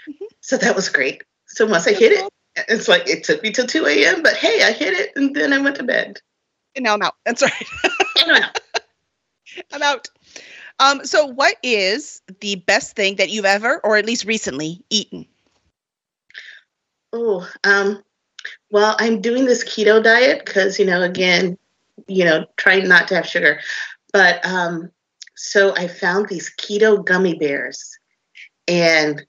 Mhm. 0.08 0.26
so 0.40 0.56
that 0.56 0.74
was 0.74 0.88
great. 0.88 1.22
So 1.46 1.64
once 1.66 1.86
I 1.86 1.92
hit 1.92 2.10
it, 2.10 2.28
it's 2.68 2.88
like 2.88 3.08
it 3.08 3.22
took 3.22 3.40
me 3.40 3.52
till 3.52 3.68
two 3.68 3.86
a.m. 3.86 4.24
But 4.24 4.34
hey, 4.34 4.64
I 4.64 4.72
hit 4.72 4.94
it, 4.94 5.12
and 5.14 5.32
then 5.32 5.52
I 5.52 5.58
went 5.58 5.76
to 5.76 5.84
bed. 5.84 6.20
And 6.74 6.82
now 6.84 6.94
I'm 6.94 7.02
out. 7.02 7.14
That's 7.24 7.42
right. 7.42 7.66
And 8.18 8.32
I'm 8.32 8.42
out. 8.42 8.60
I'm 9.72 9.82
out. 9.82 10.08
Um, 10.80 11.04
so 11.04 11.26
what 11.26 11.56
is 11.62 12.20
the 12.40 12.56
best 12.56 12.96
thing 12.96 13.16
that 13.16 13.30
you've 13.30 13.44
ever, 13.44 13.80
or 13.84 13.96
at 13.96 14.06
least 14.06 14.24
recently, 14.24 14.84
eaten? 14.90 15.28
Oh, 17.12 17.48
um, 17.64 18.02
well, 18.70 18.96
I'm 18.98 19.20
doing 19.20 19.44
this 19.44 19.64
keto 19.64 20.02
diet 20.02 20.44
because, 20.44 20.78
you 20.78 20.86
know, 20.86 21.02
again, 21.02 21.58
you 22.08 22.24
know, 22.24 22.46
trying 22.56 22.88
not 22.88 23.08
to 23.08 23.16
have 23.16 23.26
sugar. 23.26 23.60
But 24.12 24.44
um, 24.46 24.90
so 25.36 25.74
I 25.76 25.88
found 25.88 26.28
these 26.28 26.50
keto 26.56 27.04
gummy 27.04 27.34
bears, 27.34 27.98
and 28.66 29.24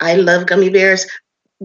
I 0.00 0.16
love 0.16 0.46
gummy 0.46 0.70
bears. 0.70 1.06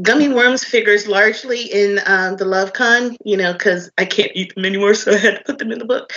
Gummy 0.02 0.28
worms 0.28 0.64
figures 0.64 1.08
largely 1.08 1.64
in 1.64 2.02
um, 2.06 2.36
the 2.36 2.44
Love 2.44 2.74
Con, 2.74 3.16
you 3.24 3.38
know, 3.38 3.54
because 3.54 3.90
I 3.98 4.06
can't 4.06 4.32
eat 4.36 4.54
them 4.54 4.66
anymore, 4.66 4.94
so 4.94 5.14
I 5.14 5.18
had 5.18 5.38
to 5.38 5.44
put 5.46 5.58
them 5.58 5.72
in 5.72 5.80
the 5.80 5.86
book. 5.86 6.12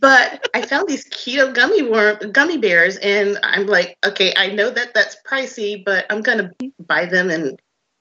But 0.00 0.46
I 0.54 0.60
found 0.60 0.88
these 0.88 1.08
keto 1.08 1.54
gummy 1.54 1.82
worm 1.82 2.18
gummy 2.32 2.58
bears, 2.58 2.96
and 2.98 3.38
I'm 3.42 3.66
like, 3.66 3.96
okay, 4.04 4.34
I 4.36 4.48
know 4.48 4.70
that 4.70 4.92
that's 4.92 5.16
pricey, 5.26 5.82
but 5.82 6.04
I'm 6.10 6.20
gonna 6.20 6.52
buy 6.86 7.06
them 7.06 7.30
and 7.30 7.58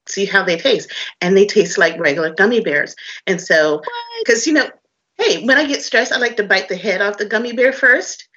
see 0.07 0.25
how 0.25 0.43
they 0.43 0.57
taste. 0.57 0.91
And 1.21 1.35
they 1.35 1.45
taste 1.45 1.77
like 1.77 1.99
regular 1.99 2.33
gummy 2.33 2.59
bears. 2.61 2.95
And 3.27 3.39
so, 3.41 3.81
because 4.19 4.45
you 4.47 4.53
know, 4.53 4.67
hey, 5.17 5.43
when 5.45 5.57
I 5.57 5.65
get 5.65 5.81
stressed, 5.83 6.11
I 6.11 6.17
like 6.17 6.37
to 6.37 6.43
bite 6.43 6.67
the 6.69 6.75
head 6.77 7.01
off 7.01 7.17
the 7.17 7.25
gummy 7.25 7.53
bear 7.53 7.73
first, 7.73 8.27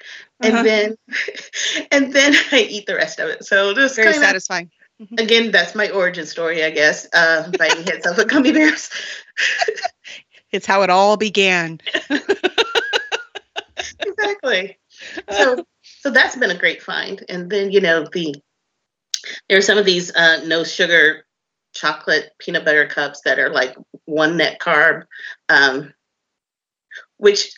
and 0.42 0.54
Uh-huh. 0.54 0.62
then, 0.64 0.96
and 1.92 2.12
then 2.12 2.34
I 2.52 2.60
eat 2.68 2.86
the 2.86 2.94
rest 2.96 3.18
of 3.18 3.28
it. 3.28 3.44
So 3.44 3.74
just 3.74 3.96
Very 3.96 4.12
kind 4.12 4.22
of 4.24 4.28
satisfying. 4.28 4.70
again, 5.18 5.50
that's 5.50 5.74
my 5.74 5.90
origin 5.90 6.26
story, 6.26 6.64
I 6.64 6.70
guess. 6.70 7.06
Uh, 7.12 7.50
biting 7.58 7.84
heads 7.86 8.06
off 8.06 8.18
of 8.18 8.28
gummy 8.28 8.52
bears. 8.52 8.90
It's 10.50 10.66
how 10.66 10.82
it 10.82 10.90
all 10.90 11.16
began. 11.16 11.80
exactly. 14.04 14.78
So, 15.30 15.64
so 15.82 16.10
that's 16.10 16.36
been 16.36 16.50
a 16.50 16.58
great 16.58 16.82
find. 16.82 17.24
And 17.28 17.50
then 17.50 17.70
you 17.70 17.80
know 17.80 18.06
the 18.12 18.34
there 19.48 19.58
are 19.58 19.62
some 19.62 19.78
of 19.78 19.84
these 19.84 20.14
uh, 20.14 20.42
no 20.46 20.64
sugar 20.64 21.24
chocolate 21.74 22.30
peanut 22.38 22.64
butter 22.64 22.86
cups 22.86 23.20
that 23.24 23.38
are 23.38 23.50
like 23.50 23.76
one 24.04 24.36
net 24.36 24.58
carb, 24.58 25.04
um, 25.48 25.92
which 27.18 27.52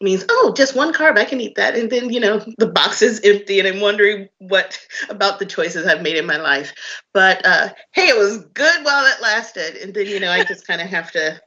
means 0.00 0.24
oh 0.28 0.52
just 0.56 0.76
one 0.76 0.92
carb 0.92 1.16
I 1.16 1.24
can 1.24 1.40
eat 1.40 1.54
that. 1.56 1.76
And 1.76 1.90
then 1.90 2.12
you 2.12 2.20
know 2.20 2.44
the 2.58 2.66
box 2.66 3.02
is 3.02 3.20
empty, 3.24 3.58
and 3.58 3.68
I'm 3.68 3.80
wondering 3.80 4.28
what 4.38 4.78
about 5.08 5.38
the 5.38 5.46
choices 5.46 5.86
I've 5.86 6.02
made 6.02 6.16
in 6.16 6.26
my 6.26 6.36
life. 6.36 6.74
But 7.12 7.44
uh, 7.44 7.70
hey, 7.92 8.08
it 8.08 8.18
was 8.18 8.38
good 8.54 8.84
while 8.84 9.04
it 9.06 9.22
lasted, 9.22 9.76
and 9.76 9.94
then 9.94 10.06
you 10.06 10.20
know 10.20 10.30
I 10.30 10.44
just 10.44 10.66
kind 10.66 10.80
of 10.80 10.88
have 10.88 11.12
to, 11.12 11.40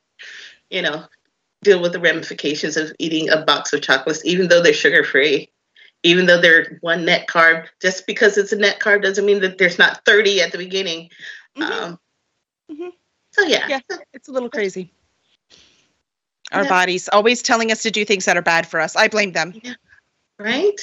you 0.69 0.81
know, 0.81 1.05
deal 1.63 1.81
with 1.81 1.93
the 1.93 1.99
ramifications 1.99 2.77
of 2.77 2.91
eating 2.99 3.29
a 3.29 3.43
box 3.43 3.73
of 3.73 3.81
chocolates, 3.81 4.25
even 4.25 4.47
though 4.47 4.61
they're 4.61 4.73
sugar 4.73 5.03
free, 5.03 5.51
even 6.03 6.25
though 6.25 6.39
they're 6.39 6.77
one 6.81 7.05
net 7.05 7.27
carb. 7.27 7.67
Just 7.81 8.07
because 8.07 8.37
it's 8.37 8.53
a 8.53 8.57
net 8.57 8.79
carb 8.79 9.03
doesn't 9.03 9.25
mean 9.25 9.41
that 9.41 9.57
there's 9.57 9.79
not 9.79 10.03
30 10.05 10.41
at 10.41 10.51
the 10.51 10.57
beginning. 10.57 11.09
Mhm. 11.57 11.71
Um, 11.71 11.99
Mhm. 12.71 12.91
So 13.31 13.43
yeah, 13.43 13.67
Yeah. 13.67 13.79
It's 14.13 14.27
a 14.27 14.31
little 14.31 14.49
crazy. 14.49 14.93
Our 16.51 16.63
Yeah. 16.63 16.69
bodies 16.69 17.09
always 17.09 17.41
telling 17.41 17.71
us 17.71 17.83
to 17.83 17.91
do 17.91 18.05
things 18.05 18.25
that 18.25 18.37
are 18.37 18.41
bad 18.41 18.67
for 18.67 18.79
us. 18.79 18.95
I 18.95 19.07
blame 19.07 19.31
them. 19.33 19.53
right. 20.39 20.79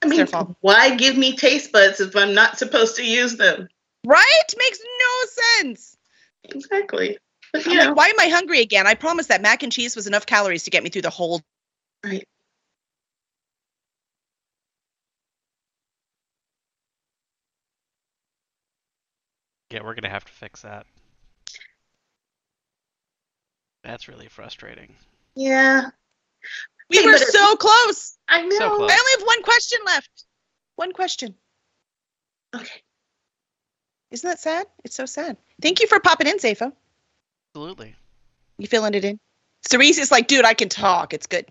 I 0.00 0.06
mean, 0.06 0.26
why 0.60 0.94
give 0.94 1.16
me 1.16 1.36
taste 1.36 1.72
buds 1.72 2.00
if 2.00 2.14
I'm 2.14 2.32
not 2.32 2.56
supposed 2.56 2.94
to 2.96 3.04
use 3.04 3.36
them? 3.36 3.68
Right? 4.04 4.54
Makes 4.56 4.78
no 5.00 5.26
sense. 5.42 5.96
Exactly. 6.44 7.18
But 7.52 7.66
you 7.66 7.76
like, 7.76 7.96
why 7.96 8.08
am 8.08 8.20
I 8.20 8.28
hungry 8.28 8.60
again? 8.60 8.86
I 8.86 8.94
promised 8.94 9.28
that 9.30 9.42
mac 9.42 9.62
and 9.64 9.72
cheese 9.72 9.96
was 9.96 10.06
enough 10.06 10.26
calories 10.26 10.62
to 10.64 10.70
get 10.70 10.84
me 10.84 10.90
through 10.90 11.02
the 11.02 11.10
whole. 11.10 11.42
right. 12.04 12.26
Yeah, 19.70 19.82
we're 19.82 19.94
gonna 19.94 20.08
have 20.08 20.24
to 20.24 20.32
fix 20.32 20.62
that. 20.62 20.86
That's 23.84 24.08
really 24.08 24.28
frustrating. 24.28 24.94
Yeah, 25.34 25.90
We 26.90 27.06
were 27.06 27.16
so 27.16 27.56
close. 27.56 28.18
I 28.28 28.42
know. 28.42 28.58
So 28.58 28.76
close. 28.76 28.90
I 28.90 28.98
only 28.98 29.12
have 29.18 29.22
one 29.26 29.42
question 29.42 29.78
left. 29.86 30.24
One 30.76 30.92
question. 30.92 31.34
Okay. 32.54 32.82
Isn't 34.10 34.28
that 34.28 34.40
sad? 34.40 34.66
It's 34.84 34.96
so 34.96 35.06
sad. 35.06 35.36
Thank 35.60 35.80
you 35.80 35.86
for 35.86 36.00
popping 36.00 36.26
in, 36.26 36.38
Safo. 36.38 36.72
Absolutely. 37.50 37.94
You 38.58 38.66
filling 38.66 38.94
it 38.94 39.04
in? 39.04 39.18
Cerise 39.62 39.98
is 39.98 40.10
like, 40.10 40.28
dude, 40.28 40.44
I 40.44 40.54
can 40.54 40.68
talk. 40.68 41.12
It's 41.12 41.26
good. 41.26 41.46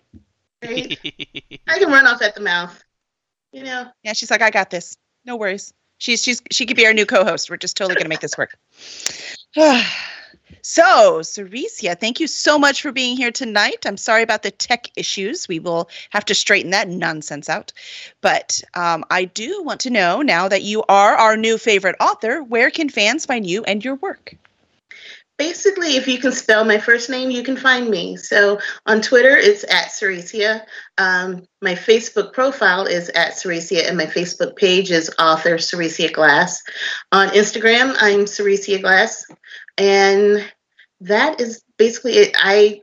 Right. 0.63 0.97
I 1.67 1.79
can 1.79 1.89
run 1.89 2.07
off 2.07 2.21
at 2.21 2.35
the 2.35 2.41
mouth. 2.41 2.83
You 3.51 3.63
know, 3.63 3.87
Yeah, 4.03 4.13
she's 4.13 4.29
like, 4.29 4.41
I 4.41 4.49
got 4.49 4.69
this. 4.69 4.97
No 5.25 5.37
worries. 5.37 5.73
She's 5.97 6.23
she's 6.23 6.41
she 6.51 6.65
could 6.65 6.77
be 6.77 6.85
our 6.85 6.93
new 6.93 7.05
co-host. 7.05 7.49
We're 7.49 7.57
just 7.57 7.77
totally 7.77 7.95
gonna 7.95 8.09
make 8.09 8.19
this 8.19 8.37
work. 8.37 8.57
so, 10.61 11.19
Seressia, 11.21 11.99
thank 11.99 12.19
you 12.19 12.27
so 12.27 12.59
much 12.59 12.81
for 12.81 12.91
being 12.91 13.17
here 13.17 13.31
tonight. 13.31 13.85
I'm 13.85 13.97
sorry 13.97 14.23
about 14.23 14.43
the 14.43 14.51
tech 14.51 14.87
issues. 14.95 15.47
We 15.47 15.59
will 15.59 15.89
have 16.11 16.25
to 16.25 16.35
straighten 16.35 16.71
that 16.71 16.87
nonsense 16.89 17.49
out. 17.49 17.73
But 18.21 18.61
um, 18.75 19.03
I 19.09 19.25
do 19.25 19.63
want 19.63 19.79
to 19.81 19.89
know 19.89 20.21
now 20.21 20.47
that 20.47 20.63
you 20.63 20.83
are 20.87 21.15
our 21.15 21.35
new 21.35 21.57
favorite 21.57 21.95
author, 21.99 22.43
where 22.43 22.69
can 22.69 22.89
fans 22.89 23.25
find 23.25 23.45
you 23.45 23.63
and 23.63 23.83
your 23.83 23.95
work? 23.95 24.35
Basically, 25.37 25.95
if 25.97 26.07
you 26.07 26.17
can 26.17 26.31
spell 26.31 26.65
my 26.65 26.79
first 26.79 27.09
name, 27.09 27.29
you 27.29 27.43
can 27.43 27.57
find 27.57 27.89
me. 27.89 28.15
So 28.17 28.59
on 28.87 29.01
Twitter, 29.01 29.37
it's 29.37 29.63
at 29.65 29.89
Seressia. 29.89 30.65
Um, 30.97 31.47
my 31.61 31.75
Facebook 31.75 32.33
profile 32.33 32.85
is 32.85 33.09
at 33.09 33.33
Seressia, 33.33 33.87
and 33.87 33.97
my 33.97 34.07
Facebook 34.07 34.55
page 34.55 34.89
is 34.89 35.13
author 35.19 35.57
Seressia 35.57 36.11
Glass. 36.11 36.63
On 37.11 37.27
Instagram, 37.29 37.95
I'm 37.99 38.25
Seressia 38.25 38.81
Glass, 38.81 39.25
and 39.77 40.43
that 41.01 41.39
is 41.39 41.63
basically 41.77 42.13
it. 42.13 42.35
I 42.35 42.81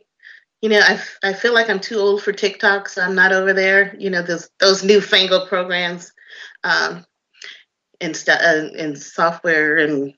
you 0.64 0.70
know, 0.70 0.80
I, 0.80 0.98
I 1.22 1.34
feel 1.34 1.52
like 1.52 1.68
I'm 1.68 1.78
too 1.78 1.98
old 1.98 2.22
for 2.22 2.32
TikTok, 2.32 2.88
so 2.88 3.02
I'm 3.02 3.14
not 3.14 3.32
over 3.32 3.52
there. 3.52 3.94
You 3.98 4.08
know, 4.08 4.22
those 4.22 4.48
those 4.60 4.82
newfangled 4.82 5.46
programs, 5.46 6.10
um, 6.62 7.04
and 8.00 8.24
uh, 8.26 8.68
and 8.78 8.96
software 8.96 9.76
and 9.76 10.14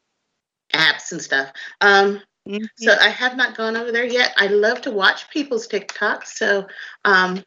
apps 0.72 1.12
and 1.12 1.20
stuff. 1.22 1.52
Um, 1.80 2.20
Mm-hmm. 2.48 2.64
so 2.76 2.94
I 3.00 3.08
have 3.08 3.36
not 3.36 3.56
gone 3.56 3.76
over 3.76 3.90
there 3.90 4.04
yet. 4.04 4.32
I 4.36 4.46
love 4.46 4.80
to 4.82 4.92
watch 4.92 5.28
people's 5.30 5.66
TikToks. 5.66 6.26
So, 6.26 6.68
um, 7.04 7.42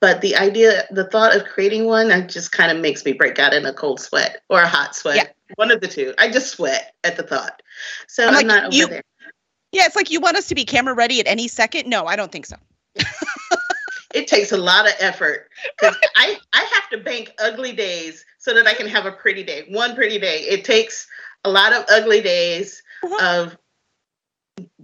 but 0.00 0.20
the 0.20 0.34
idea, 0.34 0.82
the 0.90 1.04
thought 1.04 1.36
of 1.36 1.44
creating 1.44 1.84
one, 1.84 2.10
it 2.10 2.28
just 2.28 2.50
kind 2.50 2.72
of 2.76 2.82
makes 2.82 3.04
me 3.04 3.12
break 3.12 3.38
out 3.38 3.54
in 3.54 3.64
a 3.66 3.72
cold 3.72 4.00
sweat 4.00 4.42
or 4.50 4.60
a 4.60 4.66
hot 4.66 4.96
sweat. 4.96 5.14
Yeah. 5.14 5.54
One 5.54 5.70
of 5.70 5.80
the 5.80 5.86
two. 5.86 6.12
I 6.18 6.28
just 6.28 6.48
sweat 6.50 6.92
at 7.04 7.16
the 7.16 7.22
thought. 7.22 7.62
So 8.08 8.26
I'm 8.26 8.34
I'm, 8.38 8.46
not 8.48 8.64
over 8.64 8.74
you- 8.74 8.88
there. 8.88 9.02
Yeah, 9.70 9.86
it's 9.86 9.94
like 9.94 10.10
you 10.10 10.18
want 10.20 10.36
us 10.36 10.48
to 10.48 10.56
be 10.56 10.64
camera 10.64 10.92
ready 10.94 11.20
at 11.20 11.28
any 11.28 11.46
second. 11.46 11.88
No, 11.88 12.06
I 12.06 12.16
don't 12.16 12.32
think 12.32 12.46
so. 12.46 12.56
It 14.14 14.26
takes 14.26 14.52
a 14.52 14.58
lot 14.58 14.86
of 14.86 14.92
effort 15.00 15.48
because 15.80 15.96
I 16.16 16.36
I 16.52 16.62
have 16.74 16.90
to 16.90 16.98
bank 16.98 17.32
ugly 17.38 17.72
days 17.72 18.26
so 18.38 18.52
that 18.52 18.66
I 18.66 18.74
can 18.74 18.86
have 18.86 19.06
a 19.06 19.12
pretty 19.12 19.42
day. 19.42 19.64
One 19.70 19.94
pretty 19.94 20.18
day. 20.18 20.40
It 20.40 20.64
takes 20.64 21.06
a 21.44 21.50
lot 21.50 21.72
of 21.72 21.84
ugly 21.90 22.20
days 22.20 22.82
Uh-huh. 23.02 23.44
of 23.44 23.56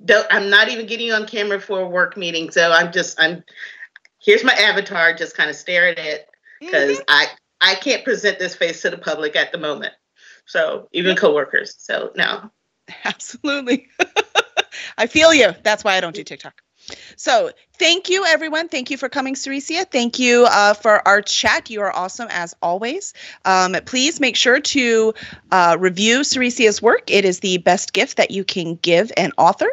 don't 0.05 0.27
I'm 0.31 0.51
not 0.51 0.69
even 0.69 0.87
getting 0.87 1.13
on 1.13 1.27
camera 1.27 1.61
for 1.61 1.81
a 1.81 1.89
work 1.89 2.17
meeting. 2.17 2.51
So 2.51 2.73
I'm 2.73 2.93
just 2.93 3.21
I'm 3.21 3.45
here's 4.21 4.45
my 4.45 4.55
avatar, 4.55 5.15
just 5.15 5.37
kind 5.37 5.51
of 5.51 5.57
staring 5.57 5.99
at 5.99 6.07
it 6.07 6.29
because 6.61 7.01
I 7.09 7.27
I 7.61 7.75
can't 7.75 8.05
present 8.05 8.39
this 8.39 8.55
face 8.55 8.83
to 8.83 8.91
the 8.91 8.99
public 8.99 9.37
at 9.37 9.53
the 9.53 9.59
moment. 9.59 9.93
So 10.47 10.89
even 10.93 11.17
coworkers. 11.17 11.75
So 11.79 12.11
no. 12.17 12.51
Absolutely. 13.05 13.89
I 14.99 15.07
feel 15.07 15.35
you. 15.35 15.53
That's 15.63 15.85
why 15.85 15.97
I 15.97 16.01
don't 16.01 16.15
do 16.15 16.25
TikTok. 16.25 16.63
So 17.17 17.51
thank 17.79 18.09
you, 18.09 18.25
everyone. 18.25 18.69
Thank 18.69 18.91
you 18.91 18.97
for 18.97 19.09
coming, 19.09 19.35
Seressia. 19.35 19.91
Thank 19.91 20.19
you 20.19 20.47
uh, 20.51 20.75
for 20.75 21.07
our 21.07 21.23
chat. 21.23 21.71
You 21.71 21.81
are 21.83 21.95
awesome 21.95 22.29
as 22.31 22.55
always. 22.63 23.15
Um, 23.45 23.77
please 23.87 24.21
make 24.21 24.37
sure 24.37 24.61
to 24.61 25.15
uh, 25.51 25.77
review 25.79 26.21
Seressia's 26.21 26.83
work. 26.83 27.11
It 27.11 27.25
is 27.25 27.41
the 27.41 27.59
best 27.59 27.93
gift 27.93 28.17
that 28.17 28.31
you 28.31 28.45
can 28.45 28.77
give 28.77 29.13
an 29.17 29.33
author. 29.39 29.71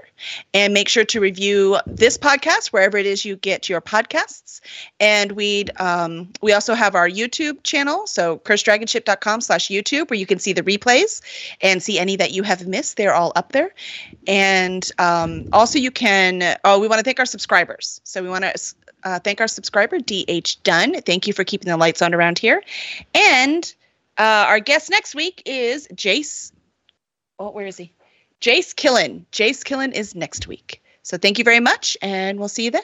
And 0.54 0.74
make 0.74 0.88
sure 0.88 1.04
to 1.06 1.20
review 1.20 1.78
this 1.86 2.18
podcast 2.18 2.68
wherever 2.68 2.98
it 2.98 3.06
is 3.06 3.26
you 3.26 3.36
get 3.36 3.68
your 3.68 3.82
podcasts. 3.82 4.62
And 5.00 5.34
we 5.34 5.66
um, 5.78 6.30
we 6.42 6.54
also 6.54 6.74
have 6.74 6.96
our 6.96 7.10
YouTube 7.10 7.62
channel, 7.64 8.08
so 8.08 8.38
cursedragonship.com 8.40 9.42
slash 9.42 9.68
YouTube, 9.68 10.10
where 10.10 10.18
you 10.18 10.26
can 10.26 10.40
see 10.40 10.54
the 10.54 10.64
replays 10.64 11.22
and 11.62 11.84
see 11.84 12.00
any 12.00 12.16
that 12.16 12.32
you 12.32 12.44
have 12.44 12.66
missed. 12.66 12.98
They're 12.98 13.14
all 13.14 13.34
up 13.36 13.52
there. 13.52 13.74
And 14.28 14.90
um, 15.00 15.48
also, 15.52 15.80
you 15.80 15.92
can. 15.92 16.58
Oh, 16.64 16.80
we 16.80 16.88
want 16.88 17.00
to 17.00 17.04
thank 17.04 17.20
our 17.20 17.26
subscribers. 17.26 17.95
So 18.04 18.22
we 18.22 18.30
want 18.30 18.44
to 18.44 18.76
uh, 19.04 19.20
thank 19.20 19.42
our 19.42 19.48
subscriber 19.48 20.00
DH 20.00 20.58
Dunn. 20.64 21.02
Thank 21.02 21.28
you 21.28 21.34
for 21.34 21.44
keeping 21.44 21.70
the 21.70 21.78
lights 21.78 22.02
on 22.02 22.14
around 22.14 22.40
here. 22.40 22.62
And 23.14 23.74
uh, 24.18 24.46
our 24.48 24.60
guest 24.60 24.90
next 24.90 25.16
week 25.16 25.44
is 25.46 25.88
Jace. 25.94 26.52
Oh, 27.40 27.52
where 27.52 27.68
is 27.68 27.78
he? 27.78 27.94
Jace 28.42 28.74
Killan. 28.74 29.26
Jace 29.32 29.64
Killan 29.64 29.94
is 29.94 30.16
next 30.16 30.48
week. 30.48 30.82
So 31.04 31.18
thank 31.18 31.38
you 31.38 31.44
very 31.44 31.60
much, 31.60 31.96
and 32.02 32.40
we'll 32.40 32.50
see 32.50 32.66
you 32.66 32.72
then. 32.72 32.84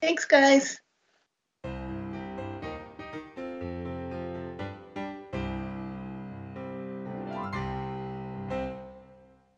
Thanks 0.00 0.24
guys. 0.24 0.80